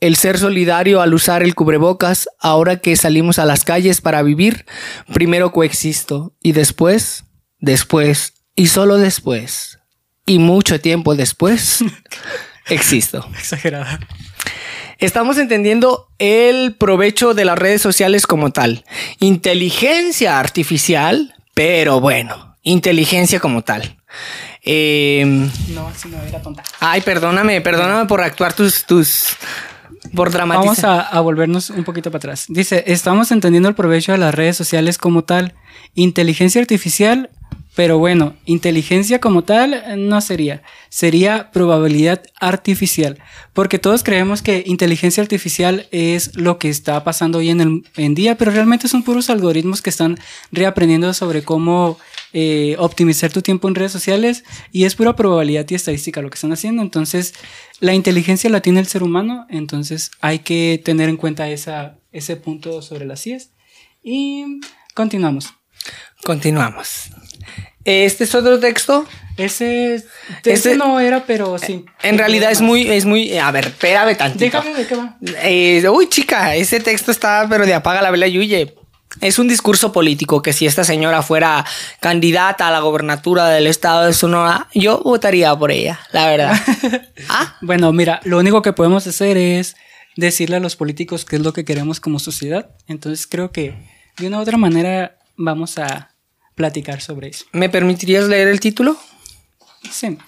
El 0.00 0.16
ser 0.16 0.38
solidario 0.38 1.00
al 1.00 1.14
usar 1.14 1.42
el 1.42 1.54
cubrebocas, 1.54 2.28
ahora 2.38 2.76
que 2.76 2.94
salimos 2.96 3.38
a 3.38 3.46
las 3.46 3.64
calles 3.64 4.00
para 4.00 4.22
vivir, 4.22 4.66
primero 5.12 5.52
coexisto 5.52 6.34
y 6.40 6.52
después, 6.52 7.24
después 7.58 8.34
y 8.54 8.66
solo 8.68 8.98
después 8.98 9.79
y 10.30 10.38
mucho 10.38 10.80
tiempo 10.80 11.16
después 11.16 11.80
existo. 12.68 13.28
Exagerada. 13.36 13.98
Estamos 14.98 15.38
entendiendo 15.38 16.08
el 16.20 16.76
provecho 16.76 17.34
de 17.34 17.44
las 17.44 17.58
redes 17.58 17.82
sociales 17.82 18.28
como 18.28 18.52
tal. 18.52 18.84
Inteligencia 19.18 20.38
artificial, 20.38 21.34
pero 21.52 21.98
bueno, 21.98 22.54
inteligencia 22.62 23.40
como 23.40 23.62
tal. 23.62 23.96
Em, 24.62 25.50
no, 25.74 25.90
si 25.96 26.08
no 26.10 26.22
era 26.22 26.40
tonta. 26.40 26.62
Ay, 26.78 27.00
perdóname, 27.00 27.60
perdóname 27.60 28.06
por 28.06 28.20
actuar 28.20 28.52
tus, 28.52 28.84
tus, 28.84 29.36
por 30.14 30.30
dramatizar. 30.30 30.64
Vamos 30.64 30.84
a, 30.84 31.00
a, 31.00 31.20
volvernos 31.22 31.70
un 31.70 31.82
poquito 31.82 32.12
para 32.12 32.18
atrás. 32.18 32.44
Dice, 32.48 32.84
estamos 32.86 33.32
entendiendo 33.32 33.68
el 33.68 33.74
provecho 33.74 34.12
de 34.12 34.18
las 34.18 34.32
redes 34.32 34.56
sociales 34.56 34.96
como 34.96 35.24
tal. 35.24 35.54
Inteligencia 35.94 36.60
artificial, 36.60 37.30
pero 37.74 37.98
bueno, 37.98 38.34
inteligencia 38.46 39.20
como 39.20 39.44
tal 39.44 39.82
no 39.96 40.20
sería, 40.20 40.62
sería 40.88 41.50
probabilidad 41.52 42.22
artificial, 42.40 43.18
porque 43.52 43.78
todos 43.78 44.02
creemos 44.02 44.42
que 44.42 44.64
inteligencia 44.66 45.22
artificial 45.22 45.86
es 45.92 46.36
lo 46.36 46.58
que 46.58 46.68
está 46.68 47.04
pasando 47.04 47.38
hoy 47.38 47.50
en 47.50 47.60
el 47.60 47.82
en 47.96 48.14
día, 48.14 48.36
pero 48.36 48.50
realmente 48.50 48.88
son 48.88 49.02
puros 49.02 49.30
algoritmos 49.30 49.82
que 49.82 49.90
están 49.90 50.18
reaprendiendo 50.50 51.14
sobre 51.14 51.42
cómo 51.42 51.98
eh, 52.32 52.74
optimizar 52.78 53.32
tu 53.32 53.40
tiempo 53.40 53.68
en 53.68 53.74
redes 53.74 53.92
sociales 53.92 54.44
y 54.72 54.84
es 54.84 54.96
pura 54.96 55.14
probabilidad 55.14 55.66
y 55.68 55.74
estadística 55.74 56.22
lo 56.22 56.30
que 56.30 56.36
están 56.36 56.52
haciendo. 56.52 56.82
Entonces, 56.82 57.34
la 57.78 57.94
inteligencia 57.94 58.50
la 58.50 58.60
tiene 58.60 58.80
el 58.80 58.86
ser 58.86 59.02
humano, 59.02 59.46
entonces 59.48 60.10
hay 60.20 60.40
que 60.40 60.80
tener 60.84 61.08
en 61.08 61.16
cuenta 61.16 61.48
esa, 61.48 61.98
ese 62.10 62.36
punto 62.36 62.82
sobre 62.82 63.06
las 63.06 63.22
CIES. 63.22 63.52
Y 64.02 64.60
continuamos. 64.94 65.54
Continuamos. 66.24 67.10
Este 67.90 68.24
es 68.24 68.34
otro 68.34 68.58
texto. 68.60 69.06
Ese, 69.36 70.04
ese 70.44 70.76
no 70.76 71.00
era, 71.00 71.24
pero 71.24 71.58
sí. 71.58 71.84
En 72.02 72.18
realidad 72.18 72.50
es 72.50 72.60
muy, 72.60 72.88
es 72.88 73.04
muy. 73.04 73.36
A 73.38 73.50
ver, 73.50 73.68
espérame 73.68 74.16
tantito. 74.16 74.58
Déjame 74.58 74.74
de 74.74 74.86
qué 74.86 74.96
va. 74.96 75.16
Eh, 75.42 75.88
uy, 75.88 76.08
chica, 76.08 76.54
ese 76.54 76.80
texto 76.80 77.10
está, 77.10 77.46
pero 77.48 77.64
de 77.64 77.74
apaga 77.74 78.02
la 78.02 78.10
vela 78.10 78.28
Yuye. 78.28 78.74
Es 79.20 79.38
un 79.40 79.48
discurso 79.48 79.92
político 79.92 80.40
que 80.40 80.52
si 80.52 80.66
esta 80.66 80.84
señora 80.84 81.22
fuera 81.22 81.64
candidata 81.98 82.68
a 82.68 82.70
la 82.70 82.78
gobernatura 82.78 83.48
del 83.48 83.66
estado 83.66 84.06
de 84.06 84.12
Sonora, 84.12 84.68
yo 84.72 85.00
votaría 85.02 85.56
por 85.56 85.72
ella, 85.72 85.98
la 86.12 86.28
verdad. 86.28 86.56
¿Ah? 87.28 87.56
Bueno, 87.60 87.92
mira, 87.92 88.20
lo 88.24 88.38
único 88.38 88.62
que 88.62 88.72
podemos 88.72 89.06
hacer 89.06 89.36
es 89.36 89.74
decirle 90.16 90.56
a 90.56 90.60
los 90.60 90.76
políticos 90.76 91.24
qué 91.24 91.36
es 91.36 91.42
lo 91.42 91.52
que 91.52 91.64
queremos 91.64 91.98
como 91.98 92.20
sociedad. 92.20 92.70
Entonces 92.86 93.26
creo 93.26 93.50
que 93.50 93.74
de 94.18 94.28
una 94.28 94.38
u 94.38 94.42
otra 94.42 94.58
manera 94.58 95.16
vamos 95.36 95.78
a 95.78 96.09
platicar 96.60 97.00
sobre 97.00 97.28
eso. 97.28 97.46
¿Me 97.52 97.70
permitirías 97.70 98.28
leer 98.28 98.48
el 98.48 98.60
título? 98.60 98.98
Sí. 99.90 100.18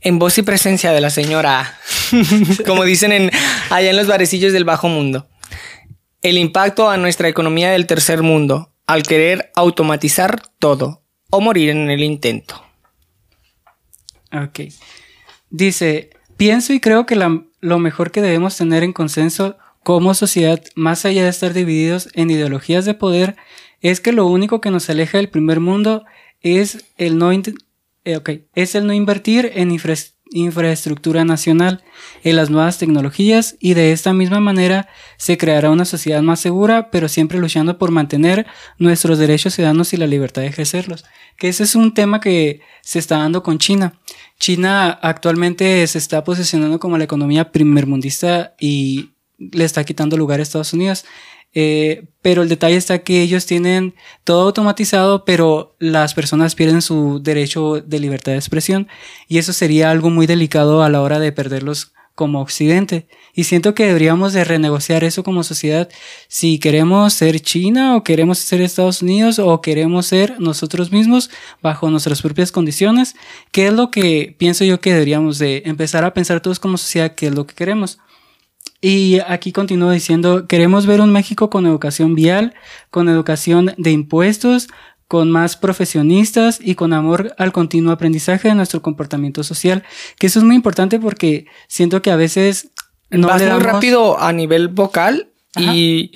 En 0.00 0.20
voz 0.20 0.38
y 0.38 0.42
presencia 0.42 0.92
de 0.92 1.00
la 1.00 1.10
señora, 1.10 1.76
como 2.66 2.84
dicen 2.84 3.10
en, 3.10 3.30
allá 3.70 3.90
en 3.90 3.96
los 3.96 4.06
barecillos 4.06 4.52
del 4.52 4.62
bajo 4.62 4.88
mundo. 4.88 5.28
El 6.22 6.38
impacto 6.38 6.88
a 6.88 6.96
nuestra 6.96 7.28
economía 7.28 7.72
del 7.72 7.88
tercer 7.88 8.22
mundo 8.22 8.72
al 8.86 9.02
querer 9.02 9.50
automatizar 9.56 10.40
todo 10.60 11.02
o 11.28 11.40
morir 11.40 11.70
en 11.70 11.90
el 11.90 12.04
intento. 12.04 12.64
Ok. 14.32 14.60
Dice, 15.50 16.10
pienso 16.36 16.72
y 16.72 16.78
creo 16.78 17.04
que 17.04 17.16
lo 17.16 17.78
mejor 17.80 18.12
que 18.12 18.22
debemos 18.22 18.56
tener 18.56 18.84
en 18.84 18.92
consenso 18.92 19.58
como 19.82 20.14
sociedad, 20.14 20.62
más 20.76 21.04
allá 21.04 21.24
de 21.24 21.30
estar 21.30 21.52
divididos 21.52 22.10
en 22.14 22.30
ideologías 22.30 22.84
de 22.84 22.94
poder, 22.94 23.34
es 23.80 24.00
que 24.00 24.12
lo 24.12 24.26
único 24.26 24.60
que 24.60 24.70
nos 24.70 24.90
aleja 24.90 25.18
del 25.18 25.28
primer 25.28 25.60
mundo 25.60 26.04
es 26.40 26.84
el 26.96 27.18
no, 27.18 27.32
eh, 27.32 28.46
es 28.54 28.74
el 28.74 28.86
no 28.86 28.92
invertir 28.92 29.52
en 29.54 29.76
infraestructura 30.32 31.24
nacional, 31.24 31.82
en 32.22 32.36
las 32.36 32.50
nuevas 32.50 32.78
tecnologías 32.78 33.56
y 33.58 33.74
de 33.74 33.92
esta 33.92 34.12
misma 34.12 34.40
manera 34.40 34.88
se 35.16 35.36
creará 35.38 35.70
una 35.70 35.84
sociedad 35.84 36.22
más 36.22 36.40
segura, 36.40 36.90
pero 36.90 37.08
siempre 37.08 37.38
luchando 37.38 37.78
por 37.78 37.90
mantener 37.90 38.46
nuestros 38.78 39.18
derechos 39.18 39.54
ciudadanos 39.54 39.92
y 39.92 39.96
la 39.96 40.06
libertad 40.06 40.42
de 40.42 40.48
ejercerlos. 40.48 41.04
Que 41.36 41.48
ese 41.48 41.64
es 41.64 41.74
un 41.74 41.94
tema 41.94 42.20
que 42.20 42.60
se 42.82 42.98
está 42.98 43.18
dando 43.18 43.42
con 43.42 43.58
China. 43.58 43.94
China 44.38 44.90
actualmente 44.90 45.86
se 45.86 45.98
está 45.98 46.24
posicionando 46.24 46.78
como 46.78 46.98
la 46.98 47.04
economía 47.04 47.52
primermundista 47.52 48.54
y 48.58 49.10
le 49.38 49.64
está 49.64 49.84
quitando 49.84 50.16
lugar 50.16 50.40
a 50.40 50.42
Estados 50.42 50.72
Unidos. 50.72 51.04
Eh, 51.52 52.04
pero 52.22 52.42
el 52.42 52.48
detalle 52.48 52.76
está 52.76 53.00
que 53.00 53.22
ellos 53.22 53.46
tienen 53.46 53.94
todo 54.24 54.42
automatizado, 54.42 55.24
pero 55.24 55.74
las 55.78 56.14
personas 56.14 56.54
pierden 56.54 56.82
su 56.82 57.20
derecho 57.22 57.80
de 57.80 57.98
libertad 57.98 58.32
de 58.32 58.38
expresión 58.38 58.88
y 59.26 59.38
eso 59.38 59.52
sería 59.52 59.90
algo 59.90 60.10
muy 60.10 60.26
delicado 60.26 60.82
a 60.82 60.88
la 60.88 61.02
hora 61.02 61.18
de 61.18 61.32
perderlos 61.32 61.92
como 62.14 62.42
occidente. 62.42 63.06
Y 63.34 63.44
siento 63.44 63.74
que 63.74 63.86
deberíamos 63.86 64.34
de 64.34 64.44
renegociar 64.44 65.04
eso 65.04 65.22
como 65.24 65.42
sociedad. 65.42 65.88
Si 66.28 66.58
queremos 66.58 67.14
ser 67.14 67.40
China 67.40 67.96
o 67.96 68.04
queremos 68.04 68.38
ser 68.38 68.60
Estados 68.60 69.00
Unidos 69.00 69.38
o 69.38 69.60
queremos 69.62 70.06
ser 70.06 70.38
nosotros 70.38 70.92
mismos 70.92 71.30
bajo 71.62 71.88
nuestras 71.88 72.20
propias 72.20 72.52
condiciones, 72.52 73.14
¿qué 73.52 73.68
es 73.68 73.72
lo 73.72 73.90
que 73.90 74.34
pienso 74.36 74.64
yo 74.64 74.80
que 74.82 74.92
deberíamos 74.92 75.38
de 75.38 75.62
empezar 75.64 76.04
a 76.04 76.12
pensar 76.12 76.40
todos 76.42 76.60
como 76.60 76.76
sociedad 76.76 77.14
qué 77.14 77.28
es 77.28 77.34
lo 77.34 77.46
que 77.46 77.54
queremos? 77.54 77.98
Y 78.80 79.18
aquí 79.26 79.52
continúo 79.52 79.90
diciendo, 79.90 80.46
queremos 80.46 80.86
ver 80.86 81.00
un 81.00 81.12
México 81.12 81.50
con 81.50 81.66
educación 81.66 82.14
vial, 82.14 82.54
con 82.90 83.08
educación 83.08 83.74
de 83.76 83.90
impuestos, 83.90 84.68
con 85.06 85.30
más 85.30 85.56
profesionistas 85.56 86.58
y 86.62 86.74
con 86.76 86.92
amor 86.92 87.34
al 87.36 87.52
continuo 87.52 87.92
aprendizaje 87.92 88.48
de 88.48 88.54
nuestro 88.54 88.80
comportamiento 88.80 89.42
social, 89.42 89.82
que 90.18 90.28
eso 90.28 90.38
es 90.38 90.44
muy 90.44 90.56
importante 90.56 90.98
porque 90.98 91.46
siento 91.68 92.00
que 92.00 92.10
a 92.10 92.16
veces 92.16 92.70
no 93.10 93.26
Vas 93.26 93.42
muy 93.42 93.60
rápido 93.60 94.20
a 94.20 94.32
nivel 94.32 94.68
vocal 94.68 95.28
y 95.56 96.12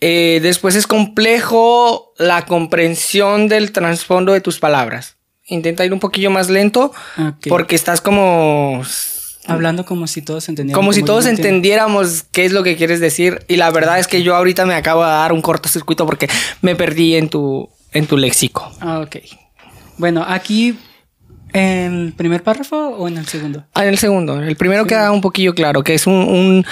Eh, 0.00 0.38
después 0.42 0.76
es 0.76 0.86
complejo 0.86 2.12
la 2.18 2.46
comprensión 2.46 3.48
del 3.48 3.72
trasfondo 3.72 4.32
de 4.32 4.40
tus 4.40 4.60
palabras. 4.60 5.16
Intenta 5.46 5.84
ir 5.84 5.92
un 5.92 5.98
poquillo 5.98 6.30
más 6.30 6.50
lento 6.50 6.92
porque 7.48 7.74
estás 7.74 8.00
como... 8.00 8.82
Hablando 9.48 9.84
como 9.84 10.06
si 10.06 10.22
todos 10.22 10.48
entendieran. 10.48 10.78
Como 10.78 10.92
si 10.92 11.02
todos 11.02 11.26
entendiéramos 11.26 12.24
qué 12.32 12.44
es 12.44 12.52
lo 12.52 12.62
que 12.62 12.76
quieres 12.76 13.00
decir. 13.00 13.44
Y 13.48 13.56
la 13.56 13.70
verdad 13.70 13.98
es 13.98 14.06
que 14.06 14.22
yo 14.22 14.36
ahorita 14.36 14.66
me 14.66 14.74
acabo 14.74 15.02
de 15.02 15.10
dar 15.10 15.32
un 15.32 15.42
cortocircuito 15.42 16.06
porque 16.06 16.28
me 16.60 16.76
perdí 16.76 17.16
en 17.16 17.28
tu, 17.28 17.68
en 17.92 18.06
tu 18.06 18.16
léxico. 18.16 18.70
Ah, 18.80 19.00
ok. 19.00 19.16
Bueno, 19.96 20.24
aquí, 20.26 20.78
¿en 21.52 21.94
el 22.06 22.12
primer 22.12 22.42
párrafo 22.42 22.76
o 22.76 23.08
en 23.08 23.16
el 23.16 23.26
segundo? 23.26 23.64
Ah, 23.74 23.82
en 23.82 23.88
el 23.88 23.98
segundo. 23.98 24.40
El 24.40 24.56
primero 24.56 24.86
queda 24.86 25.10
un 25.10 25.20
poquillo 25.20 25.54
claro, 25.54 25.82
que 25.82 25.94
es 25.94 26.06
un, 26.06 26.14
un, 26.14 26.66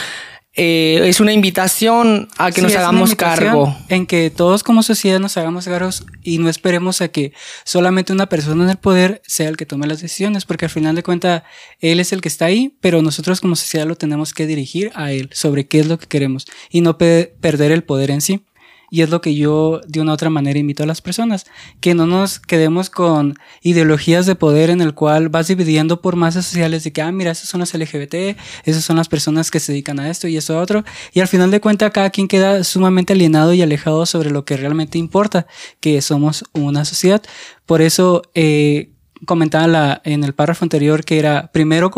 eh, 0.56 1.02
es 1.04 1.20
una 1.20 1.32
invitación 1.32 2.28
a 2.38 2.50
que 2.50 2.56
Sí, 2.56 2.62
nos 2.62 2.74
hagamos 2.76 3.14
cargo. 3.14 3.76
En 3.88 4.06
que 4.06 4.30
todos 4.30 4.62
como 4.62 4.82
sociedad 4.82 5.20
nos 5.20 5.36
hagamos 5.36 5.66
cargos 5.66 6.04
y 6.22 6.38
no 6.38 6.48
esperemos 6.48 7.00
a 7.02 7.08
que 7.08 7.32
solamente 7.64 8.12
una 8.12 8.26
persona 8.28 8.64
en 8.64 8.70
el 8.70 8.76
poder 8.78 9.20
sea 9.26 9.48
el 9.48 9.56
que 9.56 9.66
tome 9.66 9.86
las 9.86 10.00
decisiones, 10.00 10.44
porque 10.44 10.64
al 10.64 10.70
final 10.70 10.94
de 10.96 11.02
cuentas 11.02 11.42
él 11.80 12.00
es 12.00 12.12
el 12.12 12.20
que 12.20 12.28
está 12.28 12.46
ahí, 12.46 12.74
pero 12.80 13.02
nosotros 13.02 13.40
como 13.40 13.54
sociedad 13.56 13.86
lo 13.86 13.96
tenemos 13.96 14.32
que 14.32 14.46
dirigir 14.46 14.92
a 14.94 15.12
él 15.12 15.28
sobre 15.32 15.66
qué 15.66 15.80
es 15.80 15.86
lo 15.86 15.98
que 15.98 16.06
queremos 16.06 16.46
y 16.70 16.80
no 16.80 16.96
pe- 16.98 17.34
perder 17.40 17.70
el 17.72 17.84
poder 17.84 18.10
en 18.10 18.20
sí. 18.20 18.44
Y 18.90 19.02
es 19.02 19.10
lo 19.10 19.20
que 19.20 19.34
yo 19.34 19.80
de 19.86 20.00
una 20.00 20.12
u 20.12 20.14
otra 20.14 20.30
manera 20.30 20.58
invito 20.58 20.82
a 20.82 20.86
las 20.86 21.00
personas, 21.00 21.46
que 21.80 21.94
no 21.94 22.06
nos 22.06 22.38
quedemos 22.38 22.90
con 22.90 23.34
ideologías 23.62 24.26
de 24.26 24.34
poder 24.34 24.70
en 24.70 24.80
el 24.80 24.94
cual 24.94 25.28
vas 25.28 25.48
dividiendo 25.48 26.00
por 26.00 26.16
masas 26.16 26.46
sociales 26.46 26.84
de 26.84 26.92
que, 26.92 27.02
ah, 27.02 27.12
mira, 27.12 27.30
esos 27.32 27.48
son 27.48 27.60
los 27.60 27.74
LGBT, 27.74 28.36
esas 28.64 28.84
son 28.84 28.96
las 28.96 29.08
personas 29.08 29.50
que 29.50 29.60
se 29.60 29.72
dedican 29.72 30.00
a 30.00 30.10
esto 30.10 30.28
y 30.28 30.36
eso 30.36 30.58
a 30.58 30.62
otro, 30.62 30.84
y 31.12 31.20
al 31.20 31.28
final 31.28 31.50
de 31.50 31.60
cuentas 31.60 31.90
cada 31.90 32.10
quien 32.10 32.28
queda 32.28 32.64
sumamente 32.64 33.12
alienado 33.12 33.52
y 33.54 33.62
alejado 33.62 34.06
sobre 34.06 34.30
lo 34.30 34.44
que 34.44 34.56
realmente 34.56 34.98
importa, 34.98 35.46
que 35.80 36.00
somos 36.00 36.44
una 36.52 36.84
sociedad. 36.84 37.22
Por 37.66 37.82
eso, 37.82 38.22
eh, 38.34 38.90
comentaba 39.24 39.66
la- 39.66 40.02
en 40.04 40.24
el 40.24 40.34
párrafo 40.34 40.64
anterior 40.64 41.04
que 41.04 41.18
era 41.18 41.50
primero 41.52 41.90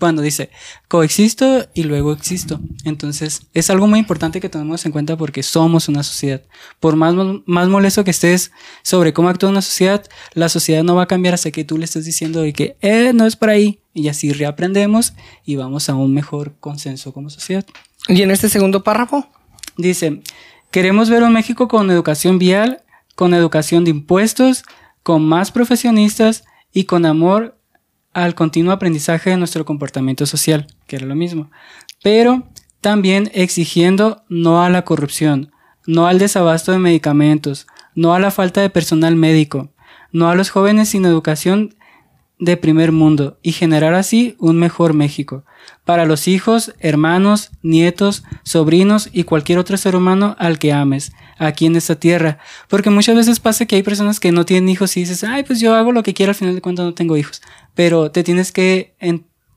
bueno 0.00 0.20
dice 0.22 0.50
coexisto 0.88 1.66
y 1.74 1.84
luego 1.84 2.12
existo 2.12 2.60
entonces 2.84 3.42
es 3.54 3.70
algo 3.70 3.86
muy 3.86 3.98
importante 4.00 4.40
que 4.40 4.48
tenemos 4.48 4.84
en 4.86 4.92
cuenta 4.92 5.16
porque 5.16 5.42
somos 5.42 5.88
una 5.88 6.02
sociedad. 6.02 6.42
Por 6.80 6.96
más 6.96 7.14
más 7.46 7.68
molesto 7.68 8.02
que 8.04 8.10
estés 8.10 8.50
sobre 8.82 9.12
cómo 9.12 9.28
actúa 9.28 9.50
una 9.50 9.62
sociedad 9.62 10.04
la 10.34 10.48
sociedad 10.48 10.82
no 10.82 10.94
va 10.96 11.02
a 11.02 11.06
cambiar 11.06 11.34
hasta 11.34 11.50
que 11.50 11.64
tú 11.64 11.78
le 11.78 11.84
estés 11.84 12.04
diciendo 12.04 12.40
de 12.42 12.52
que 12.52 12.76
eh, 12.80 13.12
no 13.14 13.26
es 13.26 13.36
por 13.36 13.50
ahí 13.50 13.80
y 13.94 14.08
así 14.08 14.32
reaprendemos 14.32 15.14
y 15.44 15.56
vamos 15.56 15.88
a 15.88 15.94
un 15.94 16.12
mejor 16.12 16.54
consenso 16.60 17.12
como 17.12 17.30
sociedad. 17.30 17.64
Y 18.08 18.20
en 18.22 18.30
este 18.30 18.48
segundo 18.48 18.82
párrafo, 18.82 19.28
Dice, 19.78 20.22
queremos 20.70 21.10
ver 21.10 21.22
un 21.22 21.32
México 21.34 21.68
con 21.68 21.90
educación 21.90 22.38
vial, 22.38 22.82
con 23.14 23.34
educación 23.34 23.84
de 23.84 23.90
impuestos, 23.90 24.62
con 25.06 25.24
más 25.24 25.52
profesionistas 25.52 26.42
y 26.72 26.82
con 26.82 27.06
amor 27.06 27.56
al 28.12 28.34
continuo 28.34 28.72
aprendizaje 28.72 29.30
de 29.30 29.36
nuestro 29.36 29.64
comportamiento 29.64 30.26
social, 30.26 30.66
que 30.88 30.96
era 30.96 31.06
lo 31.06 31.14
mismo. 31.14 31.48
Pero 32.02 32.48
también 32.80 33.30
exigiendo 33.32 34.24
no 34.28 34.64
a 34.64 34.68
la 34.68 34.82
corrupción, 34.82 35.52
no 35.86 36.08
al 36.08 36.18
desabasto 36.18 36.72
de 36.72 36.80
medicamentos, 36.80 37.68
no 37.94 38.14
a 38.14 38.18
la 38.18 38.32
falta 38.32 38.60
de 38.60 38.68
personal 38.68 39.14
médico, 39.14 39.70
no 40.10 40.28
a 40.28 40.34
los 40.34 40.50
jóvenes 40.50 40.88
sin 40.88 41.04
educación 41.04 41.76
de 42.40 42.56
primer 42.56 42.90
mundo 42.90 43.38
y 43.42 43.52
generar 43.52 43.94
así 43.94 44.34
un 44.40 44.58
mejor 44.58 44.92
México 44.92 45.44
para 45.84 46.04
los 46.04 46.26
hijos, 46.26 46.74
hermanos, 46.80 47.52
nietos, 47.62 48.24
sobrinos 48.42 49.08
y 49.12 49.22
cualquier 49.22 49.60
otro 49.60 49.76
ser 49.76 49.94
humano 49.94 50.34
al 50.40 50.58
que 50.58 50.72
ames 50.72 51.12
aquí 51.38 51.66
en 51.66 51.76
esta 51.76 51.96
tierra. 51.96 52.38
Porque 52.68 52.90
muchas 52.90 53.16
veces 53.16 53.40
pasa 53.40 53.66
que 53.66 53.76
hay 53.76 53.82
personas 53.82 54.20
que 54.20 54.32
no 54.32 54.44
tienen 54.44 54.68
hijos 54.68 54.96
y 54.96 55.00
dices, 55.00 55.24
ay, 55.24 55.42
pues 55.44 55.60
yo 55.60 55.74
hago 55.74 55.92
lo 55.92 56.02
que 56.02 56.14
quiero, 56.14 56.30
al 56.30 56.36
final 56.36 56.54
de 56.54 56.60
cuentas 56.60 56.84
no 56.84 56.94
tengo 56.94 57.16
hijos. 57.16 57.42
Pero 57.74 58.10
te 58.10 58.22
tienes 58.22 58.52
que 58.52 58.94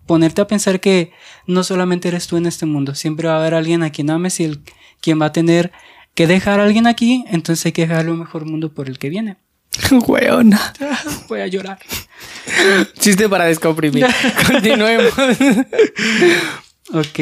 ponerte 0.05 0.41
a 0.41 0.47
pensar 0.47 0.79
que 0.79 1.11
no 1.45 1.63
solamente 1.63 2.07
eres 2.07 2.27
tú 2.27 2.37
en 2.37 2.47
este 2.47 2.65
mundo, 2.65 2.95
siempre 2.95 3.27
va 3.27 3.35
a 3.35 3.39
haber 3.39 3.53
alguien 3.53 3.83
a 3.83 3.91
quien 3.91 4.09
ames 4.09 4.39
y 4.39 4.45
el, 4.45 4.61
quien 5.01 5.21
va 5.21 5.27
a 5.27 5.31
tener 5.31 5.71
que 6.15 6.27
dejar 6.27 6.59
a 6.59 6.63
alguien 6.63 6.87
aquí, 6.87 7.23
entonces 7.27 7.65
hay 7.65 7.71
que 7.71 7.87
dejarle 7.87 8.11
un 8.11 8.19
mejor 8.19 8.45
mundo 8.45 8.73
por 8.73 8.89
el 8.89 8.97
que 8.97 9.09
viene. 9.09 9.37
weona. 10.07 10.73
Voy 11.29 11.41
a 11.41 11.47
llorar. 11.47 11.79
Chiste 12.97 13.29
para 13.29 13.45
descomprimir. 13.45 14.05
Continuemos. 14.47 15.13
Ok. 16.91 17.19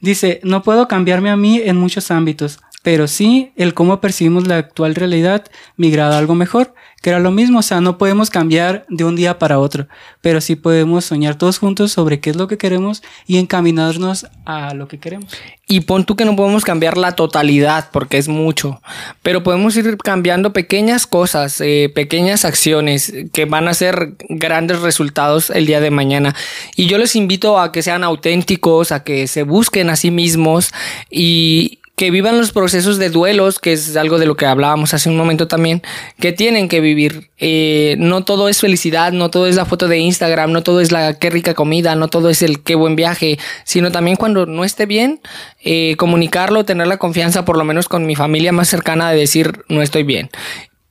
Dice, 0.00 0.40
no 0.42 0.62
puedo 0.62 0.88
cambiarme 0.88 1.30
a 1.30 1.36
mí 1.36 1.60
en 1.62 1.76
muchos 1.76 2.10
ámbitos, 2.10 2.60
pero 2.82 3.08
sí 3.08 3.52
el 3.56 3.74
cómo 3.74 4.00
percibimos 4.00 4.46
la 4.46 4.56
actual 4.56 4.94
realidad 4.94 5.44
migrado 5.76 6.14
a 6.14 6.18
algo 6.18 6.34
mejor, 6.34 6.74
que 7.02 7.10
era 7.10 7.18
lo 7.18 7.30
mismo, 7.30 7.60
o 7.60 7.62
sea, 7.62 7.80
no 7.80 7.96
podemos 7.96 8.28
cambiar 8.28 8.84
de 8.88 9.04
un 9.04 9.16
día 9.16 9.38
para 9.38 9.58
otro, 9.58 9.86
pero 10.20 10.40
sí 10.40 10.54
podemos 10.54 11.06
soñar 11.06 11.34
todos 11.36 11.58
juntos 11.58 11.92
sobre 11.92 12.20
qué 12.20 12.30
es 12.30 12.36
lo 12.36 12.46
que 12.46 12.58
queremos 12.58 13.02
y 13.26 13.38
encaminarnos 13.38 14.26
a 14.44 14.74
lo 14.74 14.86
que 14.86 14.98
queremos. 14.98 15.32
Y 15.66 15.80
pon 15.80 16.04
tú 16.04 16.14
que 16.16 16.24
no 16.24 16.36
podemos 16.36 16.64
cambiar 16.64 16.98
la 16.98 17.12
totalidad 17.12 17.88
porque 17.90 18.18
es 18.18 18.28
mucho, 18.28 18.82
pero 19.22 19.42
podemos 19.42 19.76
ir 19.76 19.96
cambiando 19.96 20.52
pequeñas 20.52 21.06
cosas, 21.06 21.60
eh, 21.60 21.90
pequeñas 21.94 22.44
acciones 22.44 23.12
que 23.32 23.46
van 23.46 23.68
a 23.68 23.74
ser 23.74 24.14
grandes 24.28 24.80
resultados 24.80 25.48
el 25.50 25.66
día 25.66 25.80
de 25.80 25.90
mañana. 25.90 26.34
Y 26.76 26.86
yo 26.86 26.98
les 26.98 27.16
invito 27.16 27.58
a 27.58 27.72
que 27.72 27.82
sean 27.82 28.04
auténticos, 28.04 28.92
a 28.92 29.04
que 29.04 29.26
se 29.26 29.42
busquen 29.42 29.88
a 29.88 29.96
sí 29.96 30.10
mismos 30.10 30.72
y 31.10 31.79
que 32.00 32.10
vivan 32.10 32.38
los 32.38 32.52
procesos 32.52 32.96
de 32.96 33.10
duelos, 33.10 33.58
que 33.58 33.74
es 33.74 33.94
algo 33.94 34.18
de 34.18 34.24
lo 34.24 34.34
que 34.34 34.46
hablábamos 34.46 34.94
hace 34.94 35.10
un 35.10 35.18
momento 35.18 35.48
también, 35.48 35.82
que 36.18 36.32
tienen 36.32 36.66
que 36.66 36.80
vivir. 36.80 37.28
Eh, 37.36 37.96
no 37.98 38.24
todo 38.24 38.48
es 38.48 38.58
felicidad, 38.58 39.12
no 39.12 39.30
todo 39.30 39.46
es 39.46 39.56
la 39.56 39.66
foto 39.66 39.86
de 39.86 39.98
Instagram, 39.98 40.50
no 40.50 40.62
todo 40.62 40.80
es 40.80 40.92
la 40.92 41.18
qué 41.18 41.28
rica 41.28 41.52
comida, 41.52 41.94
no 41.96 42.08
todo 42.08 42.30
es 42.30 42.40
el 42.40 42.62
qué 42.62 42.74
buen 42.74 42.96
viaje, 42.96 43.38
sino 43.64 43.92
también 43.92 44.16
cuando 44.16 44.46
no 44.46 44.64
esté 44.64 44.86
bien, 44.86 45.20
eh, 45.62 45.94
comunicarlo, 45.98 46.64
tener 46.64 46.86
la 46.86 46.96
confianza, 46.96 47.44
por 47.44 47.58
lo 47.58 47.64
menos 47.64 47.86
con 47.86 48.06
mi 48.06 48.16
familia 48.16 48.50
más 48.50 48.68
cercana, 48.68 49.10
de 49.10 49.18
decir 49.18 49.66
no 49.68 49.82
estoy 49.82 50.02
bien. 50.02 50.30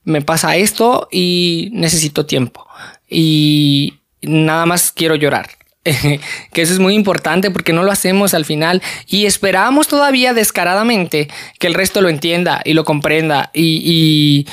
Me 0.04 0.22
pasa 0.22 0.54
esto 0.54 1.08
y 1.10 1.70
necesito 1.72 2.24
tiempo. 2.24 2.68
Y 3.08 3.94
nada 4.22 4.64
más 4.64 4.92
quiero 4.92 5.16
llorar. 5.16 5.59
que 6.52 6.62
eso 6.62 6.72
es 6.72 6.78
muy 6.78 6.94
importante 6.94 7.50
porque 7.50 7.72
no 7.72 7.82
lo 7.82 7.90
hacemos 7.90 8.34
al 8.34 8.44
final 8.44 8.82
y 9.06 9.24
esperamos 9.24 9.88
todavía 9.88 10.34
descaradamente 10.34 11.28
que 11.58 11.66
el 11.66 11.74
resto 11.74 12.02
lo 12.02 12.08
entienda 12.10 12.60
y 12.64 12.74
lo 12.74 12.84
comprenda 12.84 13.50
y, 13.54 14.46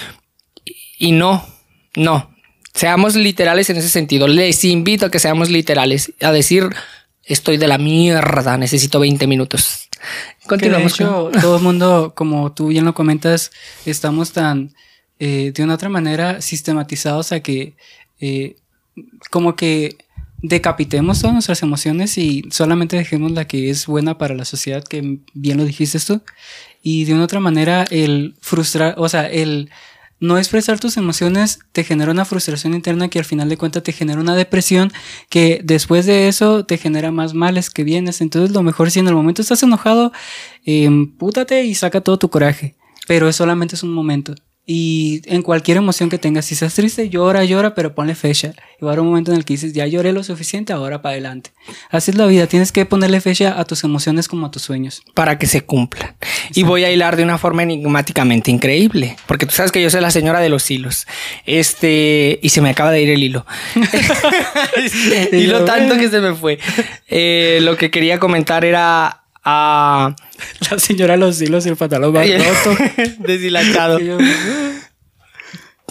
y, 0.65 1.05
y 1.05 1.11
no, 1.11 1.45
no, 1.95 2.32
seamos 2.73 3.15
literales 3.15 3.69
en 3.69 3.78
ese 3.78 3.89
sentido. 3.89 4.28
Les 4.28 4.63
invito 4.63 5.07
a 5.07 5.11
que 5.11 5.19
seamos 5.19 5.49
literales, 5.49 6.13
a 6.21 6.32
decir 6.32 6.69
estoy 7.23 7.57
de 7.57 7.67
la 7.67 7.78
mierda, 7.78 8.57
necesito 8.57 8.99
20 8.99 9.28
minutos. 9.28 9.89
Continuamos. 10.47 10.95
Que 10.95 11.03
de 11.03 11.09
hecho, 11.09 11.32
todo 11.41 11.57
el 11.57 11.63
mundo, 11.63 12.13
como 12.15 12.53
tú 12.53 12.67
bien 12.67 12.86
lo 12.86 12.93
comentas, 12.93 13.51
estamos 13.86 14.32
tan 14.32 14.73
eh, 15.19 15.51
de 15.53 15.63
una 15.63 15.73
otra 15.73 15.89
manera 15.89 16.41
sistematizados 16.41 17.32
a 17.32 17.41
que 17.41 17.75
eh, 18.19 18.55
como 19.30 19.55
que 19.55 19.97
decapitemos 20.41 21.19
todas 21.19 21.33
nuestras 21.33 21.63
emociones 21.63 22.17
y 22.17 22.43
solamente 22.51 22.97
dejemos 22.97 23.31
la 23.31 23.45
que 23.45 23.69
es 23.69 23.88
buena 23.88 24.17
para 24.17 24.35
la 24.35 24.45
sociedad, 24.45 24.83
que 24.83 25.19
bien 25.33 25.57
lo 25.57 25.65
dijiste 25.65 25.99
tú. 25.99 26.21
Y 26.81 27.05
de 27.05 27.13
una 27.13 27.23
otra 27.23 27.39
manera, 27.39 27.85
el 27.89 28.35
frustrar, 28.41 28.95
o 28.97 29.09
sea, 29.09 29.29
el 29.29 29.69
no 30.19 30.38
expresar 30.38 30.79
tus 30.79 30.97
emociones 30.97 31.59
te 31.71 31.83
genera 31.83 32.11
una 32.11 32.25
frustración 32.25 32.73
interna 32.73 33.07
que 33.07 33.19
al 33.19 33.25
final 33.25 33.49
de 33.49 33.57
cuentas 33.57 33.83
te 33.83 33.91
genera 33.91 34.19
una 34.19 34.35
depresión 34.35 34.91
que 35.29 35.61
después 35.63 36.07
de 36.07 36.27
eso 36.27 36.65
te 36.65 36.77
genera 36.77 37.11
más 37.11 37.33
males 37.33 37.69
que 37.69 37.83
bienes. 37.83 38.21
Entonces 38.21 38.51
lo 38.51 38.63
mejor 38.63 38.89
si 38.89 38.99
en 38.99 39.07
el 39.07 39.15
momento 39.15 39.41
estás 39.41 39.61
enojado, 39.63 40.11
eh, 40.65 40.89
pútate 41.17 41.65
y 41.65 41.75
saca 41.75 42.01
todo 42.01 42.17
tu 42.17 42.29
coraje. 42.29 42.75
Pero 43.07 43.31
solamente 43.31 43.75
es 43.75 43.83
un 43.83 43.93
momento. 43.93 44.35
Y 44.70 45.22
en 45.28 45.43
cualquier 45.43 45.78
emoción 45.78 46.09
que 46.09 46.18
tengas, 46.18 46.43
si 46.43 46.53
estás 46.53 46.74
triste, 46.74 47.07
llora, 47.07 47.45
llora, 47.45 47.74
pero 47.74 47.95
ponle 47.95 48.15
fecha. 48.15 48.53
Y 48.82 48.84
va 48.84 48.89
a 48.89 48.91
haber 48.91 48.99
un 48.99 49.07
momento 49.07 49.32
en 49.32 49.38
el 49.38 49.45
que 49.45 49.53
dices, 49.53 49.72
ya 49.72 49.88
lloré 49.88 50.11
lo 50.11 50.26
suficiente, 50.26 50.74
ahora 50.74 51.01
para 51.01 51.13
adelante. 51.13 51.51
Así 51.89 52.11
es 52.11 52.18
la 52.18 52.26
vida, 52.26 52.47
tienes 52.47 52.74
que 52.74 52.86
ponerle 52.86 53.22
fecha 53.22 53.57
a 53.57 53.63
tus 53.63 53.86
emociones 53.86 54.28
como 54.28 54.45
a 54.45 54.51
tus 54.51 54.63
sueños. 54.63 55.03
Para 55.13 55.39
que 55.39 55.47
se 55.47 55.61
cumplan. 55.61 56.18
Exacto. 56.20 56.59
Y 56.59 56.63
voy 56.63 56.84
a 56.84 56.91
hilar 56.91 57.15
de 57.15 57.24
una 57.24 57.38
forma 57.38 57.63
enigmáticamente 57.63 58.51
increíble, 58.51 59.15
porque 59.26 59.45
tú 59.45 59.53
sabes 59.53 59.72
que 59.72 59.82
yo 59.82 59.89
soy 59.89 60.01
la 60.01 60.11
señora 60.11 60.41
de 60.41 60.49
los 60.49 60.70
hilos. 60.70 61.07
Este, 61.45 62.38
y 62.41 62.49
se 62.49 62.59
me 62.59 62.70
acaba 62.70 62.91
de 62.91 63.01
ir 63.01 63.09
el 63.09 63.24
hilo. 63.24 63.45
hilo 65.32 65.63
tanto 65.63 65.95
que 65.95 66.09
se 66.09 66.20
me 66.20 66.36
fue. 66.36 66.59
Eh, 67.07 67.59
lo 67.61 67.78
que 67.78 67.89
quería 67.89 68.20
comentar 68.20 68.65
era 68.65 69.26
a... 69.48 70.16
La 70.70 70.78
señora 70.78 71.14
de 71.14 71.20
los 71.20 71.41
hilos 71.41 71.66
y 71.66 71.70
el 71.70 71.78
pantalón 71.78 72.14
más 72.14 72.28
roto. 72.28 72.84
Deshilachado. 73.20 74.00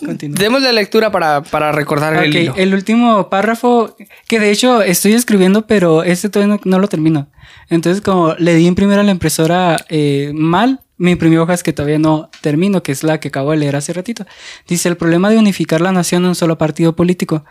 Demos 0.01 0.63
la 0.63 0.73
lectura 0.73 1.11
para, 1.11 1.43
para 1.43 1.73
recordar 1.73 2.17
okay, 2.17 2.29
el 2.29 2.37
hilo. 2.37 2.55
El 2.57 2.75
último 2.75 3.31
párrafo, 3.31 3.97
que 4.29 4.39
de 4.39 4.51
hecho 4.51 4.83
estoy 4.83 5.15
escribiendo, 5.15 5.67
pero 5.67 6.03
este 6.03 6.29
todavía 6.29 6.57
no, 6.57 6.71
no 6.71 6.79
lo 6.79 6.89
termino. 6.89 7.29
Entonces, 7.71 8.03
como 8.03 8.35
le 8.35 8.55
di 8.55 8.67
imprimir 8.67 8.99
a 8.99 9.03
la 9.03 9.11
impresora 9.11 9.79
eh, 9.89 10.33
mal, 10.35 10.81
me 10.99 11.13
imprimió 11.13 11.43
hojas 11.43 11.63
que 11.63 11.73
todavía 11.73 11.99
no 11.99 12.31
termino, 12.43 12.83
que 12.83 12.93
es 12.93 13.03
la 13.03 13.21
que 13.21 13.29
acabo 13.29 13.53
de 13.53 13.57
leer 13.57 13.77
hace 13.77 13.95
ratito. 13.95 14.27
Dice, 14.69 14.89
el 14.89 14.97
problema 14.99 15.31
de 15.31 15.39
unificar 15.39 15.81
la 15.81 15.93
nación 15.93 16.23
en 16.25 16.29
un 16.29 16.35
solo 16.35 16.59
partido 16.59 16.95
político. 16.95 17.45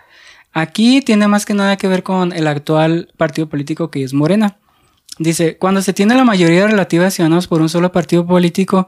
Aquí 0.54 1.02
tiene 1.02 1.28
más 1.28 1.46
que 1.46 1.54
nada 1.54 1.78
que 1.78 1.88
ver 1.88 2.04
con 2.04 2.32
el 2.32 2.48
actual 2.48 3.12
partido 3.18 3.50
político 3.50 3.90
que 3.90 4.04
es 4.04 4.14
Morena. 4.14 4.58
Dice, 5.18 5.58
cuando 5.58 5.82
se 5.82 5.94
tiene 5.94 6.16
la 6.16 6.26
mayoría 6.26 6.68
relativa 6.68 7.06
de 7.06 7.12
ciudadanos 7.12 7.48
por 7.48 7.62
un 7.62 7.70
solo 7.70 7.92
partido 7.92 8.26
político, 8.26 8.88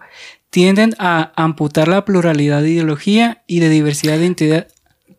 tienden 0.50 0.96
a 1.00 1.32
amputar 1.36 1.88
la 1.88 2.04
pluralidad 2.04 2.62
de 2.62 2.72
ideología 2.72 3.44
y 3.48 3.60
de 3.60 3.70
diversidad 3.70 4.14
de 4.14 4.24
identidad. 4.24 4.68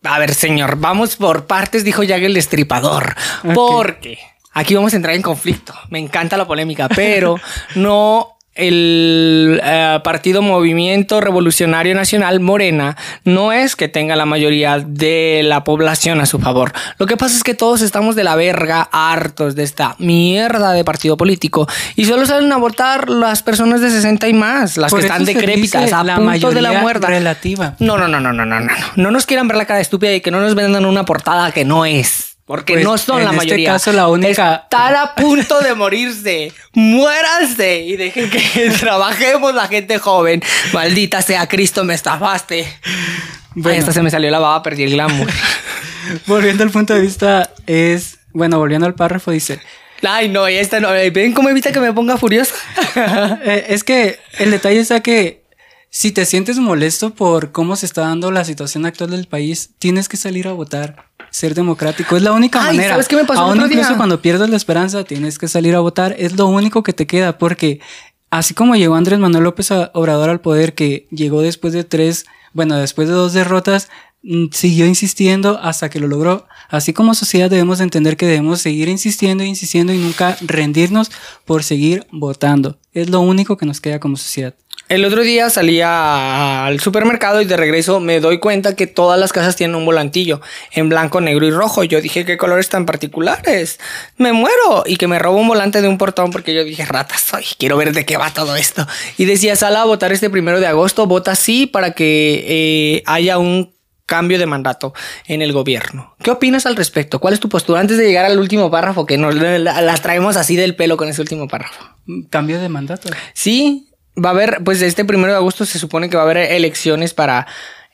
A 0.05 0.19
ver, 0.19 0.35
señor, 0.35 0.77
vamos 0.77 1.17
por 1.17 1.47
partes, 1.47 1.85
dijo 1.85 2.03
Jack 2.03 2.23
el 2.23 2.35
Destripador. 2.35 3.15
Porque 3.55 4.19
aquí 4.53 4.75
vamos 4.75 4.93
a 4.93 4.97
entrar 4.97 5.15
en 5.15 5.23
conflicto. 5.23 5.75
Me 5.91 5.99
encanta 5.99 6.37
la 6.37 6.47
polémica, 6.47 6.89
pero 6.89 7.37
no 7.75 8.38
el 8.59 9.61
eh, 9.63 10.01
Partido 10.03 10.43
Movimiento 10.43 11.21
Revolucionario 11.21 11.95
Nacional 11.95 12.41
Morena 12.41 12.97
no 13.25 13.53
es 13.53 13.77
que 13.77 13.89
tenga 13.89 14.17
la 14.17 14.27
mayoría 14.27 14.81
de 14.81 15.43
la 15.45 15.65
población 15.65 16.21
a 16.21 16.27
su 16.27 16.41
favor. 16.41 16.73
Lo 16.99 17.07
que 17.07 17.17
pasa 17.17 17.37
es 17.37 17.45
que 17.45 17.55
todos 17.55 17.83
estamos 17.83 18.17
de 18.17 18.25
la 18.25 18.35
verga 18.35 18.89
hartos 18.93 19.55
de 19.55 19.63
esta 19.63 19.95
mierda 19.99 20.73
de 20.73 20.85
partido 20.85 21.17
político 21.17 21.69
y 21.95 22.05
solo 22.05 22.27
salen 22.27 22.53
a 22.53 22.57
votar 22.57 23.09
las 23.09 23.43
personas 23.43 23.81
de 23.81 23.91
60 23.91 24.29
y 24.29 24.35
más, 24.35 24.77
las 24.77 24.93
que 24.93 25.01
están 25.01 25.25
decrépitas, 25.25 25.93
a 25.93 26.03
la 26.03 26.17
punto 26.17 26.51
de 26.51 26.61
la 26.61 26.81
muerte. 26.81 27.07
relativa. 27.07 27.77
No, 27.79 27.97
no, 27.97 28.09
no, 28.09 28.21
no, 28.21 28.33
no, 28.33 28.45
no, 28.45 28.61
no. 28.61 28.73
No 28.97 29.11
nos 29.13 29.25
quieran 29.25 29.47
ver 29.47 29.57
la 29.57 29.67
cara 29.67 29.81
estúpida 29.81 30.13
y 30.13 30.21
que 30.21 30.33
no 30.33 30.41
nos 30.41 30.57
vendan 30.57 30.85
una 30.85 31.05
portada 31.05 31.53
que 31.53 31.65
no 31.65 31.85
es. 31.87 32.38
Porque 32.49 32.73
pues, 32.73 32.85
no 32.85 32.97
son 32.97 33.19
la 33.19 33.25
este 33.25 33.37
mayoría. 33.37 33.55
En 33.55 33.61
este 33.77 33.91
caso, 33.91 33.93
la 33.93 34.09
única. 34.09 34.63
Estar 34.65 34.97
a 34.97 35.15
punto 35.15 35.61
de 35.61 35.75
morirse. 35.75 36.51
Muéranse 36.73 37.81
y 37.81 37.97
dejen 37.97 38.31
que 38.31 38.41
trabajemos 38.81 39.55
la 39.55 39.69
gente 39.69 39.99
joven. 39.99 40.43
Maldita 40.73 41.21
sea 41.21 41.47
Cristo, 41.47 41.85
me 41.85 41.93
estafaste. 41.93 42.67
Bueno. 43.55 43.79
esta 43.79 43.93
se 43.93 44.01
me 44.01 44.11
salió 44.11 44.31
la 44.31 44.39
baba, 44.39 44.63
perdí 44.63 44.85
el 44.85 44.93
glamour. 44.93 45.29
volviendo 46.27 46.65
al 46.65 46.71
punto 46.71 46.95
de 46.95 47.03
vista, 47.03 47.53
es. 47.67 48.17
Bueno, 48.33 48.59
volviendo 48.59 48.87
al 48.87 48.95
párrafo, 48.95 49.31
dice. 49.31 49.61
Ay, 50.03 50.31
no, 50.31 50.47
esta 50.47 50.81
no. 50.81 50.89
¿Ven 50.93 51.35
cómo 51.35 51.51
evita 51.51 51.71
que 51.71 51.81
me 51.81 51.93
ponga 51.93 52.17
furioso? 52.17 52.55
Eh, 53.45 53.67
es 53.69 53.85
que 53.85 54.19
el 54.39 54.51
detalle 54.51 54.81
está 54.81 55.01
que 55.01 55.45
si 55.91 56.13
te 56.13 56.25
sientes 56.25 56.59
molesto 56.59 57.11
por 57.11 57.53
cómo 57.53 57.77
se 57.77 57.85
está 57.85 58.03
dando 58.03 58.31
la 58.31 58.45
situación 58.45 58.87
actual 58.87 59.11
del 59.11 59.27
país, 59.27 59.71
tienes 59.79 60.09
que 60.09 60.17
salir 60.17 60.49
a 60.49 60.53
votar 60.53 61.08
ser 61.31 61.55
democrático. 61.55 62.17
Es 62.17 62.23
la 62.23 62.33
única 62.33 62.61
manera. 62.61 62.91
¿sabes 62.91 63.09
qué 63.09 63.17
me 63.17 63.25
pasó 63.25 63.43
Aún 63.43 63.61
incluso 63.61 63.97
cuando 63.97 64.21
pierdes 64.21 64.49
la 64.51 64.57
esperanza, 64.57 65.05
tienes 65.05 65.39
que 65.39 65.49
salir 65.49 65.75
a 65.75 65.81
votar. 65.81 66.15
Es 66.19 66.37
lo 66.37 66.47
único 66.47 66.83
que 66.83 66.93
te 66.93 67.07
queda, 67.07 67.39
porque 67.39 67.81
así 68.31 68.55
como 68.55 68.77
llegó 68.77 68.95
Andrés 68.95 69.19
Manuel 69.19 69.45
López 69.45 69.71
Obrador 69.71 70.31
al 70.31 70.41
poder, 70.41 70.75
que 70.75 71.07
llegó 71.11 71.43
después 71.43 71.73
de 71.73 71.85
tres, 71.85 72.27
bueno, 72.53 72.77
después 72.77 73.09
de 73.09 73.15
dos 73.15 73.33
derrotas, 73.33 73.89
mm, 74.23 74.47
siguió 74.53 74.87
insistiendo 74.87 75.59
hasta 75.63 75.89
que 75.89 76.01
lo 76.01 76.09
logró. 76.09 76.47
Así 76.69 76.93
como 76.93 77.15
sociedad 77.15 77.51
debemos 77.51 77.81
entender 77.81 78.17
que 78.17 78.27
debemos 78.27 78.61
seguir 78.61 78.89
insistiendo, 78.89 79.45
insistiendo 79.45 79.93
y 79.93 79.99
nunca 79.99 80.37
rendirnos 80.41 81.11
por 81.45 81.63
seguir 81.63 82.07
votando. 82.11 82.79
Es 82.93 83.09
lo 83.11 83.21
único 83.21 83.57
que 83.57 83.67
nos 83.67 83.81
queda 83.81 84.01
como 84.01 84.17
sociedad. 84.17 84.55
El 84.89 85.05
otro 85.05 85.23
día 85.23 85.51
salía 85.51 86.65
al 86.65 86.81
supermercado 86.81 87.43
y 87.43 87.45
de 87.45 87.59
regreso 87.59 88.01
me 88.01 88.21
doy 88.21 88.39
cuenta 88.39 88.75
que 88.75 88.87
todas 88.87 89.21
las 89.21 89.35
casas 89.35 89.55
tienen 89.55 89.77
un 89.77 89.85
volantillo 89.85 90.41
en 90.73 90.89
blanco, 90.89 91.21
negro 91.21 91.47
y 91.47 91.51
rojo. 91.51 91.85
Yo 91.85 92.01
dije, 92.01 92.25
¿qué 92.25 92.39
colores 92.39 92.71
tan 92.71 92.87
particulares? 92.87 93.79
Me 94.17 94.33
muero. 94.33 94.85
Y 94.87 94.97
que 94.97 95.07
me 95.07 95.19
robo 95.19 95.39
un 95.39 95.49
volante 95.49 95.83
de 95.83 95.89
un 95.89 95.99
portón 95.99 96.31
porque 96.31 96.55
yo 96.55 96.65
dije, 96.65 96.87
rata 96.87 97.19
soy, 97.19 97.45
quiero 97.59 97.77
ver 97.77 97.93
de 97.93 98.07
qué 98.07 98.17
va 98.17 98.33
todo 98.33 98.57
esto. 98.57 98.87
Y 99.19 99.27
decía, 99.27 99.57
sala 99.57 99.83
a 99.83 99.85
votar 99.85 100.11
este 100.13 100.31
primero 100.31 100.59
de 100.59 100.67
agosto, 100.67 101.07
vota 101.07 101.35
sí 101.35 101.67
para 101.67 101.93
que 101.93 102.45
eh, 102.49 103.03
haya 103.05 103.37
un 103.37 103.75
cambio 104.07 104.39
de 104.39 104.47
mandato 104.47 104.95
en 105.27 105.43
el 105.43 105.53
gobierno. 105.53 106.15
¿Qué 106.23 106.31
opinas 106.31 106.65
al 106.65 106.77
respecto? 106.77 107.19
¿Cuál 107.19 107.35
es 107.35 107.41
tu 107.41 107.51
postura 107.51 107.81
antes 107.81 107.99
de 107.99 108.07
llegar 108.07 108.25
al 108.25 108.39
último 108.39 108.71
párrafo 108.71 109.05
que 109.05 109.19
nos 109.19 109.35
las 109.35 110.01
traemos 110.01 110.39
así 110.39 110.57
del 110.57 110.75
pelo 110.75 110.97
con 110.97 111.09
ese 111.09 111.21
último 111.21 111.47
párrafo? 111.47 111.85
Cambio 112.31 112.59
de 112.59 112.71
mandato. 112.71 113.11
Sí, 113.35 113.88
va 114.23 114.31
a 114.31 114.33
haber, 114.33 114.63
pues 114.65 114.83
este 114.83 115.05
primero 115.05 115.33
de 115.33 115.39
agosto 115.39 115.65
se 115.65 115.79
supone 115.79 116.09
que 116.09 116.17
va 116.17 116.23
a 116.23 116.25
haber 116.25 116.39
elecciones 116.39 117.15
para... 117.15 117.47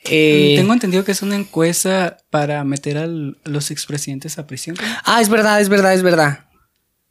Eh, 0.03 0.53
Tengo 0.57 0.73
entendido 0.73 1.03
que 1.03 1.11
es 1.11 1.21
una 1.21 1.35
encuesta 1.35 2.17
para 2.29 2.63
meter 2.63 2.97
a 2.97 3.07
los 3.07 3.71
expresidentes 3.71 4.37
a 4.37 4.45
prisión. 4.45 4.77
Ah, 5.03 5.19
es 5.21 5.29
verdad, 5.29 5.59
es 5.61 5.69
verdad, 5.69 5.93
es 5.93 6.03
verdad. 6.03 6.45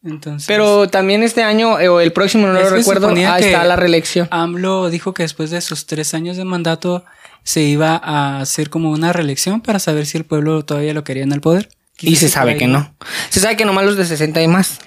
Entonces, 0.05 0.47
Pero 0.47 0.89
también 0.89 1.23
este 1.23 1.43
año 1.43 1.81
eh, 1.81 1.89
o 1.89 2.01
el 2.01 2.13
próximo, 2.13 2.47
no 2.47 2.53
lo 2.53 2.71
recuerdo, 2.71 3.09
ah, 3.27 3.39
está 3.39 3.65
la 3.65 3.75
reelección. 3.75 4.29
AMLO 4.31 4.91
dijo 4.91 5.15
que 5.15 5.23
después 5.23 5.51
de 5.51 5.61
sus 5.61 5.87
tres 5.87 6.13
años 6.13 6.37
de 6.37 6.45
mandato 6.45 7.05
se 7.43 7.63
iba 7.63 8.01
a 8.03 8.41
hacer 8.41 8.69
como 8.71 8.91
una 8.91 9.13
reelección 9.13 9.61
para 9.61 9.79
saber 9.79 10.07
si 10.07 10.19
el 10.19 10.25
pueblo 10.25 10.65
todavía 10.65 10.93
lo 10.93 11.05
quería 11.05 11.23
en 11.23 11.33
el 11.33 11.41
poder. 11.41 11.71
Y 12.01 12.17
se 12.17 12.29
sabe 12.29 12.57
que 12.57 12.67
no. 12.67 12.95
Se 13.31 13.41
sabe 13.41 13.57
que 13.57 13.65
nomás 13.65 13.85
los 13.85 13.97
de 13.97 14.05
60 14.05 14.43
y 14.43 14.49
más. 14.49 14.79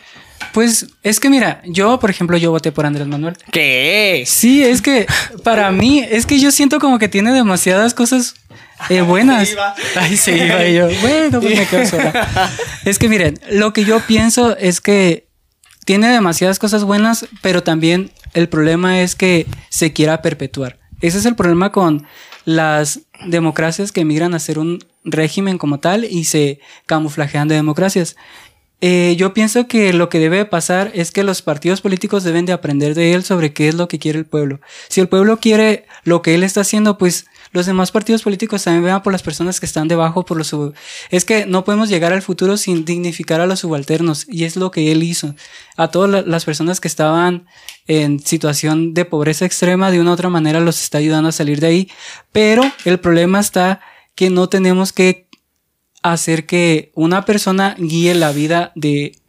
Pues 0.57 0.87
es 1.03 1.19
que 1.19 1.29
mira, 1.29 1.61
yo 1.65 1.99
por 1.99 2.09
ejemplo 2.09 2.35
yo 2.35 2.49
voté 2.49 2.71
por 2.71 2.87
Andrés 2.87 3.05
Manuel. 3.05 3.37
¿Qué? 3.51 4.23
Sí, 4.25 4.63
es 4.63 4.81
que 4.81 5.05
para 5.43 5.69
mí 5.69 5.99
es 5.99 6.25
que 6.25 6.39
yo 6.39 6.49
siento 6.49 6.79
como 6.79 6.97
que 6.97 7.07
tiene 7.07 7.31
demasiadas 7.31 7.93
cosas 7.93 8.33
eh, 8.89 9.01
buenas. 9.01 9.55
Ay, 9.95 10.17
se 10.17 10.35
iba 10.35 10.67
yo. 10.67 10.89
Bueno, 10.99 11.41
pues 11.41 11.59
me 11.59 11.65
quedo 11.67 11.85
sola. 11.85 12.51
Es 12.85 12.97
que 12.97 13.07
miren, 13.07 13.39
lo 13.51 13.71
que 13.71 13.85
yo 13.85 13.99
pienso 13.99 14.57
es 14.57 14.81
que 14.81 15.27
tiene 15.85 16.07
demasiadas 16.07 16.57
cosas 16.57 16.83
buenas, 16.83 17.27
pero 17.43 17.61
también 17.61 18.09
el 18.33 18.49
problema 18.49 19.01
es 19.01 19.13
que 19.13 19.45
se 19.69 19.93
quiera 19.93 20.23
perpetuar. 20.23 20.79
Ese 21.01 21.19
es 21.19 21.27
el 21.27 21.35
problema 21.35 21.71
con 21.71 22.07
las 22.45 23.01
democracias 23.27 23.91
que 23.91 24.01
emigran 24.01 24.33
a 24.33 24.39
ser 24.39 24.57
un 24.57 24.79
régimen 25.03 25.59
como 25.59 25.79
tal 25.79 26.03
y 26.03 26.23
se 26.23 26.59
camuflajean 26.87 27.47
de 27.47 27.53
democracias. 27.53 28.15
Eh, 28.79 29.15
yo 29.17 29.33
pienso 29.33 29.67
que 29.67 29.91
lo 29.91 30.07
que 30.09 30.19
debe 30.19 30.45
pasar 30.45 30.91
es 30.93 31.11
que 31.11 31.23
los 31.23 31.41
partidos 31.41 31.81
políticos 31.81 32.23
deben 32.23 32.45
de 32.45 32.53
aprender 32.53 32.93
de 32.93 33.13
él 33.13 33.23
sobre 33.23 33.51
qué 33.51 33.67
es 33.67 33.75
lo 33.75 33.87
que 33.87 33.97
quiere 33.97 34.19
el 34.19 34.25
pueblo. 34.25 34.59
Si 34.87 35.01
el 35.01 35.07
pueblo 35.07 35.37
quiere 35.39 35.85
lo 36.03 36.21
que 36.21 36.35
él 36.35 36.43
está 36.43 36.61
haciendo, 36.61 36.97
pues 36.97 37.25
los 37.51 37.65
demás 37.65 37.91
partidos 37.91 38.23
políticos 38.23 38.63
también 38.63 38.83
vean 38.83 39.01
por 39.01 39.13
las 39.13 39.23
personas 39.23 39.59
que 39.59 39.65
están 39.65 39.87
debajo, 39.87 40.25
por 40.25 40.37
los 40.37 40.55
Es 41.09 41.25
que 41.25 41.45
no 41.45 41.63
podemos 41.63 41.89
llegar 41.89 42.13
al 42.13 42.21
futuro 42.21 42.57
sin 42.57 42.85
dignificar 42.85 43.41
a 43.41 43.47
los 43.47 43.61
subalternos, 43.61 44.25
y 44.29 44.43
es 44.43 44.57
lo 44.57 44.69
que 44.69 44.91
él 44.91 45.01
hizo. 45.01 45.33
A 45.75 45.89
todas 45.89 46.27
las 46.27 46.45
personas 46.45 46.79
que 46.79 46.87
estaban 46.87 47.47
en 47.87 48.19
situación 48.19 48.93
de 48.93 49.05
pobreza 49.05 49.45
extrema, 49.45 49.91
de 49.91 49.99
una 49.99 50.11
u 50.11 50.13
otra 50.13 50.29
manera 50.29 50.59
los 50.59 50.81
está 50.83 50.97
ayudando 50.99 51.29
a 51.29 51.31
salir 51.31 51.59
de 51.59 51.67
ahí. 51.67 51.91
Pero 52.31 52.63
el 52.85 52.99
problema 52.99 53.39
está 53.39 53.79
que 54.13 54.29
no 54.29 54.49
tenemos 54.49 54.93
que 54.93 55.26
hacer 56.03 56.45
que 56.45 56.91
una 56.93 57.25
persona 57.25 57.75
guíe 57.77 58.13
la 58.15 58.31
vida 58.31 58.71
de 58.75 59.19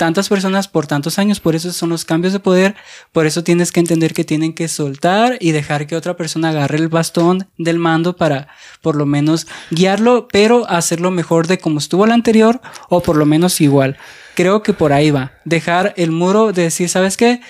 tantas 0.00 0.30
personas 0.30 0.66
por 0.66 0.86
tantos 0.86 1.18
años, 1.18 1.40
por 1.40 1.54
eso 1.54 1.70
son 1.74 1.90
los 1.90 2.06
cambios 2.06 2.32
de 2.32 2.40
poder, 2.40 2.74
por 3.12 3.26
eso 3.26 3.44
tienes 3.44 3.70
que 3.70 3.80
entender 3.80 4.14
que 4.14 4.24
tienen 4.24 4.54
que 4.54 4.66
soltar 4.66 5.36
y 5.40 5.52
dejar 5.52 5.86
que 5.86 5.94
otra 5.94 6.16
persona 6.16 6.48
agarre 6.48 6.78
el 6.78 6.88
bastón 6.88 7.48
del 7.58 7.78
mando 7.78 8.16
para 8.16 8.48
por 8.80 8.96
lo 8.96 9.04
menos 9.04 9.46
guiarlo, 9.70 10.26
pero 10.32 10.66
hacerlo 10.70 11.10
mejor 11.10 11.48
de 11.48 11.58
como 11.58 11.78
estuvo 11.78 12.06
el 12.06 12.12
anterior 12.12 12.62
o 12.88 13.02
por 13.02 13.16
lo 13.16 13.26
menos 13.26 13.60
igual. 13.60 13.98
Creo 14.34 14.62
que 14.62 14.72
por 14.72 14.94
ahí 14.94 15.10
va. 15.10 15.32
Dejar 15.44 15.92
el 15.98 16.12
muro 16.12 16.52
de 16.54 16.62
decir, 16.62 16.88
¿sabes 16.88 17.18
qué? 17.18 17.42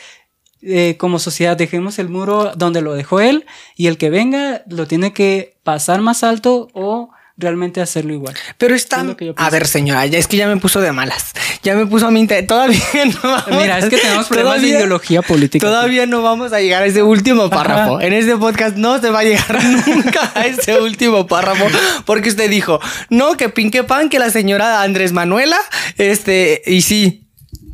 Eh, 0.61 0.97
como 0.99 1.21
sociedad 1.21 1.57
dejemos 1.57 2.01
el 2.01 2.09
muro 2.09 2.53
donde 2.57 2.83
lo 2.83 2.95
dejó 2.95 3.21
él 3.21 3.47
y 3.77 3.87
el 3.87 3.97
que 3.97 4.11
venga 4.11 4.65
lo 4.67 4.89
tiene 4.89 5.13
que 5.13 5.57
pasar 5.63 6.01
más 6.01 6.25
alto 6.25 6.69
o 6.75 7.11
realmente 7.41 7.81
hacerlo 7.81 8.13
igual. 8.13 8.35
Pero 8.59 8.75
está... 8.75 9.05
a 9.37 9.51
ver, 9.51 9.67
señora, 9.67 10.07
ya 10.07 10.19
es 10.19 10.27
que 10.27 10.37
ya 10.37 10.47
me 10.47 10.57
puso 10.59 10.81
de 10.81 10.93
malas. 10.93 11.33
Ya 11.63 11.75
me 11.75 11.87
puso 11.87 12.07
a 12.07 12.11
mi... 12.11 12.27
Todavía 12.27 12.81
no 13.23 13.59
Mira, 13.59 13.79
es 13.79 13.87
que 13.87 13.99
tenemos 14.03 14.29
problemas 14.29 14.63
de 14.63 14.69
ideología 14.69 15.23
política. 15.23 15.67
Todavía 15.67 16.07
no 16.07 16.23
vamos 16.23 16.53
a 16.53 16.61
llegar 16.61 16.83
a 16.83 16.87
ese 16.87 17.03
último 17.03 17.51
párrafo. 17.51 18.01
En 18.01 18.13
este 18.13 18.37
podcast 18.37 18.77
no 18.77 19.01
se 19.01 19.11
va 19.11 19.21
a 19.21 19.25
llegar 19.25 19.65
nunca 19.87 20.33
a 20.35 20.47
ese 20.47 20.81
último 20.81 21.27
párrafo 21.27 21.67
porque 22.05 22.29
usted 22.29 22.51
dijo, 22.51 22.81
no, 23.09 23.37
que 23.37 23.49
pinque 23.49 23.85
pan, 23.85 24.09
que 24.09 24.19
la 24.19 24.31
señora 24.31 24.83
Andrés 24.83 25.13
Manuela, 25.13 25.59
este, 25.99 26.63
y 26.67 26.83
sí, 26.83 27.29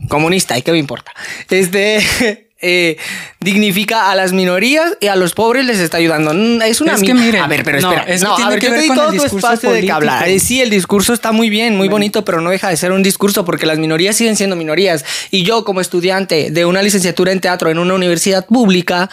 comunista, 0.08 0.56
¿y 0.56 0.62
qué 0.62 0.72
me 0.72 0.78
importa? 0.78 1.12
Este... 1.50 2.45
Eh, 2.62 2.96
dignifica 3.38 4.10
a 4.10 4.14
las 4.14 4.32
minorías 4.32 4.96
y 5.00 5.08
a 5.08 5.16
los 5.16 5.34
pobres 5.34 5.66
les 5.66 5.78
está 5.78 5.98
ayudando. 5.98 6.32
Mm, 6.32 6.62
es 6.62 6.80
una 6.80 6.94
es 6.94 7.02
que 7.02 7.12
miren, 7.12 7.42
A 7.42 7.46
ver, 7.48 7.62
pero 7.64 7.78
espera. 7.78 8.04
No, 8.06 8.12
es 8.12 8.24
que 8.24 8.30
tiene 8.36 8.58
que 8.58 8.70
ver 8.70 8.86
con 8.86 8.96
todo 8.96 9.10
el 9.10 9.20
espacio 9.20 9.70
de 9.72 9.82
que 9.82 9.92
hablar. 9.92 10.26
Eh, 10.26 10.40
sí, 10.40 10.62
el 10.62 10.70
discurso 10.70 11.12
está 11.12 11.32
muy 11.32 11.50
bien, 11.50 11.76
muy 11.76 11.88
bonito, 11.88 12.24
pero 12.24 12.40
no 12.40 12.48
deja 12.48 12.70
de 12.70 12.78
ser 12.78 12.92
un 12.92 13.02
discurso 13.02 13.44
porque 13.44 13.66
las 13.66 13.78
minorías 13.78 14.16
siguen 14.16 14.36
siendo 14.36 14.56
minorías. 14.56 15.04
Y 15.30 15.42
yo, 15.42 15.64
como 15.64 15.82
estudiante 15.82 16.50
de 16.50 16.64
una 16.64 16.80
licenciatura 16.80 17.30
en 17.32 17.40
teatro 17.40 17.70
en 17.70 17.78
una 17.78 17.92
universidad 17.92 18.46
pública, 18.46 19.10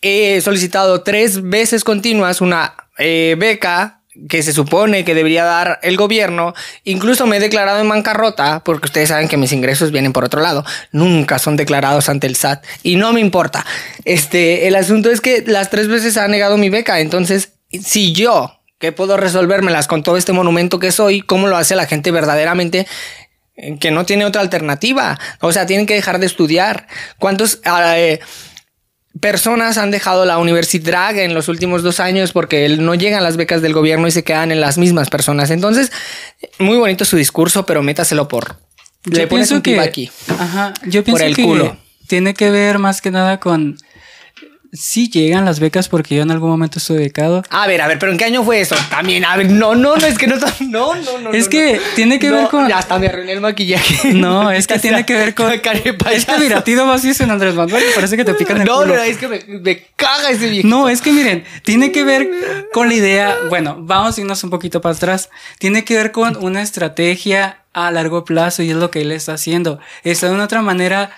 he 0.00 0.40
solicitado 0.40 1.02
tres 1.02 1.42
veces 1.42 1.84
continuas 1.84 2.40
una 2.40 2.74
eh, 2.98 3.36
beca 3.38 4.01
que 4.28 4.42
se 4.42 4.52
supone 4.52 5.04
que 5.04 5.14
debería 5.14 5.44
dar 5.44 5.78
el 5.82 5.96
gobierno. 5.96 6.54
Incluso 6.84 7.26
me 7.26 7.38
he 7.38 7.40
declarado 7.40 7.80
en 7.80 7.88
bancarrota 7.88 8.62
porque 8.64 8.86
ustedes 8.86 9.08
saben 9.08 9.28
que 9.28 9.36
mis 9.36 9.52
ingresos 9.52 9.90
vienen 9.90 10.12
por 10.12 10.24
otro 10.24 10.40
lado. 10.40 10.64
Nunca 10.90 11.38
son 11.38 11.56
declarados 11.56 12.08
ante 12.08 12.26
el 12.26 12.36
SAT 12.36 12.64
y 12.82 12.96
no 12.96 13.12
me 13.12 13.20
importa. 13.20 13.64
Este, 14.04 14.68
el 14.68 14.74
asunto 14.74 15.10
es 15.10 15.20
que 15.20 15.44
las 15.46 15.70
tres 15.70 15.88
veces 15.88 16.16
ha 16.16 16.28
negado 16.28 16.58
mi 16.58 16.68
beca. 16.68 17.00
Entonces, 17.00 17.52
si 17.70 18.12
yo 18.12 18.58
que 18.78 18.92
puedo 18.92 19.16
resolvérmelas 19.16 19.86
con 19.86 20.02
todo 20.02 20.16
este 20.16 20.32
monumento 20.32 20.78
que 20.78 20.92
soy, 20.92 21.20
¿cómo 21.22 21.46
lo 21.46 21.56
hace 21.56 21.76
la 21.76 21.86
gente 21.86 22.10
verdaderamente 22.10 22.86
eh, 23.54 23.78
que 23.78 23.92
no 23.92 24.04
tiene 24.04 24.24
otra 24.24 24.40
alternativa? 24.42 25.18
O 25.40 25.52
sea, 25.52 25.66
tienen 25.66 25.86
que 25.86 25.94
dejar 25.94 26.18
de 26.18 26.26
estudiar. 26.26 26.86
¿Cuántos... 27.18 27.60
eh, 27.64 28.20
personas 29.20 29.78
han 29.78 29.90
dejado 29.90 30.24
la 30.24 30.38
universidad 30.38 31.16
en 31.18 31.34
los 31.34 31.48
últimos 31.48 31.82
dos 31.82 32.00
años 32.00 32.32
porque 32.32 32.68
no 32.68 32.94
llegan 32.94 33.22
las 33.22 33.36
becas 33.36 33.62
del 33.62 33.72
gobierno 33.72 34.06
y 34.06 34.10
se 34.10 34.24
quedan 34.24 34.50
en 34.52 34.60
las 34.60 34.78
mismas 34.78 35.10
personas. 35.10 35.50
Entonces, 35.50 35.92
muy 36.58 36.76
bonito 36.78 37.04
su 37.04 37.16
discurso, 37.16 37.66
pero 37.66 37.82
métaselo 37.82 38.28
por. 38.28 38.56
Yo 39.04 39.18
le 39.18 39.26
pones 39.26 39.48
pienso 39.48 39.54
un 39.56 39.62
que, 39.62 39.80
aquí. 39.80 40.10
Ajá, 40.28 40.72
yo 40.86 41.00
Por 41.00 41.04
pienso 41.04 41.24
el 41.24 41.36
que 41.36 41.42
culo. 41.42 41.76
tiene 42.06 42.34
que 42.34 42.50
ver 42.50 42.78
más 42.78 43.00
que 43.00 43.10
nada 43.10 43.40
con 43.40 43.76
sí 44.72 45.10
llegan 45.10 45.44
las 45.44 45.60
becas 45.60 45.88
porque 45.88 46.14
yo 46.16 46.22
en 46.22 46.30
algún 46.30 46.48
momento 46.50 46.78
estuve 46.78 46.98
becado. 47.00 47.42
A 47.50 47.66
ver, 47.66 47.82
a 47.82 47.86
ver, 47.88 47.98
pero 47.98 48.10
¿en 48.10 48.16
qué 48.18 48.24
año 48.24 48.42
fue 48.42 48.60
eso? 48.60 48.74
También, 48.88 49.24
a 49.24 49.36
ver, 49.36 49.50
no, 49.50 49.74
no, 49.74 49.96
no, 49.96 50.06
es 50.06 50.16
que 50.16 50.26
no, 50.26 50.36
no, 50.60 50.94
no, 50.94 51.18
no. 51.18 51.30
Es 51.32 51.44
no, 51.44 51.50
que 51.50 51.74
no. 51.74 51.80
tiene 51.94 52.18
que 52.18 52.28
No, 52.30 52.36
ver 52.36 52.48
con- 52.48 52.72
hasta 52.72 52.98
me 52.98 53.06
arruiné 53.08 53.32
el 53.32 53.40
maquillaje. 53.42 54.14
No, 54.14 54.50
es 54.50 54.66
que 54.68 54.78
tiene 54.78 55.04
que 55.04 55.14
ver 55.14 55.34
con. 55.34 55.52
Es 55.52 56.24
que 56.24 56.38
mira, 56.38 56.64
ti 56.64 56.72
nomás 56.74 57.02
dicen 57.02 57.30
Andrés 57.30 57.54
Manuel 57.54 57.84
y 57.90 57.94
parece 57.94 58.16
que 58.16 58.24
te 58.24 58.34
pican 58.34 58.60
el 58.62 58.66
No, 58.66 58.78
culo. 58.80 58.96
no, 58.96 59.02
es 59.02 59.18
que 59.18 59.28
me, 59.28 59.40
me 59.60 59.84
caga 59.96 60.30
ese 60.30 60.48
viejo. 60.48 60.66
No, 60.68 60.88
es 60.88 61.02
que 61.02 61.12
miren, 61.12 61.44
tiene 61.64 61.92
que 61.92 62.04
ver 62.04 62.30
con 62.72 62.88
la 62.88 62.94
idea, 62.94 63.36
bueno, 63.50 63.76
vamos 63.78 64.16
a 64.16 64.20
irnos 64.22 64.42
un 64.42 64.50
poquito 64.50 64.80
para 64.80 64.94
atrás, 64.94 65.28
tiene 65.58 65.84
que 65.84 65.96
ver 65.96 66.12
con 66.12 66.36
una 66.42 66.62
estrategia 66.62 67.58
a 67.74 67.90
largo 67.90 68.24
plazo 68.24 68.62
y 68.62 68.70
es 68.70 68.76
lo 68.76 68.90
que 68.90 69.00
él 69.02 69.12
está 69.12 69.34
haciendo. 69.34 69.78
Está 70.04 70.28
de 70.28 70.34
una 70.34 70.44
otra 70.44 70.62
manera 70.62 71.10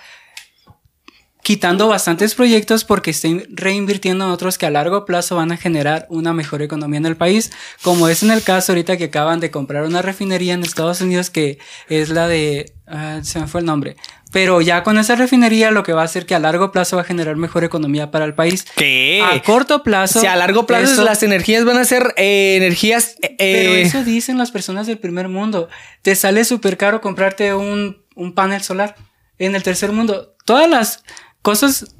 quitando 1.45 1.87
bastantes 1.87 2.33
proyectos 2.33 2.85
porque 2.85 3.11
está 3.11 3.27
in- 3.27 3.45
reinvirtiendo 3.51 4.25
en 4.25 4.31
otros 4.31 4.57
que 4.57 4.65
a 4.65 4.71
largo 4.71 5.05
plazo 5.05 5.35
van 5.35 5.51
a 5.51 5.57
generar 5.57 6.07
una 6.09 6.33
mejor 6.33 6.63
economía 6.63 6.97
en 6.97 7.05
el 7.05 7.17
país, 7.17 7.51
como 7.83 8.07
es 8.09 8.23
en 8.23 8.31
el 8.31 8.41
caso 8.41 8.71
ahorita 8.71 8.97
que 8.97 9.03
acaban 9.03 9.39
de 9.39 9.51
comprar 9.51 9.83
una 9.83 10.01
refinería 10.01 10.55
en 10.55 10.63
Estados 10.63 11.01
Unidos 11.01 11.29
que 11.29 11.59
es 11.87 12.09
la 12.09 12.27
de, 12.27 12.73
ah, 12.87 13.19
se 13.21 13.39
me 13.39 13.45
fue 13.45 13.59
el 13.59 13.67
nombre, 13.67 13.95
pero 14.31 14.59
ya 14.59 14.81
con 14.81 14.97
esa 14.97 15.13
refinería 15.13 15.69
lo 15.69 15.83
que 15.83 15.93
va 15.93 16.01
a 16.01 16.05
hacer 16.05 16.25
que 16.25 16.33
a 16.33 16.39
largo 16.39 16.71
plazo 16.71 16.95
va 16.95 17.03
a 17.03 17.05
generar 17.05 17.35
mejor 17.35 17.63
economía 17.63 18.09
para 18.09 18.25
el 18.25 18.33
país. 18.33 18.65
¿Qué? 18.75 19.21
A 19.23 19.39
corto 19.43 19.83
plazo. 19.83 20.21
Sea, 20.21 20.33
a 20.33 20.37
largo 20.37 20.65
plazo 20.65 20.93
eso- 20.93 21.03
las 21.03 21.21
energías 21.21 21.63
van 21.63 21.77
a 21.77 21.85
ser 21.85 22.15
eh, 22.17 22.55
energías. 22.57 23.17
eh, 23.21 23.35
Pero 23.37 23.69
eh, 23.75 23.81
eso 23.83 24.03
dicen 24.03 24.39
las 24.39 24.49
personas 24.49 24.87
del 24.87 24.97
primer 24.97 25.29
mundo. 25.29 25.69
Te 26.01 26.15
sale 26.15 26.43
súper 26.43 26.75
caro 26.75 27.01
comprarte 27.01 27.53
un, 27.53 28.03
un 28.15 28.33
panel 28.33 28.63
solar. 28.63 28.95
En 29.37 29.53
el 29.53 29.63
tercer 29.63 29.91
mundo, 29.91 30.33
todas 30.45 30.69
las 30.69 31.03
cosas 31.45 31.94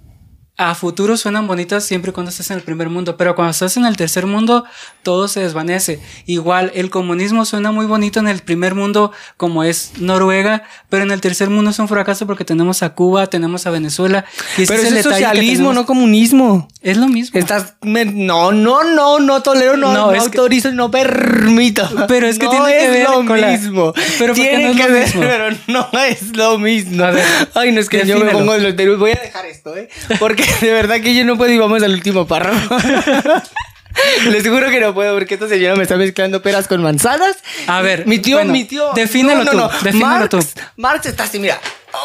a 0.58 0.74
futuro 0.74 1.18
suenan 1.18 1.48
bonitas 1.48 1.84
siempre 1.84 2.14
cuando 2.14 2.30
estás 2.30 2.50
en 2.52 2.58
el 2.58 2.64
primer 2.64 2.88
mundo, 2.90 3.18
pero 3.18 3.36
cuando 3.36 3.52
estás 3.52 3.76
en 3.76 3.86
el 3.86 3.98
tercer 3.98 4.26
mundo, 4.26 4.64
todo 5.04 5.28
se 5.28 5.42
desvanece. 5.42 6.00
Igual, 6.28 6.72
el 6.76 6.90
comunismo 6.90 7.44
suena 7.44 7.72
muy 7.74 7.86
bonito 7.86 8.22
en 8.22 8.30
el 8.30 8.40
primer 8.40 8.74
mundo, 8.74 9.12
como 9.36 9.64
es 9.66 9.92
Noruega, 10.00 10.64
pero 10.90 11.04
en 11.04 11.12
el 11.12 11.20
tercer 11.20 11.50
mundo 11.50 11.72
es 11.72 11.80
un 11.80 11.90
fracaso 11.90 12.26
porque 12.26 12.46
tenemos 12.46 12.84
a 12.84 12.94
Cuba, 12.96 13.28
tenemos 13.28 13.66
a 13.68 13.72
Venezuela. 13.72 14.24
Y 14.58 14.66
pero 14.66 14.82
es 14.82 14.92
el 14.94 15.04
socialismo, 15.04 15.74
no 15.74 15.86
comunismo. 15.86 16.70
Es 16.82 16.98
lo 16.98 17.08
mismo. 17.08 17.38
Estás. 17.38 17.74
me- 17.82 18.06
no, 18.06 18.52
no, 18.54 18.84
no, 18.84 19.20
no 19.20 19.42
tolero, 19.44 19.76
no, 19.76 19.92
No, 19.92 20.06
no, 20.08 20.12
es 20.14 20.24
que- 20.30 20.38
autorizo, 20.38 20.72
no 20.72 20.90
permito. 20.92 21.88
Pero 22.08 22.28
es 22.28 22.40
que 22.40 22.46
no 22.46 22.52
tiene 22.52 22.78
que 22.80 22.90
ver 22.90 23.10
lo 23.10 23.26
con 23.26 23.42
la- 23.42 23.48
mismo. 23.50 23.94
Pero 24.20 24.34
¿por 24.34 24.36
qué 24.44 24.50
tiene 24.50 24.64
no 24.66 24.70
es 24.72 24.78
que 24.78 24.88
lo 24.88 24.94
ver, 24.94 25.06
mismo? 25.06 25.22
pero 25.22 25.58
no 25.68 25.90
es 26.08 26.38
lo 26.38 26.58
mismo. 26.60 27.04
A 27.04 27.12
ver, 27.12 27.26
Ay, 27.56 27.72
no 27.74 27.82
es 27.82 27.90
que 27.90 28.06
yo 28.06 28.18
me 28.20 28.32
pongo 28.32 28.56
nervios. 28.58 28.98
Voy 29.00 29.12
a 29.12 29.16
dejar 29.22 29.46
esto, 29.48 29.76
¿eh? 29.76 29.90
Porque 30.20 30.45
de 30.62 30.72
verdad 30.72 31.02
que 31.02 31.16
yo 31.16 31.26
no 31.26 31.38
puedo 31.38 31.52
y 31.52 31.58
vamos 31.58 31.84
al 31.84 31.94
último 31.94 32.28
párrafo. 32.28 32.78
Les 34.30 34.48
juro 34.48 34.70
que 34.70 34.80
no 34.80 34.94
puedo 34.94 35.14
porque 35.16 35.36
esta 35.36 35.48
señora 35.48 35.76
me 35.76 35.84
está 35.84 35.96
mezclando 35.96 36.42
peras 36.42 36.68
con 36.68 36.82
manzanas. 36.82 37.38
A 37.68 37.82
ver, 37.82 38.06
mi 38.06 38.20
tío, 38.20 38.38
bueno, 38.38 38.52
mi 38.52 38.66
tío. 38.66 38.92
defínelo 38.94 39.46
tú, 39.46 39.58
defínelo 39.84 40.08
Marx, 40.08 40.30
tú. 40.30 40.40
Marx 40.76 41.06
está 41.06 41.24
así, 41.24 41.40
mira. 41.40 41.60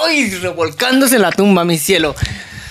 Ay, 0.05 0.31
revolcándose 0.37 1.17
en 1.17 1.23
la 1.23 1.33
tumba, 1.33 1.65
mi 1.65 1.79
cielo. 1.79 2.15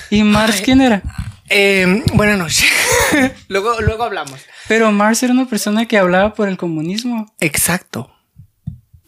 ¿Y 0.10 0.24
Marx 0.24 0.62
quién 0.62 0.82
era? 0.82 1.02
Eh, 1.50 2.04
buenas 2.14 2.38
noches. 2.38 2.70
luego, 3.50 3.82
luego 3.82 4.04
hablamos. 4.04 4.40
Pero 4.68 4.92
Marx 4.92 5.24
era 5.24 5.34
una 5.34 5.48
persona 5.48 5.86
que 5.86 5.98
hablaba 5.98 6.34
por 6.34 6.48
el 6.48 6.58
comunismo. 6.58 7.34
Exacto. 7.40 8.10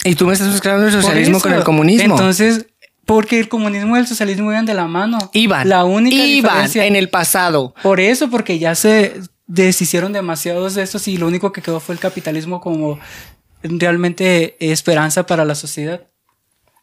Y 0.04 0.16
tú 0.16 0.26
me 0.26 0.34
estás 0.34 0.50
mezclando 0.50 0.88
el 0.88 0.92
socialismo 0.92 1.38
eso. 1.38 1.44
con 1.44 1.54
el 1.54 1.64
comunismo. 1.64 2.16
Entonces, 2.16 2.66
porque 3.06 3.40
el 3.40 3.50
comunismo 3.50 3.96
y 3.96 4.00
el 4.00 4.08
socialismo 4.08 4.52
iban 4.52 4.66
de 4.66 4.74
la 4.74 4.88
mano. 4.88 5.18
iban. 5.34 5.68
La 5.68 5.84
única 5.84 6.16
iban 6.16 6.54
diferencia. 6.54 6.86
en 6.86 6.96
el 6.96 7.10
pasado. 7.10 7.74
Por 7.82 8.00
eso, 8.00 8.30
porque 8.30 8.60
ya 8.60 8.76
se 8.76 9.22
deshicieron 9.48 10.14
demasiados 10.14 10.76
de 10.76 10.84
estos 10.84 11.08
y 11.08 11.18
lo 11.18 11.28
único 11.28 11.52
que 11.52 11.62
quedó 11.62 11.80
fue 11.80 11.94
el 11.94 12.00
capitalismo 12.00 12.62
como 12.62 13.00
realmente 13.64 14.56
esperanza 14.72 15.26
para 15.26 15.46
la 15.46 15.56
sociedad. 15.56 16.08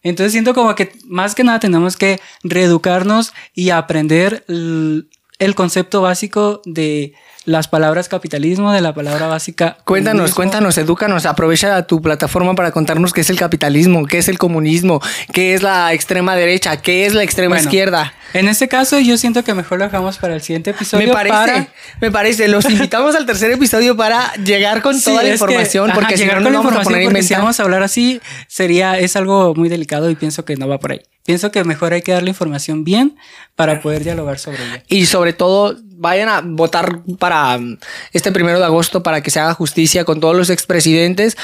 Entonces 0.03 0.33
siento 0.33 0.55
como 0.55 0.75
que 0.75 0.93
más 1.07 1.35
que 1.35 1.45
nada 1.45 1.61
tenemos 1.61 1.97
que 1.97 2.21
reeducarnos 2.45 3.33
y 3.55 3.71
aprender 3.71 4.45
el 4.47 5.55
concepto 5.55 6.03
básico 6.03 6.63
de 6.65 7.15
las 7.49 7.67
palabras 7.67 8.09
capitalismo, 8.09 8.73
de 8.73 8.81
la 8.81 8.93
palabra 8.95 9.27
básica. 9.27 9.79
Cuéntanos, 9.85 10.17
comunismo. 10.21 10.37
cuéntanos, 10.37 10.79
edúcanos, 10.79 11.25
aprovecha 11.27 11.83
tu 11.87 12.03
plataforma 12.03 12.55
para 12.55 12.71
contarnos 12.73 13.13
qué 13.13 13.23
es 13.23 13.31
el 13.31 13.39
capitalismo, 13.39 14.05
qué 14.07 14.19
es 14.19 14.29
el 14.29 14.39
comunismo, 14.39 15.01
qué 15.33 15.55
es 15.55 15.63
la 15.63 15.93
extrema 15.95 16.37
derecha, 16.37 16.77
qué 16.77 17.07
es 17.07 17.15
la 17.15 17.23
extrema 17.23 17.57
Bueno, 17.57 17.65
izquierda. 17.69 18.13
En 18.35 18.47
este 18.49 18.69
caso, 18.69 18.99
yo 18.99 19.17
siento 19.17 19.43
que 19.43 19.55
mejor 19.55 19.79
lo 19.79 19.85
dejamos 19.87 20.19
para 20.19 20.35
el 20.35 20.43
siguiente 20.43 20.71
episodio. 20.71 21.07
Me 21.07 21.13
parece, 21.15 21.35
para- 21.35 21.69
me 22.03 22.11
parece. 22.11 22.49
Los 22.49 22.65
invitamos 22.71 23.17
al 23.17 23.25
tercer 23.25 23.51
episodio 23.51 23.97
para 23.97 24.35
llegar 24.35 24.83
con 24.83 24.95
Sí, 24.99 25.05
toda 25.05 25.23
la 25.23 25.29
que, 25.29 25.33
información, 25.33 25.91
ajá, 25.91 25.99
porque 25.99 26.17
si 26.19 26.25
llegar 26.25 26.43
no 26.43 26.51
la 26.51 26.59
vamos 26.59 26.73
a 26.77 26.83
poner 26.83 27.01
a 27.01 27.03
información, 27.05 27.13
porque 27.13 27.23
si 27.27 27.35
vamos 27.35 27.59
a 27.59 27.63
hablar 27.63 27.83
así, 27.83 28.21
sería, 28.47 28.99
es 28.99 29.17
algo 29.17 29.55
muy 29.55 29.71
delicado 29.71 30.11
y 30.11 30.15
pienso 30.15 30.45
que 30.45 30.57
no 30.57 30.69
va 30.69 30.79
por 30.79 30.93
ahí. 30.93 31.01
Pienso 31.25 31.51
que 31.51 31.65
mejor 31.65 31.95
hay 31.95 32.03
que 32.03 32.13
dar 32.13 32.23
la 32.23 32.29
información 32.31 32.85
bien 32.85 33.17
para 33.57 33.81
poder 33.81 34.05
dialogar 34.05 34.39
sobre 34.39 34.63
ella. 34.63 34.83
Y 34.89 35.07
sobre 35.07 35.33
todo, 35.33 35.77
vayan 35.99 36.29
a 36.29 36.41
votar 36.43 37.01
para 37.19 37.59
mm, 37.59 37.79
este 38.13 38.33
primero 38.33 38.59
de 38.59 38.65
agosto 38.65 39.03
para 39.03 39.21
que 39.21 39.31
se 39.31 39.41
haga 39.41 39.55
justicia 39.55 40.05
con 40.05 40.21
todos 40.21 40.37
los 40.37 40.51
expresidentes. 40.51 41.37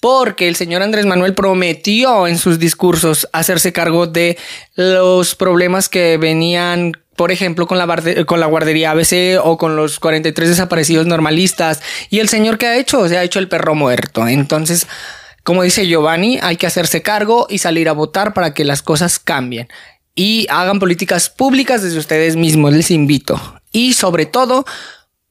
Porque 0.00 0.48
el 0.48 0.56
señor 0.56 0.82
Andrés 0.82 1.04
Manuel 1.04 1.34
prometió 1.34 2.26
en 2.26 2.38
sus 2.38 2.58
discursos 2.58 3.28
hacerse 3.32 3.72
cargo 3.72 4.06
de 4.06 4.38
los 4.74 5.34
problemas 5.34 5.90
que 5.90 6.16
venían, 6.16 6.92
por 7.16 7.30
ejemplo, 7.30 7.66
con 7.66 7.76
la, 7.76 7.86
con 8.24 8.40
la 8.40 8.46
guardería 8.46 8.92
ABC 8.92 9.38
o 9.42 9.58
con 9.58 9.76
los 9.76 10.00
43 10.00 10.48
desaparecidos 10.48 11.06
normalistas. 11.06 11.82
Y 12.08 12.20
el 12.20 12.30
señor 12.30 12.56
que 12.56 12.66
ha 12.66 12.78
hecho, 12.78 13.06
se 13.08 13.18
ha 13.18 13.22
hecho 13.22 13.38
el 13.40 13.48
perro 13.48 13.74
muerto. 13.74 14.26
Entonces, 14.26 14.86
como 15.42 15.62
dice 15.62 15.86
Giovanni, 15.86 16.38
hay 16.42 16.56
que 16.56 16.66
hacerse 16.66 17.02
cargo 17.02 17.46
y 17.50 17.58
salir 17.58 17.90
a 17.90 17.92
votar 17.92 18.32
para 18.32 18.54
que 18.54 18.64
las 18.64 18.80
cosas 18.80 19.18
cambien. 19.18 19.68
Y 20.14 20.46
hagan 20.48 20.78
políticas 20.78 21.28
públicas 21.28 21.82
desde 21.82 21.98
ustedes 21.98 22.36
mismos, 22.36 22.72
les 22.72 22.90
invito. 22.90 23.59
Y 23.72 23.92
sobre 23.94 24.26
todo, 24.26 24.64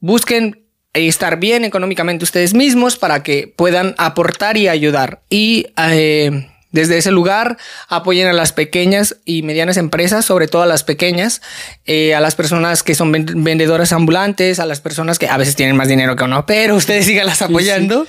busquen 0.00 0.64
estar 0.92 1.38
bien 1.38 1.64
económicamente 1.64 2.24
ustedes 2.24 2.54
mismos 2.54 2.96
para 2.96 3.22
que 3.22 3.52
puedan 3.54 3.94
aportar 3.98 4.56
y 4.56 4.66
ayudar. 4.68 5.22
Y 5.30 5.66
eh, 5.76 6.48
desde 6.72 6.98
ese 6.98 7.10
lugar 7.10 7.58
apoyen 7.88 8.26
a 8.28 8.32
las 8.32 8.52
pequeñas 8.52 9.16
y 9.24 9.42
medianas 9.42 9.76
empresas, 9.76 10.24
sobre 10.24 10.48
todo 10.48 10.62
a 10.62 10.66
las 10.66 10.82
pequeñas, 10.82 11.42
eh, 11.84 12.14
a 12.14 12.20
las 12.20 12.34
personas 12.34 12.82
que 12.82 12.94
son 12.94 13.12
ven- 13.12 13.44
vendedoras 13.44 13.92
ambulantes, 13.92 14.58
a 14.58 14.66
las 14.66 14.80
personas 14.80 15.18
que 15.18 15.28
a 15.28 15.36
veces 15.36 15.54
tienen 15.54 15.76
más 15.76 15.88
dinero 15.88 16.16
que 16.16 16.24
uno, 16.24 16.46
pero 16.46 16.74
ustedes 16.76 17.06
síganlas 17.06 17.42
apoyando. 17.42 18.06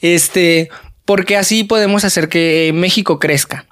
Este, 0.00 0.70
porque 1.04 1.36
así 1.36 1.64
podemos 1.64 2.04
hacer 2.04 2.28
que 2.28 2.70
México 2.74 3.18
crezca. 3.18 3.66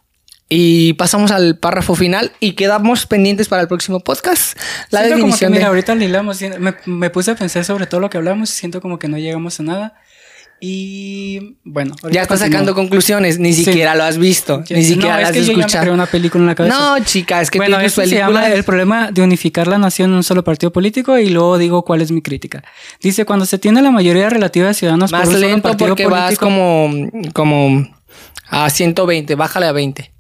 Y 0.52 0.94
pasamos 0.94 1.30
al 1.30 1.56
párrafo 1.58 1.94
final 1.94 2.32
y 2.40 2.52
quedamos 2.54 3.06
pendientes 3.06 3.46
para 3.48 3.62
el 3.62 3.68
próximo 3.68 4.00
podcast. 4.00 4.58
La 4.90 4.98
Siento 5.00 5.02
como 5.02 5.08
que, 5.08 5.14
definición 5.14 5.52
mira, 5.52 5.60
de... 5.62 5.68
ahorita 5.68 5.94
le 5.94 6.04
hilamos, 6.06 6.40
me, 6.58 6.74
me 6.86 7.08
puse 7.10 7.30
a 7.30 7.36
pensar 7.36 7.64
sobre 7.64 7.86
todo 7.86 8.00
lo 8.00 8.10
que 8.10 8.18
hablamos 8.18 8.50
y 8.50 8.54
siento 8.56 8.80
como 8.80 8.98
que 8.98 9.06
no 9.08 9.16
llegamos 9.16 9.60
a 9.60 9.62
nada. 9.62 9.94
Y 10.62 11.56
bueno, 11.64 11.94
Ya 12.10 12.20
estás 12.22 12.40
sacando 12.40 12.74
conclusiones, 12.74 13.38
ni 13.38 13.54
Sí. 13.54 13.64
siquiera 13.64 13.94
lo 13.94 14.04
has 14.04 14.18
visto, 14.18 14.62
Ya- 14.64 14.76
ni 14.76 14.84
siquiera 14.84 15.12
no, 15.12 15.16
lo 15.16 15.22
es 15.22 15.28
has 15.28 15.32
que 15.34 15.40
yo 15.44 15.52
ya 15.52 15.56
me 15.56 15.60
escuchado. 15.62 15.94
una 15.94 16.04
película 16.06 16.42
en 16.42 16.46
la 16.48 16.54
cabeza. 16.54 16.76
No, 16.76 17.02
chica, 17.04 17.40
es 17.40 17.50
que 17.50 17.58
bueno, 17.58 17.80
eso 17.80 18.02
se 18.02 18.08
llama 18.16 18.46
el 18.48 18.62
problema 18.64 19.10
de 19.10 19.22
unificar 19.22 19.68
la 19.68 19.78
nación 19.78 20.10
en 20.10 20.16
un 20.16 20.22
solo 20.24 20.44
partido 20.44 20.70
político 20.72 21.16
y 21.18 21.30
luego 21.30 21.56
digo 21.56 21.82
cuál 21.84 22.02
es 22.02 22.10
mi 22.10 22.20
crítica. 22.20 22.62
Dice, 23.00 23.24
cuando 23.24 23.46
se 23.46 23.58
tiene 23.58 23.80
la 23.80 23.90
mayoría 23.90 24.28
relativa 24.28 24.66
de 24.68 24.74
ciudadanos 24.74 25.10
más 25.12 25.20
por 25.22 25.28
un 25.28 25.34
solo 25.36 25.46
lento 25.48 25.62
partido 25.68 25.88
porque 25.90 26.06
vas 26.08 26.24
político, 26.36 26.44
como, 26.44 26.90
como 27.32 27.88
a 28.48 28.68
120, 28.68 29.34
bájale 29.36 29.64
a 29.66 29.72
20. 29.72 30.12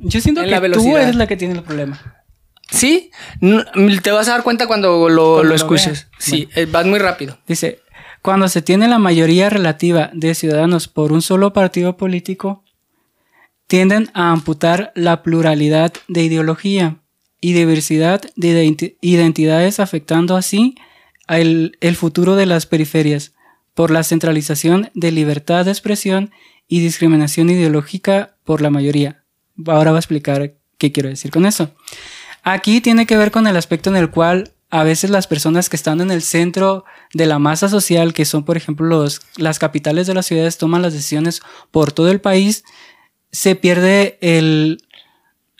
Yo 0.00 0.20
siento 0.20 0.40
en 0.40 0.46
que 0.46 0.50
la 0.50 0.72
tú 0.72 0.96
eres 0.96 1.14
la 1.14 1.26
que 1.26 1.36
tiene 1.36 1.54
el 1.54 1.62
problema. 1.62 2.24
¿Sí? 2.70 3.10
No, 3.40 3.64
te 4.02 4.10
vas 4.10 4.28
a 4.28 4.32
dar 4.32 4.42
cuenta 4.42 4.66
cuando 4.66 5.08
lo, 5.08 5.34
Cuando 5.34 5.42
lo 5.42 5.44
lo 5.44 5.54
escuches. 5.54 6.08
Sí, 6.18 6.48
eh, 6.54 6.66
vas 6.66 6.86
muy 6.86 6.98
rápido. 6.98 7.38
Dice, 7.46 7.80
Cuando 8.22 8.48
se 8.48 8.62
tiene 8.62 8.88
la 8.88 8.98
mayoría 8.98 9.50
relativa 9.50 10.10
de 10.12 10.34
ciudadanos 10.34 10.88
por 10.88 11.12
un 11.12 11.22
solo 11.22 11.52
partido 11.52 11.96
político, 11.96 12.64
tienden 13.66 14.10
a 14.14 14.30
amputar 14.30 14.92
la 14.94 15.22
pluralidad 15.22 15.92
de 16.08 16.22
ideología 16.24 16.96
y 17.40 17.52
diversidad 17.52 18.20
de 18.36 18.94
identidades 19.00 19.80
afectando 19.80 20.36
así 20.36 20.74
el, 21.28 21.76
el 21.80 21.96
futuro 21.96 22.36
de 22.36 22.46
las 22.46 22.66
periferias 22.66 23.32
por 23.74 23.90
la 23.90 24.02
centralización 24.02 24.90
de 24.94 25.12
libertad 25.12 25.64
de 25.64 25.70
expresión 25.70 26.30
y 26.68 26.80
discriminación 26.80 27.50
ideológica 27.50 28.36
por 28.44 28.60
la 28.60 28.70
mayoría. 28.70 29.19
Ahora 29.66 29.90
voy 29.90 29.98
a 29.98 30.00
explicar 30.00 30.54
qué 30.78 30.92
quiero 30.92 31.08
decir 31.08 31.30
con 31.30 31.46
eso. 31.46 31.70
Aquí 32.42 32.80
tiene 32.80 33.06
que 33.06 33.16
ver 33.16 33.30
con 33.30 33.46
el 33.46 33.56
aspecto 33.56 33.90
en 33.90 33.96
el 33.96 34.10
cual 34.10 34.52
a 34.70 34.84
veces 34.84 35.10
las 35.10 35.26
personas 35.26 35.68
que 35.68 35.76
están 35.76 36.00
en 36.00 36.10
el 36.10 36.22
centro 36.22 36.84
de 37.12 37.26
la 37.26 37.38
masa 37.38 37.68
social, 37.68 38.14
que 38.14 38.24
son 38.24 38.44
por 38.44 38.56
ejemplo 38.56 38.86
los, 38.86 39.20
las 39.36 39.58
capitales 39.58 40.06
de 40.06 40.14
las 40.14 40.26
ciudades, 40.26 40.58
toman 40.58 40.82
las 40.82 40.92
decisiones 40.92 41.42
por 41.70 41.92
todo 41.92 42.10
el 42.10 42.20
país, 42.20 42.64
se 43.32 43.56
pierde 43.56 44.18
el, 44.20 44.82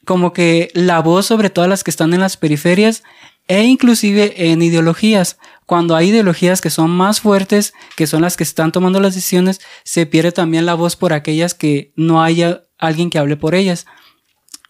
como 0.05 0.32
que 0.32 0.70
la 0.74 1.01
voz 1.01 1.26
sobre 1.26 1.51
todas 1.51 1.68
las 1.68 1.84
que 1.84 1.90
están 1.90 2.14
en 2.14 2.20
las 2.20 2.36
periferias 2.36 3.03
e 3.48 3.64
inclusive 3.64 4.53
en 4.53 4.62
ideologías. 4.62 5.38
Cuando 5.66 5.96
hay 5.96 6.11
ideologías 6.11 6.61
que 6.61 6.70
son 6.70 6.90
más 6.90 7.20
fuertes, 7.20 7.74
que 7.96 8.07
son 8.07 8.22
las 8.22 8.36
que 8.36 8.44
están 8.44 8.70
tomando 8.70 9.01
las 9.01 9.14
decisiones, 9.14 9.61
se 9.82 10.07
pierde 10.07 10.30
también 10.30 10.66
la 10.66 10.74
voz 10.74 10.94
por 10.94 11.12
aquellas 11.12 11.55
que 11.55 11.92
no 11.96 12.22
haya 12.22 12.62
alguien 12.81 13.11
que 13.11 13.18
hable 13.18 13.37
por 13.37 13.55
ellas. 13.55 13.87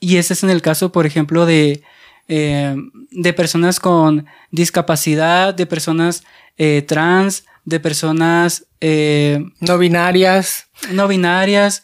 Y 0.01 0.17
ese 0.17 0.35
es 0.35 0.43
en 0.43 0.51
el 0.51 0.63
caso, 0.63 0.93
por 0.93 1.07
ejemplo, 1.07 1.47
de, 1.47 1.83
eh, 2.29 2.77
de 3.11 3.33
personas 3.33 3.81
con 3.81 4.27
discapacidad, 4.51 5.55
de 5.55 5.67
personas 5.67 6.25
eh, 6.57 6.83
trans, 6.83 7.45
de 7.65 7.81
personas 7.81 8.67
eh, 8.81 9.45
no 9.61 9.79
binarias. 9.79 10.69
No 10.93 11.09
binarias, 11.09 11.83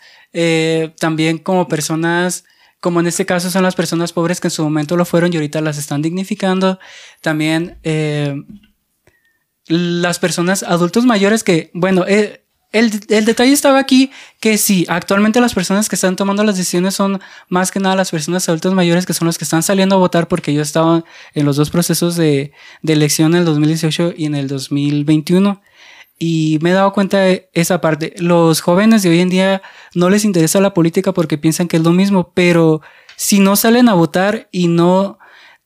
también 0.99 1.39
como 1.39 1.69
personas, 1.69 2.45
como 2.81 3.01
en 3.01 3.07
este 3.07 3.27
caso 3.27 3.51
son 3.51 3.63
las 3.63 3.75
personas 3.75 4.13
pobres 4.13 4.41
que 4.41 4.49
en 4.49 4.53
su 4.53 4.63
momento 4.63 4.97
lo 4.97 5.05
fueron 5.05 5.33
y 5.33 5.37
ahorita 5.37 5.61
las 5.61 5.77
están 5.77 6.01
dignificando. 6.01 6.79
También 7.21 7.79
las 9.67 10.19
personas 10.19 10.63
adultos 10.63 11.05
mayores 11.05 11.45
que, 11.45 11.71
bueno, 11.75 12.07
el, 12.79 13.25
detalle 13.25 13.53
estaba 13.53 13.79
aquí 13.79 14.11
que 14.41 14.59
sí, 14.59 14.85
actualmente 14.89 15.41
las 15.41 15.55
personas 15.55 15.89
que 15.89 15.95
están 15.95 16.17
tomando 16.17 16.45
las 16.45 16.57
decisiones 16.57 16.95
son 16.95 17.21
más 17.49 17.71
que 17.71 17.81
nada 17.81 17.97
las 17.97 18.11
personas 18.11 18.49
adultas 18.49 18.73
mayores 18.75 19.07
que 19.07 19.15
son 19.15 19.27
los 19.27 19.39
que 19.39 19.45
están 19.45 19.63
saliendo 19.63 19.97
a 19.97 19.99
votar 19.99 20.29
porque 20.29 20.53
yo 20.53 20.63
estaba 20.63 21.05
en 21.35 21.47
los 21.47 21.57
dos 21.57 21.71
procesos 21.71 22.17
de, 22.17 22.53
de 22.83 22.93
elección 22.93 23.33
en 23.33 23.41
el 23.41 23.45
2018 23.45 24.15
y 24.17 24.27
en 24.27 24.35
el 24.35 24.49
2021 24.49 25.61
y 26.19 26.59
me 26.63 26.71
he 26.71 26.73
dado 26.73 26.93
cuenta 26.93 27.19
de 27.19 27.51
esa 27.53 27.81
parte. 27.81 28.15
Los 28.19 28.61
jóvenes 28.61 29.03
de 29.03 29.11
hoy 29.11 29.21
en 29.21 29.29
día 29.29 29.63
no 29.95 30.09
les 30.09 30.25
interesa 30.25 30.61
la 30.61 30.73
política 30.73 31.13
porque 31.13 31.37
piensan 31.39 31.69
que 31.69 31.77
es 31.77 31.83
lo 31.83 31.93
mismo, 31.93 32.33
pero 32.35 32.81
si 33.17 33.39
no 33.39 33.57
salen 33.57 33.89
a 33.89 33.95
votar 33.95 34.49
y 34.51 34.69
no 34.69 35.19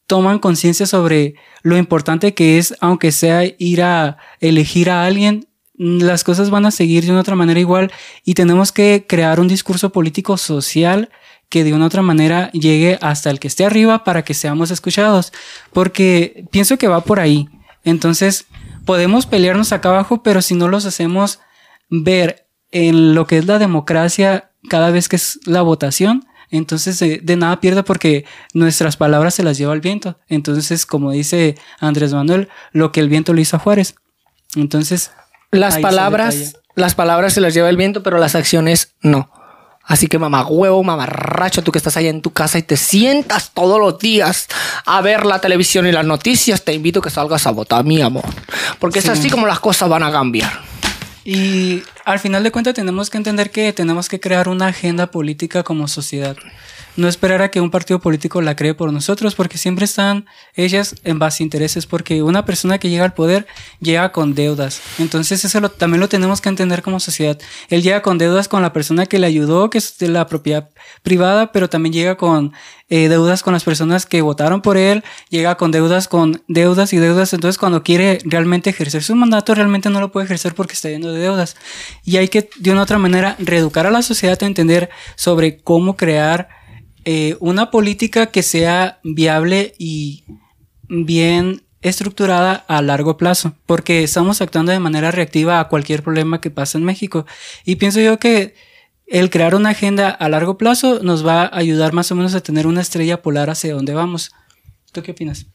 toman 0.07 0.41
conciencia 0.41 0.87
sobre 0.87 1.35
lo 1.63 1.77
importante 1.77 2.35
que 2.35 2.59
es, 2.59 2.75
aunque 2.81 3.13
sea 3.13 3.45
ir 3.59 3.83
a 3.83 4.17
elegir 4.41 4.91
a 4.91 5.05
alguien, 5.05 5.47
las 5.83 6.25
cosas 6.25 6.51
van 6.51 6.67
a 6.67 6.71
seguir 6.71 7.07
de 7.07 7.11
una 7.11 7.21
otra 7.21 7.37
manera 7.37 7.59
igual 7.59 7.91
y 8.23 8.35
tenemos 8.35 8.71
que 8.71 9.07
crear 9.09 9.41
un 9.41 9.49
discurso 9.49 9.93
político 9.93 10.37
social 10.37 11.09
que 11.49 11.65
de 11.65 11.73
una 11.73 11.87
otra 11.87 12.03
manera 12.03 12.53
llegue 12.53 12.99
hasta 13.01 13.31
el 13.31 13.41
que 13.41 13.49
esté 13.49 13.65
arriba 13.65 14.05
para 14.05 14.23
que 14.23 14.35
seamos 14.35 14.71
escuchados, 14.71 15.33
porque 15.73 16.45
pienso 16.51 16.77
que 16.77 16.87
va 16.87 17.01
por 17.01 17.19
ahí. 17.19 17.49
Entonces, 17.83 18.45
podemos 18.85 19.25
pelearnos 19.25 19.73
acá 19.73 19.89
abajo, 19.89 20.23
pero 20.23 20.43
si 20.43 20.55
no 20.55 20.69
los 20.69 20.85
hacemos 20.85 21.41
ver 21.89 22.47
en 22.73 23.15
lo 23.15 23.27
que 23.27 23.39
es 23.39 23.47
la 23.47 23.59
democracia 23.59 24.51
cada 24.69 24.91
vez 24.91 25.09
que 25.09 25.17
es 25.17 25.41
la 25.47 25.63
votación, 25.63 26.27
entonces 26.51 26.99
de, 26.99 27.21
de, 27.23 27.37
nada 27.37 27.59
pierde 27.59 27.85
porque 27.85 28.27
nuestras 28.53 28.99
palabras 28.99 29.35
se 29.35 29.45
las 29.45 29.57
lleva 29.57 29.73
el 29.73 29.81
viento. 29.81 30.19
Entonces, 30.29 30.85
como 30.85 31.11
dice 31.11 31.55
Andrés 31.79 32.13
Manuel, 32.13 32.51
lo 32.73 32.93
que 32.93 33.01
el 33.01 33.09
viento 33.09 33.33
le 33.33 33.41
hizo 33.41 33.57
a 33.57 33.61
Juárez. 33.61 33.95
Entonces, 34.57 35.13
las 35.51 35.79
palabras, 35.79 36.57
las 36.75 36.95
palabras 36.95 37.33
se 37.33 37.41
las 37.41 37.55
lleva 37.55 37.69
el 37.69 37.77
viento, 37.77 38.03
pero 38.03 38.19
las 38.19 38.35
acciones 38.35 38.95
no. 39.03 39.31
Así 39.85 40.07
que 40.07 40.19
mamá 40.19 40.47
huevo, 40.47 40.85
mamarracho, 40.85 41.63
tú 41.63 41.73
que 41.73 41.79
estás 41.79 41.97
allá 41.97 42.11
en 42.11 42.23
tu 42.23 42.33
casa 42.33 42.59
y 42.59 42.63
te 42.63 42.77
sientas 42.77 43.51
todos 43.53 43.81
los 43.81 43.99
días 43.99 44.47
a 44.85 45.01
ver 45.01 45.27
la 45.27 45.41
televisión 45.41 45.87
y 45.87 45.93
las 45.93 46.07
noticias, 46.07 46.65
te 46.65 46.73
invito 46.73 47.01
a 47.01 47.03
que 47.03 47.11
salgas 47.11 47.47
a 47.47 47.51
votar, 47.51 47.85
mi 47.85 48.01
amor. 48.01 48.25
Porque 48.79 49.01
es 49.01 49.09
así 49.09 49.31
como 49.31 49.49
las 49.49 49.59
cosas 49.59 49.89
van 49.89 50.05
a 50.05 50.13
cambiar. 50.13 50.61
Y 51.25 51.83
al 52.05 52.21
final 52.21 52.45
de 52.45 52.53
cuentas 52.53 52.75
tenemos 52.75 53.11
que 53.11 53.17
entender 53.17 53.51
que 53.51 53.73
tenemos 53.73 54.09
que 54.09 54.21
crear 54.21 54.49
una 54.49 54.69
agenda 54.69 55.09
política 55.09 55.65
como 55.65 55.89
sociedad 55.89 56.37
no 56.97 57.09
esperar 57.09 57.43
a 57.43 57.51
que 57.51 57.61
un 57.61 57.71
partido 57.71 58.01
político 58.01 58.43
la 58.43 58.57
cree 58.57 58.75
por 58.75 58.93
nosotros, 58.93 59.35
porque 59.35 59.59
siempre 59.59 59.85
están 59.85 60.27
ellas 60.55 60.95
en 61.05 61.19
base 61.19 61.43
a 61.43 61.45
intereses, 61.45 61.87
porque 61.87 62.23
una 62.23 62.45
persona 62.45 62.79
que 62.79 62.91
llega 62.91 63.05
al 63.05 63.15
poder 63.15 63.47
llega 63.81 64.13
con 64.13 64.35
deudas. 64.35 64.81
Entonces 64.99 65.45
eso 65.45 65.69
también 65.71 66.01
lo 66.01 66.09
tenemos 66.09 66.41
que 66.41 66.49
entender 66.49 66.83
como 66.83 67.01
sociedad. 67.01 67.39
Él 67.69 67.83
llega 67.83 68.03
con 68.03 68.19
deudas 68.19 68.49
con 68.49 68.63
la 68.63 68.73
persona 68.73 69.07
que 69.07 69.19
le 69.19 69.27
ayudó, 69.27 69.71
que 69.71 69.79
es 69.79 69.99
de 69.99 70.09
la 70.09 70.27
propiedad 70.27 70.71
privada, 71.03 71.53
pero 71.53 71.69
también 71.69 71.93
llega 71.93 72.17
con 72.17 72.53
eh, 72.89 73.09
deudas 73.09 73.45
con 73.45 73.53
las 73.53 73.63
personas 73.63 74.05
que 74.05 74.21
votaron 74.21 74.63
por 74.63 74.77
él, 74.77 75.05
llega 75.29 75.57
con 75.57 75.71
deudas 75.71 76.09
con 76.09 76.43
deudas 76.49 76.93
y 76.93 76.97
deudas. 76.97 77.33
Entonces 77.33 77.57
cuando 77.57 77.83
quiere 77.85 78.19
realmente 78.25 78.71
ejercer 78.71 79.03
su 79.03 79.15
mandato, 79.15 79.55
realmente 79.55 79.91
no 79.91 80.01
lo 80.01 80.11
puede 80.11 80.25
ejercer 80.25 80.55
porque 80.55 80.75
está 80.75 80.89
lleno 80.89 81.13
de 81.13 81.21
deudas. 81.21 81.57
Y 82.05 82.17
hay 82.17 82.29
que 82.29 82.51
de 82.59 82.73
una 82.73 82.83
otra 82.83 82.99
manera 82.99 83.37
reeducar 83.39 83.87
a 83.87 83.91
la 83.91 84.03
sociedad 84.03 84.39
a 84.43 84.47
entender 84.47 84.91
sobre 85.15 85.59
cómo 85.59 85.97
crear 85.97 86.60
eh, 87.05 87.37
una 87.41 87.71
política 87.71 88.27
que 88.27 88.43
sea 88.43 89.01
viable 89.03 89.75
y 89.79 90.25
bien 90.89 91.63
estructurada 91.83 92.53
a 92.69 92.83
largo 92.83 93.17
plazo, 93.17 93.55
porque 93.67 94.03
estamos 94.03 94.43
actuando 94.43 94.73
de 94.73 94.81
manera 94.81 95.11
reactiva 95.11 95.61
a 95.61 95.69
cualquier 95.69 96.03
problema 96.03 96.41
que 96.41 96.51
pasa 96.51 96.79
en 96.79 96.85
México. 96.85 97.27
Y 97.65 97.77
pienso 97.77 98.01
yo 98.01 98.19
que 98.19 98.55
el 99.07 99.31
crear 99.31 99.55
una 99.55 99.71
agenda 99.71 100.11
a 100.11 100.29
largo 100.29 100.59
plazo 100.59 101.01
nos 101.03 101.27
va 101.27 101.43
a 101.43 101.57
ayudar 101.57 101.93
más 101.93 102.13
o 102.13 102.15
menos 102.15 102.35
a 102.35 102.43
tener 102.43 102.67
una 102.67 102.81
estrella 102.81 103.23
polar 103.23 103.51
hacia 103.51 103.75
donde 103.75 103.95
vamos. 103.95 104.31
¿Tú 104.93 105.03
qué 105.03 105.13
opinas? 105.13 105.47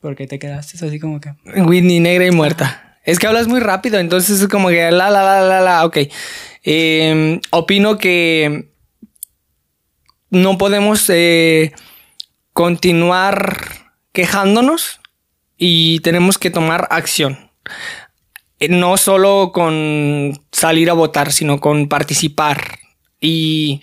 Porque 0.00 0.26
te 0.26 0.38
quedaste 0.38 0.84
así 0.84 0.98
como 0.98 1.20
que. 1.20 1.30
Whitney 1.44 2.00
negra 2.00 2.26
y 2.26 2.30
muerta. 2.30 2.98
Es 3.04 3.18
que 3.18 3.26
hablas 3.26 3.48
muy 3.48 3.60
rápido, 3.60 3.98
entonces 3.98 4.40
es 4.40 4.48
como 4.48 4.68
que 4.68 4.90
la 4.90 5.10
la 5.10 5.22
la 5.22 5.40
la 5.40 5.60
la. 5.60 5.86
Ok. 5.86 5.98
Em, 6.62 7.40
opino 7.50 7.98
que 7.98 8.71
no 10.32 10.56
podemos 10.56 11.04
eh, 11.10 11.72
continuar 12.54 13.92
quejándonos 14.12 14.98
y 15.58 16.00
tenemos 16.00 16.38
que 16.38 16.50
tomar 16.50 16.88
acción. 16.90 17.50
Eh, 18.58 18.68
no 18.68 18.96
solo 18.96 19.52
con 19.52 20.40
salir 20.50 20.88
a 20.88 20.94
votar, 20.94 21.32
sino 21.32 21.60
con 21.60 21.86
participar. 21.86 22.78
Y 23.20 23.82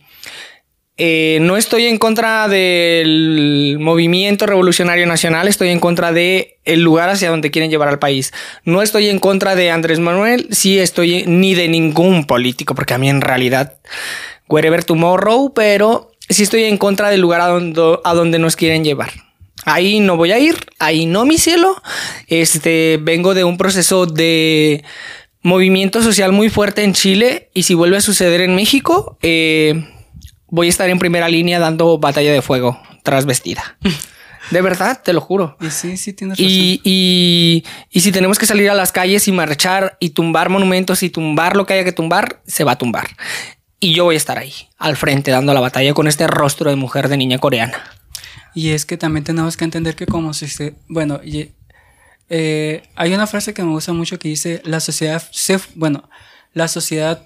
eh, 0.98 1.38
no 1.42 1.56
estoy 1.56 1.86
en 1.86 2.00
contra 2.00 2.48
del 2.48 3.78
movimiento 3.80 4.48
revolucionario 4.48 5.06
nacional, 5.06 5.48
estoy 5.48 5.70
en 5.70 5.80
contra 5.80 6.12
de 6.12 6.60
el 6.66 6.82
lugar 6.82 7.10
hacia 7.10 7.30
donde 7.30 7.52
quieren 7.52 7.70
llevar 7.70 7.90
al 7.90 8.00
país. 8.00 8.34
No 8.66 8.82
estoy 8.82 9.08
en 9.10 9.20
contra 9.20 9.56
de 9.56 9.70
Andrés 9.70 10.00
Manuel, 10.00 10.48
sí 10.50 10.80
estoy 10.80 11.26
ni 11.28 11.54
de 11.54 11.68
ningún 11.68 12.26
político, 12.26 12.74
porque 12.74 12.96
a 12.96 12.98
mí 12.98 13.08
en 13.08 13.22
realidad, 13.22 13.78
wherever 14.48 14.84
tomorrow, 14.84 15.54
pero 15.54 16.10
si 16.30 16.44
estoy 16.44 16.66
en 16.66 16.78
contra 16.78 17.10
del 17.10 17.22
lugar 17.22 17.42
a 17.42 17.48
donde, 17.48 18.00
a 18.04 18.14
donde 18.14 18.40
nos 18.40 18.56
quieren 18.56 18.84
llevar. 18.84 19.12
Ahí 19.66 20.00
no 20.00 20.16
voy 20.16 20.32
a 20.32 20.40
ir, 20.40 20.56
ahí 20.80 21.06
no, 21.06 21.26
mi 21.26 21.38
cielo. 21.38 21.82
Este, 22.28 22.98
vengo 23.02 23.34
de 23.34 23.44
un 23.44 23.58
proceso 23.58 24.06
de 24.06 24.84
movimiento 25.42 26.02
social 26.02 26.32
muy 26.32 26.50
fuerte 26.50 26.84
en 26.84 26.94
Chile 26.94 27.50
y 27.54 27.64
si 27.64 27.74
vuelve 27.74 27.98
a 27.98 28.02
suceder 28.02 28.42
en 28.42 28.56
México, 28.56 29.18
eh, 29.22 29.86
voy 30.48 30.68
a 30.68 30.70
estar 30.70 30.90
en 30.90 31.00
primera 31.00 31.30
línea 31.30 31.60
dando 31.60 31.98
batalla 31.98 32.32
de 32.32 32.42
fuego 32.42 32.82
tras 33.04 33.26
vestida. 33.26 33.78
De 34.52 34.62
verdad, 34.62 35.02
te 35.04 35.14
lo 35.14 35.22
juro. 35.22 35.58
Y 35.62 35.70
sí, 35.70 35.96
sí, 35.96 36.14
tienes 36.14 36.40
razón. 36.40 36.52
Y, 36.52 36.82
y, 36.84 37.64
y, 37.92 38.00
si 38.00 38.12
tenemos 38.12 38.40
que 38.40 38.48
salir 38.48 38.68
a 38.72 38.74
las 38.74 38.92
calles 38.92 39.28
y 39.28 39.32
marchar 39.32 39.96
y 40.00 40.10
tumbar 40.10 40.50
monumentos 40.50 41.04
y 41.04 41.12
tumbar 41.12 41.56
lo 41.56 41.68
que 41.68 41.76
haya 41.76 41.84
que 41.84 41.92
tumbar, 41.92 42.42
se 42.48 42.64
va 42.64 42.72
a 42.72 42.78
tumbar. 42.78 43.10
Y 43.80 43.94
yo 43.94 44.04
voy 44.04 44.16
a 44.16 44.18
estar 44.18 44.38
ahí, 44.38 44.54
al 44.78 44.98
frente, 44.98 45.32
dando 45.32 45.54
la 45.54 45.62
batalla 45.62 45.94
con 45.94 46.08
este 46.08 46.28
rostro 46.28 46.70
de 46.70 46.76
mujer 46.76 47.08
de 47.08 47.18
niña 47.18 47.40
coreana. 47.40 47.82
Y 48.54 48.70
es 48.70 48.86
que 48.86 48.98
también 48.98 49.24
tenemos 49.24 49.56
que 49.56 49.64
entender 49.64 49.96
que 49.96 50.06
como 50.06 50.34
si 50.34 50.48
se... 50.48 50.76
Bueno, 50.88 51.22
eh, 52.30 52.84
hay 52.96 53.14
una 53.14 53.28
frase 53.28 53.54
que 53.54 53.64
me 53.64 53.72
gusta 53.72 53.94
mucho 53.94 54.20
que 54.20 54.28
dice, 54.28 54.62
la 54.66 54.80
sociedad, 54.80 55.24
se, 55.32 55.60
bueno, 55.76 56.10
la 56.54 56.68
sociedad 56.68 57.24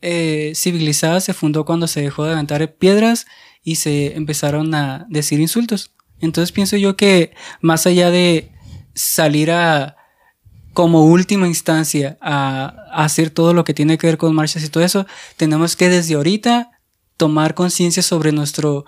eh, 0.00 0.52
civilizada 0.54 1.20
se 1.20 1.34
fundó 1.34 1.64
cuando 1.64 1.88
se 1.88 2.02
dejó 2.02 2.24
de 2.24 2.32
aventar 2.32 2.74
piedras 2.74 3.26
y 3.64 3.76
se 3.76 4.14
empezaron 4.14 4.74
a 4.74 5.06
decir 5.08 5.40
insultos. 5.40 5.92
Entonces 6.20 6.52
pienso 6.52 6.76
yo 6.76 6.96
que 6.96 7.34
más 7.60 7.86
allá 7.86 8.10
de 8.10 8.52
salir 8.94 9.50
a 9.50 9.95
como 10.76 11.06
última 11.06 11.48
instancia 11.48 12.18
a, 12.20 12.66
hacer 12.92 13.30
todo 13.30 13.54
lo 13.54 13.64
que 13.64 13.72
tiene 13.72 13.96
que 13.96 14.08
ver 14.08 14.18
con 14.18 14.34
marchas 14.34 14.62
y 14.62 14.68
todo 14.68 14.84
eso, 14.84 15.06
tenemos 15.38 15.74
que 15.74 15.88
desde 15.88 16.16
ahorita 16.16 16.70
tomar 17.16 17.54
conciencia 17.54 18.02
sobre 18.02 18.30
nuestro 18.30 18.84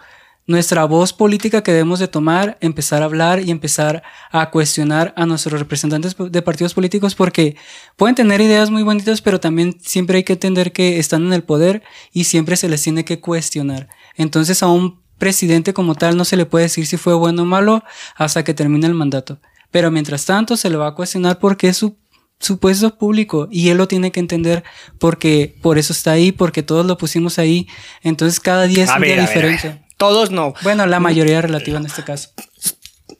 nuestra 0.47 0.84
voz 0.84 1.14
política 1.14 1.62
que 1.62 1.72
debemos 1.72 1.99
de 1.99 2.09
tomar, 2.09 2.59
empezar 2.61 3.01
a 3.03 3.07
hablar 3.07 3.41
y 3.41 3.51
empezar 3.51 4.03
a 4.30 4.51
cuestionar 4.51 5.14
a 5.16 5.24
nuestros 5.24 5.59
representantes 5.59 6.14
de 6.18 6.43
partidos 6.43 6.74
políticos 6.74 7.14
porque 7.14 7.57
pueden 7.97 8.14
tener 8.14 8.41
ideas 8.43 8.70
muy 8.70 8.82
bonitas, 8.82 9.22
pero 9.22 9.41
también 9.41 9.78
siempre 9.80 10.18
hay 10.18 10.24
que 10.24 10.34
entender 10.34 10.72
que 10.72 10.99
están 10.99 11.26
en 11.26 11.32
el 11.32 11.43
poder 11.43 11.82
y 12.12 12.24
siempre 12.24 12.57
se 12.57 12.68
les 12.68 12.82
tiene 12.82 13.05
que 13.05 13.20
cuestionar. 13.20 13.89
Entonces 14.14 14.62
a 14.62 14.68
un 14.68 15.01
presidente 15.18 15.72
como 15.72 15.95
tal 15.95 16.18
no 16.18 16.26
se 16.26 16.36
le 16.36 16.45
puede 16.45 16.64
decir 16.64 16.86
si 16.86 16.99
fue 16.99 17.14
bueno 17.14 17.43
o 17.43 17.47
malo 17.47 17.82
hasta 18.16 18.45
que 18.45 18.53
termine 18.53 18.86
el 18.86 18.95
mandato. 18.95 19.41
Pero 19.71 19.91
mientras 19.91 20.25
tanto 20.25 20.57
se 20.57 20.71
le 20.71 20.77
va 20.77 20.89
a 20.89 20.95
cuestionar 20.95 21.39
porque 21.39 21.69
es 21.69 21.77
su 21.77 21.97
su 22.41 22.59
puesto 22.59 22.97
público 22.97 23.49
y 23.51 23.69
él 23.71 23.79
lo 23.79 23.89
tiene 23.89 24.12
que 24.12 24.21
entender 24.21 24.62
porque 24.99 25.57
por 25.61 25.79
eso 25.79 25.93
está 25.93 26.12
ahí, 26.12 26.33
porque 26.33 26.62
todos 26.62 26.87
lo 26.87 26.97
pusimos 26.97 27.39
ahí. 27.39 27.69
Entonces 28.03 28.41
cada 28.41 28.64
día 28.64 28.85
es 28.85 28.91
un 28.91 29.03
día 29.03 29.21
diferente. 29.21 29.83
Todos 29.97 30.31
no. 30.31 30.55
Bueno, 30.62 30.87
la 30.87 31.01
mayoría 31.01 31.43
relativa 31.43 31.79
en 31.79 31.87
este 31.87 32.05
caso. 32.05 32.31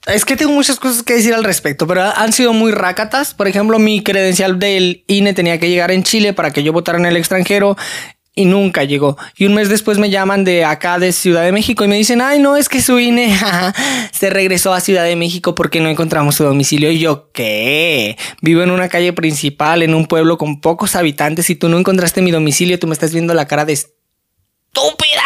Es 0.07 0.24
que 0.24 0.36
tengo 0.36 0.53
muchas 0.53 0.78
cosas 0.78 1.03
que 1.03 1.14
decir 1.14 1.34
al 1.34 1.44
respecto, 1.44 1.86
pero 1.86 2.03
han 2.03 2.32
sido 2.32 2.53
muy 2.53 2.70
rácatas. 2.70 3.34
Por 3.34 3.49
ejemplo, 3.49 3.78
mi 3.78 4.03
credencial 4.03 4.59
del 4.59 5.05
INE 5.09 5.34
tenía 5.34 5.59
que 5.59 5.68
llegar 5.68 5.90
en 5.90 6.05
Chile 6.05 6.32
para 6.32 6.53
que 6.53 6.62
yo 6.62 6.72
votara 6.72 6.99
en 6.99 7.07
el 7.07 7.16
extranjero 7.16 7.76
y 8.39 8.45
nunca 8.45 8.84
llegó. 8.84 9.16
Y 9.36 9.47
un 9.47 9.55
mes 9.55 9.68
después 9.68 9.99
me 9.99 10.11
llaman 10.11 10.45
de 10.45 10.64
acá 10.64 11.01
de 11.01 11.11
Ciudad 11.11 11.43
de 11.43 11.51
México 11.51 11.84
y 11.84 11.89
me 11.89 11.97
dicen, 11.97 12.20
ay, 12.20 12.39
no, 12.39 12.57
es 12.57 12.68
que 12.68 12.80
su 12.80 13.01
INE 13.01 13.36
se 14.12 14.30
regresó 14.30 14.72
a 14.72 14.80
Ciudad 14.80 15.03
de 15.03 15.16
México 15.16 15.57
porque 15.57 15.80
no 15.80 15.89
encontramos 15.89 16.36
su 16.36 16.45
domicilio. 16.45 16.93
Y 16.93 17.01
yo, 17.01 17.32
¿qué? 17.32 18.16
Vivo 18.41 18.62
en 18.62 18.70
una 18.70 18.89
calle 18.89 19.12
principal, 19.12 19.82
en 19.82 19.93
un 19.93 20.07
pueblo 20.07 20.39
con 20.39 20.61
pocos 20.61 20.95
habitantes 20.95 21.51
y 21.51 21.57
tú 21.57 21.68
no 21.68 21.80
encontraste 21.80 22.22
mi 22.22 22.30
domicilio, 22.30 22.78
tú 22.78 22.86
me 22.86 22.93
estás 22.93 23.12
viendo 23.12 23.34
la 23.34 23.49
cara 23.49 23.64
de 23.64 23.72
estúpida. 23.72 25.24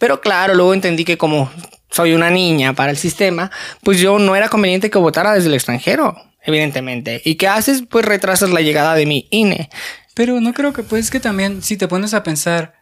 Pero 0.00 0.20
claro, 0.20 0.56
luego 0.56 0.74
entendí 0.74 1.04
que 1.04 1.16
como 1.16 1.52
soy 1.92 2.12
una 2.12 2.28
niña 2.28 2.72
para 2.72 2.90
el 2.90 2.96
sistema, 2.96 3.52
pues 3.84 4.00
yo 4.00 4.18
no 4.18 4.34
era 4.34 4.48
conveniente 4.48 4.90
que 4.90 4.98
votara 4.98 5.32
desde 5.32 5.46
el 5.46 5.54
extranjero, 5.54 6.16
evidentemente. 6.42 7.22
¿Y 7.24 7.36
qué 7.36 7.46
haces? 7.46 7.84
Pues 7.88 8.04
retrasas 8.04 8.50
la 8.50 8.62
llegada 8.62 8.96
de 8.96 9.06
mi 9.06 9.28
INE. 9.30 9.70
Pero 10.18 10.40
no 10.40 10.52
creo 10.52 10.72
que, 10.72 10.82
pues 10.82 11.12
que 11.12 11.20
también, 11.20 11.62
si 11.62 11.76
te 11.76 11.86
pones 11.86 12.12
a 12.12 12.24
pensar, 12.24 12.74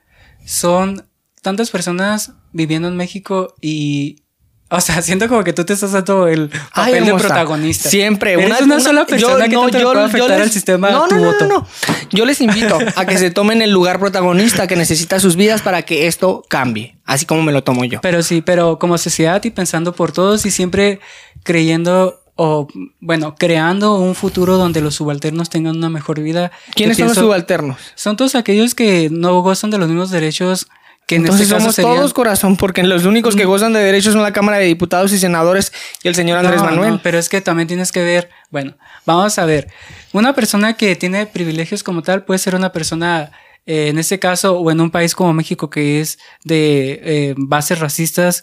son 0.46 1.06
tantas 1.42 1.70
personas 1.70 2.32
viviendo 2.52 2.88
en 2.88 2.96
México 2.96 3.54
y 3.60 4.22
o 4.70 4.80
sea, 4.80 5.02
siento 5.02 5.28
como 5.28 5.44
que 5.44 5.52
tú 5.52 5.62
te 5.62 5.74
estás 5.74 5.92
dando 5.92 6.28
el 6.28 6.48
papel 6.74 7.04
de 7.04 7.12
protagonista. 7.12 7.90
Siempre. 7.90 8.32
Eres 8.32 8.62
una, 8.62 8.80
sola 8.80 9.04
persona 9.04 9.44
yo, 9.48 9.66
que 9.66 9.72
no, 9.74 9.78
yo, 9.78 10.00
afectar 10.00 10.40
al 10.40 10.50
sistema 10.50 10.90
no, 10.90 11.08
no, 11.08 11.18
no, 11.18 11.46
No, 11.46 11.68
Yo 12.10 12.24
les 12.24 12.40
invito 12.40 12.78
a 12.96 13.04
que 13.04 13.18
se 13.18 13.30
tomen 13.30 13.60
el 13.60 13.70
lugar 13.70 14.00
protagonista 14.00 14.66
que 14.66 14.74
necesita 14.74 15.20
sus 15.20 15.36
vidas 15.36 15.60
para 15.60 15.82
que 15.82 16.06
esto 16.06 16.42
cambie. 16.48 16.96
Así 17.04 17.26
como 17.26 17.42
me 17.42 17.52
lo 17.52 17.62
tomo 17.62 17.84
yo. 17.84 18.00
Pero 18.00 18.22
sí, 18.22 18.40
pero 18.40 18.78
como 18.78 18.96
sociedad 18.96 19.44
y 19.44 19.50
pensando 19.50 19.92
por 19.92 20.10
todos 20.10 20.46
y 20.46 20.50
siempre 20.50 21.00
creyendo 21.42 22.22
o, 22.36 22.68
bueno, 23.00 23.34
creando 23.34 23.98
un 23.98 24.14
futuro 24.14 24.58
donde 24.58 24.80
los 24.80 24.94
subalternos 24.94 25.50
tengan 25.50 25.76
una 25.76 25.88
mejor 25.90 26.20
vida. 26.20 26.52
¿Quiénes 26.74 26.98
son 26.98 27.08
los 27.08 27.16
subalternos? 27.16 27.78
Son 27.94 28.16
todos 28.16 28.34
aquellos 28.34 28.74
que 28.74 29.08
no 29.10 29.40
gozan 29.40 29.70
de 29.70 29.78
los 29.78 29.88
mismos 29.88 30.10
derechos 30.10 30.68
que 31.06 31.16
Entonces 31.16 31.42
este 31.42 31.58
somos 31.58 31.76
todos 31.76 32.12
corazón, 32.12 32.56
porque 32.56 32.82
los 32.82 33.04
únicos 33.04 33.36
que 33.36 33.44
gozan 33.44 33.72
de 33.72 33.78
derechos 33.78 34.12
son 34.12 34.22
la 34.22 34.32
Cámara 34.32 34.58
de 34.58 34.64
Diputados 34.64 35.12
y 35.12 35.18
Senadores 35.18 35.72
y 36.02 36.08
el 36.08 36.16
señor 36.16 36.38
Andrés 36.38 36.62
Manuel. 36.62 36.98
pero 37.00 37.16
es 37.16 37.28
que 37.28 37.40
también 37.40 37.68
tienes 37.68 37.92
que 37.92 38.02
ver, 38.02 38.28
bueno, 38.50 38.76
vamos 39.04 39.38
a 39.38 39.44
ver, 39.44 39.68
una 40.12 40.34
persona 40.34 40.74
que 40.76 40.96
tiene 40.96 41.26
privilegios 41.26 41.84
como 41.84 42.02
tal 42.02 42.24
puede 42.24 42.38
ser 42.38 42.56
una 42.56 42.72
persona, 42.72 43.30
eh, 43.66 43.86
en 43.88 43.98
este 43.98 44.18
caso, 44.18 44.58
o 44.58 44.70
en 44.72 44.80
un 44.80 44.90
país 44.90 45.14
como 45.14 45.32
México 45.32 45.70
que 45.70 46.00
es 46.00 46.18
de 46.42 47.00
eh, 47.04 47.34
bases 47.36 47.78
racistas, 47.78 48.42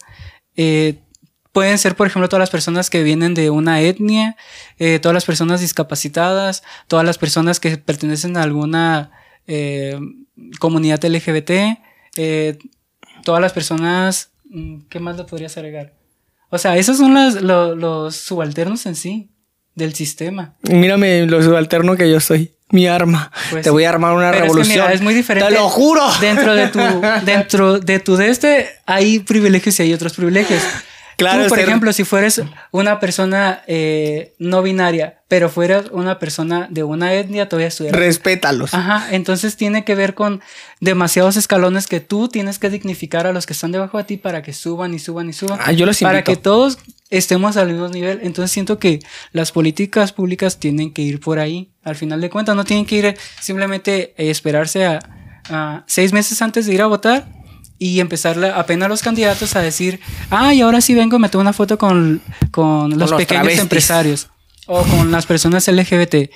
eh, 0.56 1.02
pueden 1.54 1.78
ser, 1.78 1.96
por 1.96 2.08
ejemplo, 2.08 2.28
todas 2.28 2.42
las 2.42 2.50
personas 2.50 2.90
que 2.90 3.04
vienen 3.04 3.34
de 3.34 3.50
una 3.50 3.80
etnia, 3.80 4.36
todas 5.02 5.14
las 5.14 5.24
personas 5.24 5.62
discapacitadas, 5.62 6.64
todas 6.88 7.06
las 7.06 7.18
personas 7.18 7.60
que 7.60 7.78
pertenecen 7.78 8.36
a 8.36 8.44
alguna 8.44 9.12
comunidad 10.60 11.04
LGBT, 11.04 11.78
eh, 12.16 12.58
todas 13.24 13.42
las 13.42 13.54
personas, 13.54 14.32
mm, 14.50 14.82
¿qué 14.90 15.00
más 15.00 15.18
le 15.18 15.24
podrías 15.24 15.58
agregar? 15.58 15.94
O 16.50 16.58
sea, 16.58 16.78
esos 16.78 16.98
son 16.98 17.14
los, 17.14 18.16
subalternos 18.16 18.86
en 18.86 18.96
sí 18.96 19.32
del 19.76 19.94
sistema. 19.96 20.56
Mírame 20.70 21.26
lo 21.26 21.42
subalterno 21.42 21.96
que 21.96 22.10
yo 22.10 22.20
soy. 22.20 22.52
Mi 22.70 22.88
arma. 22.88 23.32
Pues 23.52 23.64
Te 23.64 23.70
voy 23.70 23.84
a 23.84 23.90
armar 23.90 24.14
una 24.14 24.32
revolución. 24.32 24.92
Es, 24.92 25.02
muy 25.02 25.14
diferente. 25.14 25.50
Te 25.50 25.56
lo 25.56 25.70
juro. 25.70 26.02
Dentro 26.20 26.56
de 26.56 26.68
tu, 26.70 26.80
dentro 27.26 27.80
de 27.80 28.00
tu 28.00 28.16
de 28.16 28.30
este 28.30 28.68
hay 28.86 29.20
privilegios 29.20 29.80
y 29.80 29.84
hay 29.84 29.94
otros 29.94 30.14
privilegios. 30.14 30.62
Claro, 31.18 31.48
por 31.48 31.60
ejemplo, 31.60 31.94
si 31.94 32.04
fueres 32.04 32.42
una 32.72 33.00
persona 33.00 33.62
eh, 33.68 34.34
no 34.40 34.62
binaria, 34.62 35.22
pero 35.28 35.50
fueras 35.50 35.86
una 35.92 36.20
persona 36.20 36.68
de 36.70 36.84
una 36.84 37.14
etnia, 37.14 37.50
todavía 37.50 37.68
estudiar. 37.68 37.96
Respétalos. 37.96 38.74
Ajá, 38.74 39.08
entonces 39.12 39.56
tiene 39.58 39.84
que 39.84 39.96
ver 39.96 40.14
con 40.14 40.42
demasiados 40.80 41.38
escalones 41.38 41.88
que 41.88 42.00
tú 42.00 42.28
tienes 42.28 42.60
que 42.60 42.70
dignificar 42.70 43.28
a 43.28 43.34
los 43.34 43.46
que 43.46 43.54
están 43.54 43.72
debajo 43.72 43.98
de 43.98 44.04
ti 44.04 44.18
para 44.18 44.42
que 44.42 44.54
suban 44.54 44.94
y 44.94 45.00
suban 45.00 45.30
y 45.30 45.34
suban. 45.34 45.60
Ah, 45.62 45.72
yo 45.72 45.86
los 45.86 46.00
Para 46.00 46.24
que 46.24 46.36
todos 46.36 46.78
estemos 47.10 47.58
al 47.58 47.70
mismo 47.70 47.88
nivel. 47.90 48.20
Entonces 48.24 48.52
siento 48.52 48.80
que 48.80 49.00
las 49.32 49.52
políticas 49.52 50.14
públicas 50.14 50.60
tienen 50.60 50.94
que 50.94 51.02
ir 51.02 51.20
por 51.20 51.40
ahí. 51.40 51.72
Al 51.84 51.96
final 51.96 52.22
de 52.22 52.30
cuentas, 52.30 52.56
no 52.56 52.64
tienen 52.64 52.86
que 52.86 52.96
ir 52.96 53.18
simplemente 53.40 54.14
eh, 54.18 54.30
esperarse 54.30 54.86
a, 54.86 55.00
a 55.50 55.84
seis 55.88 56.14
meses 56.14 56.42
antes 56.42 56.66
de 56.66 56.74
ir 56.74 56.82
a 56.82 56.88
votar 56.88 57.43
y 57.84 58.00
empezar 58.00 58.42
apenas 58.46 58.88
los 58.88 59.02
candidatos 59.02 59.58
a 59.58 59.62
decir, 59.62 60.00
ay, 60.30 60.62
ahora 60.62 60.80
sí 60.80 60.96
vengo, 60.96 61.20
me 61.20 61.28
tomo 61.28 61.42
una 61.42 61.52
foto 61.52 61.78
con, 61.78 62.22
con 62.50 62.98
los, 62.98 63.12
pequeños 63.12 63.60
empresarios 63.60 64.30
o 64.68 64.84
con 64.84 65.12
las 65.12 65.26
personas 65.26 65.68
LGBT. 65.68 66.32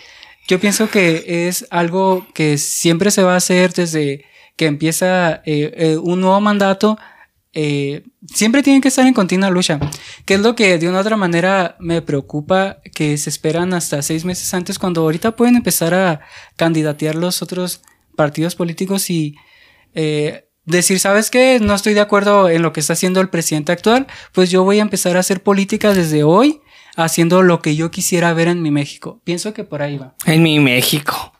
Yo 0.49 0.59
pienso 0.59 0.89
que 0.89 1.47
es 1.47 1.65
algo 1.69 2.27
que 2.33 2.57
siempre 2.57 3.11
se 3.11 3.23
va 3.23 3.35
a 3.35 3.37
hacer 3.37 3.71
desde 3.71 4.25
que 4.57 4.65
empieza 4.65 5.41
eh, 5.45 5.73
eh, 5.77 5.97
un 5.97 6.19
nuevo 6.19 6.41
mandato. 6.41 6.99
Eh, 7.53 8.03
siempre 8.27 8.61
tienen 8.61 8.81
que 8.81 8.89
estar 8.89 9.07
en 9.07 9.13
continua 9.13 9.49
lucha. 9.49 9.79
Que 10.25 10.33
es 10.33 10.41
lo 10.41 10.53
que 10.53 10.77
de 10.77 10.89
una 10.89 10.97
u 10.97 11.01
otra 11.01 11.15
manera 11.15 11.77
me 11.79 12.01
preocupa 12.01 12.79
que 12.93 13.17
se 13.17 13.29
esperan 13.29 13.73
hasta 13.73 14.01
seis 14.01 14.25
meses 14.25 14.53
antes, 14.53 14.77
cuando 14.77 14.99
ahorita 14.99 15.37
pueden 15.37 15.55
empezar 15.55 15.93
a 15.93 16.19
candidatear 16.57 17.15
los 17.15 17.41
otros 17.41 17.79
partidos 18.17 18.53
políticos 18.55 19.09
y 19.09 19.37
decir, 20.67 20.99
¿sabes 20.99 21.31
qué? 21.31 21.59
No 21.59 21.73
estoy 21.73 21.95
de 21.95 22.01
acuerdo 22.01 22.49
en 22.49 22.61
lo 22.61 22.73
que 22.73 22.81
está 22.81 22.93
haciendo 22.93 23.19
el 23.21 23.29
presidente 23.29 23.71
actual, 23.71 24.05
pues 24.33 24.51
yo 24.51 24.63
voy 24.63 24.77
a 24.79 24.83
empezar 24.83 25.17
a 25.17 25.21
hacer 25.21 25.41
política 25.41 25.93
desde 25.93 26.23
hoy, 26.23 26.61
haciendo 26.95 27.41
lo 27.41 27.61
que 27.61 27.75
yo 27.75 27.89
quisiera 27.89 28.33
ver 28.33 28.49
en 28.49 28.61
mi 28.61 28.69
México. 28.69 29.19
Pienso 29.23 29.53
que 29.53 29.63
por 29.63 29.81
ahí 29.81 29.97
va. 29.97 30.13
En 30.25 30.43
mi 30.43 30.59
México. 30.59 31.33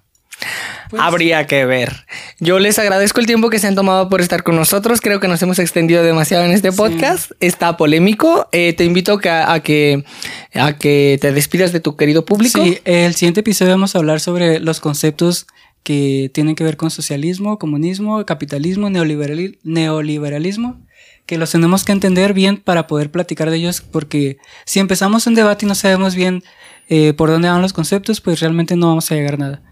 Pues 0.89 1.01
Habría 1.01 1.47
que 1.47 1.65
ver. 1.65 2.05
Yo 2.39 2.59
les 2.59 2.79
agradezco 2.79 3.19
el 3.19 3.25
tiempo 3.25 3.49
que 3.49 3.59
se 3.59 3.67
han 3.67 3.75
tomado 3.75 4.07
por 4.07 4.21
estar 4.21 4.43
con 4.43 4.55
nosotros. 4.55 5.01
Creo 5.01 5.19
que 5.19 5.27
nos 5.27 5.41
hemos 5.41 5.59
extendido 5.59 6.03
demasiado 6.03 6.45
en 6.45 6.51
este 6.51 6.71
podcast. 6.71 7.31
Está 7.39 7.75
polémico. 7.75 8.47
Eh, 8.51 8.73
te 8.73 8.85
invito 8.85 9.19
a, 9.25 9.51
a, 9.51 9.59
que, 9.61 10.05
a 10.53 10.77
que 10.77 11.17
te 11.19 11.33
despidas 11.33 11.73
de 11.73 11.79
tu 11.79 11.97
querido 11.97 12.23
público. 12.23 12.63
Sí, 12.63 12.79
el 12.85 13.15
siguiente 13.15 13.41
episodio 13.41 13.71
vamos 13.71 13.95
a 13.95 13.97
hablar 13.97 14.19
sobre 14.19 14.59
los 14.59 14.79
conceptos 14.79 15.47
que 15.87 16.29
tienen 16.33 16.55
que 16.55 16.65
ver 16.65 16.75
con 16.75 16.91
socialismo, 16.91 17.57
comunismo, 17.57 18.25
capitalismo, 18.25 18.89
neoliberalismo, 18.89 20.85
que 21.25 21.37
los 21.37 21.51
tenemos 21.51 21.85
que 21.85 21.93
entender 21.93 22.33
bien 22.33 22.57
para 22.57 22.87
poder 22.87 23.09
platicar 23.09 23.49
de 23.49 23.55
ellos, 23.55 23.79
porque 23.79 24.35
si 24.65 24.81
empezamos 24.81 25.27
un 25.27 25.35
debate 25.35 25.65
y 25.65 25.69
no 25.69 25.75
sabemos 25.75 26.13
bien 26.13 26.43
eh, 26.89 27.13
por 27.13 27.29
dónde 27.29 27.47
van 27.47 27.61
los 27.61 27.71
conceptos, 27.71 28.19
pues 28.19 28.41
realmente 28.41 28.75
no 28.75 28.87
vamos 28.87 29.09
a 29.09 29.15
llegar 29.15 29.35
a 29.35 29.37
nada. 29.37 29.63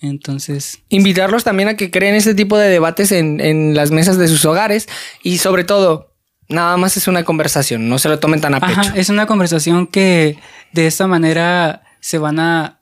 Entonces. 0.00 0.82
Invitarlos 0.88 1.44
también 1.44 1.68
a 1.68 1.76
que 1.76 1.92
creen 1.92 2.16
este 2.16 2.34
tipo 2.34 2.58
de 2.58 2.68
debates 2.68 3.12
en, 3.12 3.72
las 3.76 3.92
mesas 3.92 4.18
de 4.18 4.26
sus 4.26 4.44
hogares 4.46 4.88
y 5.22 5.38
sobre 5.38 5.62
todo, 5.62 6.16
nada 6.48 6.76
más 6.78 6.96
es 6.96 7.06
una 7.06 7.22
conversación, 7.22 7.88
no 7.88 8.00
se 8.00 8.08
lo 8.08 8.18
tomen 8.18 8.40
tan 8.40 8.54
a 8.54 8.60
pecho. 8.60 8.90
es 8.96 9.08
una 9.08 9.26
conversación 9.26 9.86
que 9.86 10.36
de 10.72 10.88
esta 10.88 11.06
manera 11.06 11.84
se 12.00 12.18
van 12.18 12.40
a 12.40 12.79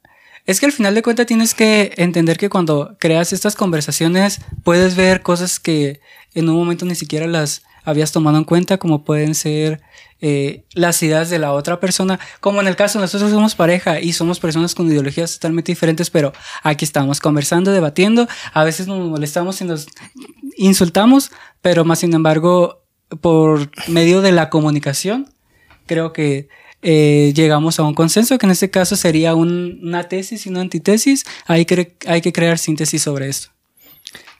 es 0.48 0.60
que 0.60 0.66
al 0.66 0.72
final 0.72 0.94
de 0.94 1.02
cuentas 1.02 1.26
tienes 1.26 1.52
que 1.52 1.92
entender 1.98 2.38
que 2.38 2.48
cuando 2.48 2.96
creas 2.98 3.34
estas 3.34 3.54
conversaciones 3.54 4.40
puedes 4.64 4.96
ver 4.96 5.20
cosas 5.20 5.60
que 5.60 6.00
en 6.32 6.48
un 6.48 6.56
momento 6.56 6.86
ni 6.86 6.94
siquiera 6.94 7.26
las 7.26 7.62
habías 7.84 8.12
tomado 8.12 8.38
en 8.38 8.44
cuenta, 8.44 8.78
como 8.78 9.04
pueden 9.04 9.34
ser 9.34 9.82
eh, 10.22 10.64
las 10.72 11.02
ideas 11.02 11.28
de 11.28 11.38
la 11.38 11.52
otra 11.52 11.80
persona. 11.80 12.18
Como 12.40 12.62
en 12.62 12.66
el 12.66 12.76
caso, 12.76 12.98
nosotros 12.98 13.30
somos 13.30 13.54
pareja 13.54 14.00
y 14.00 14.14
somos 14.14 14.40
personas 14.40 14.74
con 14.74 14.88
ideologías 14.88 15.34
totalmente 15.34 15.70
diferentes, 15.70 16.08
pero 16.08 16.32
aquí 16.62 16.86
estamos 16.86 17.20
conversando, 17.20 17.70
debatiendo. 17.70 18.26
A 18.54 18.64
veces 18.64 18.86
nos 18.86 19.06
molestamos 19.06 19.60
y 19.60 19.64
nos 19.64 19.86
insultamos, 20.56 21.30
pero 21.60 21.84
más 21.84 21.98
sin 21.98 22.14
embargo, 22.14 22.86
por 23.20 23.70
medio 23.86 24.22
de 24.22 24.32
la 24.32 24.48
comunicación, 24.48 25.28
creo 25.84 26.14
que 26.14 26.48
eh, 26.82 27.32
llegamos 27.34 27.78
a 27.78 27.82
un 27.82 27.94
consenso, 27.94 28.38
que 28.38 28.46
en 28.46 28.52
este 28.52 28.70
caso 28.70 28.96
sería 28.96 29.34
una 29.34 30.04
tesis 30.04 30.46
y 30.46 30.48
una 30.48 30.60
antitesis. 30.60 31.24
Hay 31.46 31.64
que, 31.64 31.96
hay 32.06 32.20
que 32.20 32.32
crear 32.32 32.58
síntesis 32.58 33.02
sobre 33.02 33.28
esto. 33.28 33.48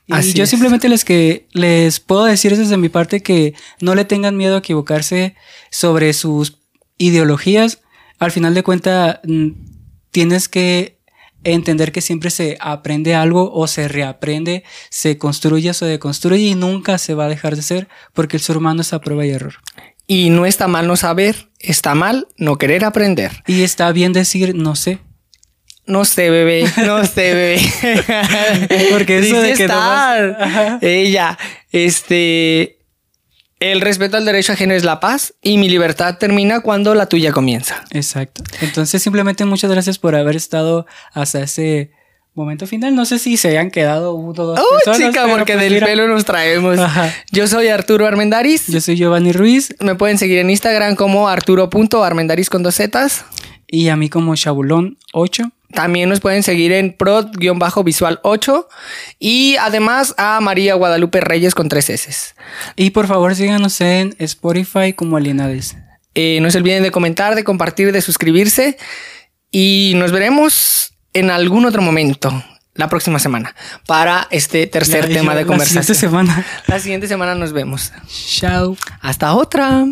Y 0.07 0.33
yo 0.33 0.47
simplemente 0.47 0.89
les, 0.89 1.05
que, 1.05 1.47
les 1.51 1.99
puedo 1.99 2.25
decir 2.25 2.57
desde 2.57 2.77
mi 2.77 2.89
parte 2.89 3.21
que 3.21 3.53
no 3.79 3.93
le 3.93 4.05
tengan 4.05 4.35
miedo 4.35 4.55
a 4.55 4.59
equivocarse 4.59 5.35
sobre 5.69 6.13
sus 6.13 6.57
ideologías. 6.97 7.81
Al 8.17 8.31
final 8.31 8.55
de 8.55 8.63
cuentas, 8.63 9.19
mm, 9.23 9.49
tienes 10.09 10.49
que 10.49 10.99
entender 11.43 11.91
que 11.91 12.01
siempre 12.01 12.31
se 12.31 12.57
aprende 12.59 13.13
algo 13.13 13.53
o 13.53 13.67
se 13.67 13.87
reaprende, 13.87 14.63
se 14.89 15.17
construye 15.17 15.69
o 15.69 15.73
se 15.73 15.85
deconstruye 15.85 16.43
y 16.43 16.55
nunca 16.55 16.97
se 16.97 17.13
va 17.13 17.25
a 17.25 17.29
dejar 17.29 17.55
de 17.55 17.61
ser 17.61 17.87
porque 18.13 18.37
el 18.37 18.41
ser 18.41 18.57
humano 18.57 18.81
es 18.81 18.93
a 18.93 19.01
prueba 19.01 19.25
y 19.25 19.29
error. 19.29 19.55
Y 20.11 20.31
no 20.31 20.47
está 20.47 20.67
mal 20.67 20.87
no 20.87 20.95
saber, 20.95 21.49
está 21.59 21.93
mal 21.93 22.27
no 22.35 22.57
querer 22.57 22.83
aprender. 22.83 23.43
Y 23.45 23.61
está 23.61 23.91
bien 23.91 24.11
decir 24.11 24.55
no 24.55 24.75
sé. 24.75 24.97
No 25.85 26.03
sé, 26.03 26.31
bebé, 26.31 26.65
no 26.83 27.05
sé, 27.05 27.35
bebé. 27.35 28.89
porque 28.91 29.19
eso 29.19 29.39
de 29.39 29.53
que 29.53 29.67
Ella, 30.81 31.37
este, 31.71 32.79
el 33.59 33.81
respeto 33.81 34.17
al 34.17 34.25
derecho 34.25 34.53
ajeno 34.53 34.73
es 34.73 34.83
la 34.83 34.99
paz 34.99 35.35
y 35.43 35.59
mi 35.59 35.69
libertad 35.69 36.17
termina 36.17 36.61
cuando 36.61 36.95
la 36.95 37.05
tuya 37.05 37.31
comienza. 37.31 37.83
Exacto. 37.91 38.43
Entonces, 38.61 39.03
simplemente 39.03 39.45
muchas 39.45 39.69
gracias 39.69 39.99
por 39.99 40.15
haber 40.15 40.35
estado 40.35 40.87
hasta 41.13 41.43
ese 41.43 41.91
momento 42.33 42.67
final. 42.67 42.95
No 42.95 43.05
sé 43.05 43.19
si 43.19 43.37
se 43.37 43.49
hayan 43.49 43.71
quedado 43.71 44.13
uno 44.13 44.29
o 44.31 44.45
dos 44.45 44.59
oh, 44.59 44.93
chica, 44.93 45.27
porque 45.27 45.53
pues 45.53 45.69
del 45.69 45.83
pelo 45.83 46.07
nos 46.07 46.25
traemos. 46.25 46.79
Yo 47.31 47.47
soy 47.47 47.67
Arturo 47.67 48.07
Armendariz. 48.07 48.67
Yo 48.67 48.81
soy 48.81 48.95
Giovanni 48.95 49.31
Ruiz. 49.31 49.75
Me 49.79 49.95
pueden 49.95 50.17
seguir 50.17 50.39
en 50.39 50.49
Instagram 50.49 50.95
como 50.95 51.27
arturo.armendariz 51.27 52.49
con 52.49 52.63
dos 52.63 52.75
zetas. 52.75 53.25
Y 53.67 53.89
a 53.89 53.95
mí 53.95 54.09
como 54.09 54.33
Chabulón8. 54.33 55.51
También 55.71 56.09
nos 56.09 56.19
pueden 56.19 56.41
seguir 56.41 56.71
en 56.71 56.93
prod-visual 56.93 58.19
8 58.23 58.67
y 59.19 59.55
además 59.59 60.15
a 60.17 60.39
María 60.41 60.73
Guadalupe 60.73 61.21
Reyes 61.21 61.53
con 61.53 61.69
tres 61.69 61.91
S. 61.91 62.33
Y 62.75 62.89
por 62.89 63.05
favor 63.05 63.35
síganos 63.35 63.79
en 63.81 64.15
Spotify 64.17 64.93
como 64.93 65.17
Alienades. 65.17 65.77
Eh, 66.15 66.39
no 66.41 66.49
se 66.49 66.57
olviden 66.57 66.81
de 66.81 66.89
comentar, 66.89 67.35
de 67.35 67.43
compartir, 67.43 67.91
de 67.91 68.01
suscribirse 68.01 68.77
y 69.51 69.93
nos 69.95 70.11
veremos 70.11 70.95
en 71.13 71.29
algún 71.29 71.65
otro 71.65 71.81
momento 71.81 72.43
la 72.75 72.87
próxima 72.87 73.19
semana 73.19 73.55
para 73.85 74.27
este 74.31 74.65
tercer 74.67 75.07
tema 75.09 75.35
de 75.35 75.45
conversación. 75.45 75.79
La 75.79 75.83
siguiente 75.83 75.99
semana. 75.99 76.45
La 76.67 76.79
siguiente 76.79 77.07
semana 77.07 77.35
nos 77.35 77.51
vemos. 77.51 77.91
Chao. 78.07 78.77
Hasta 79.01 79.33
otra. 79.33 79.85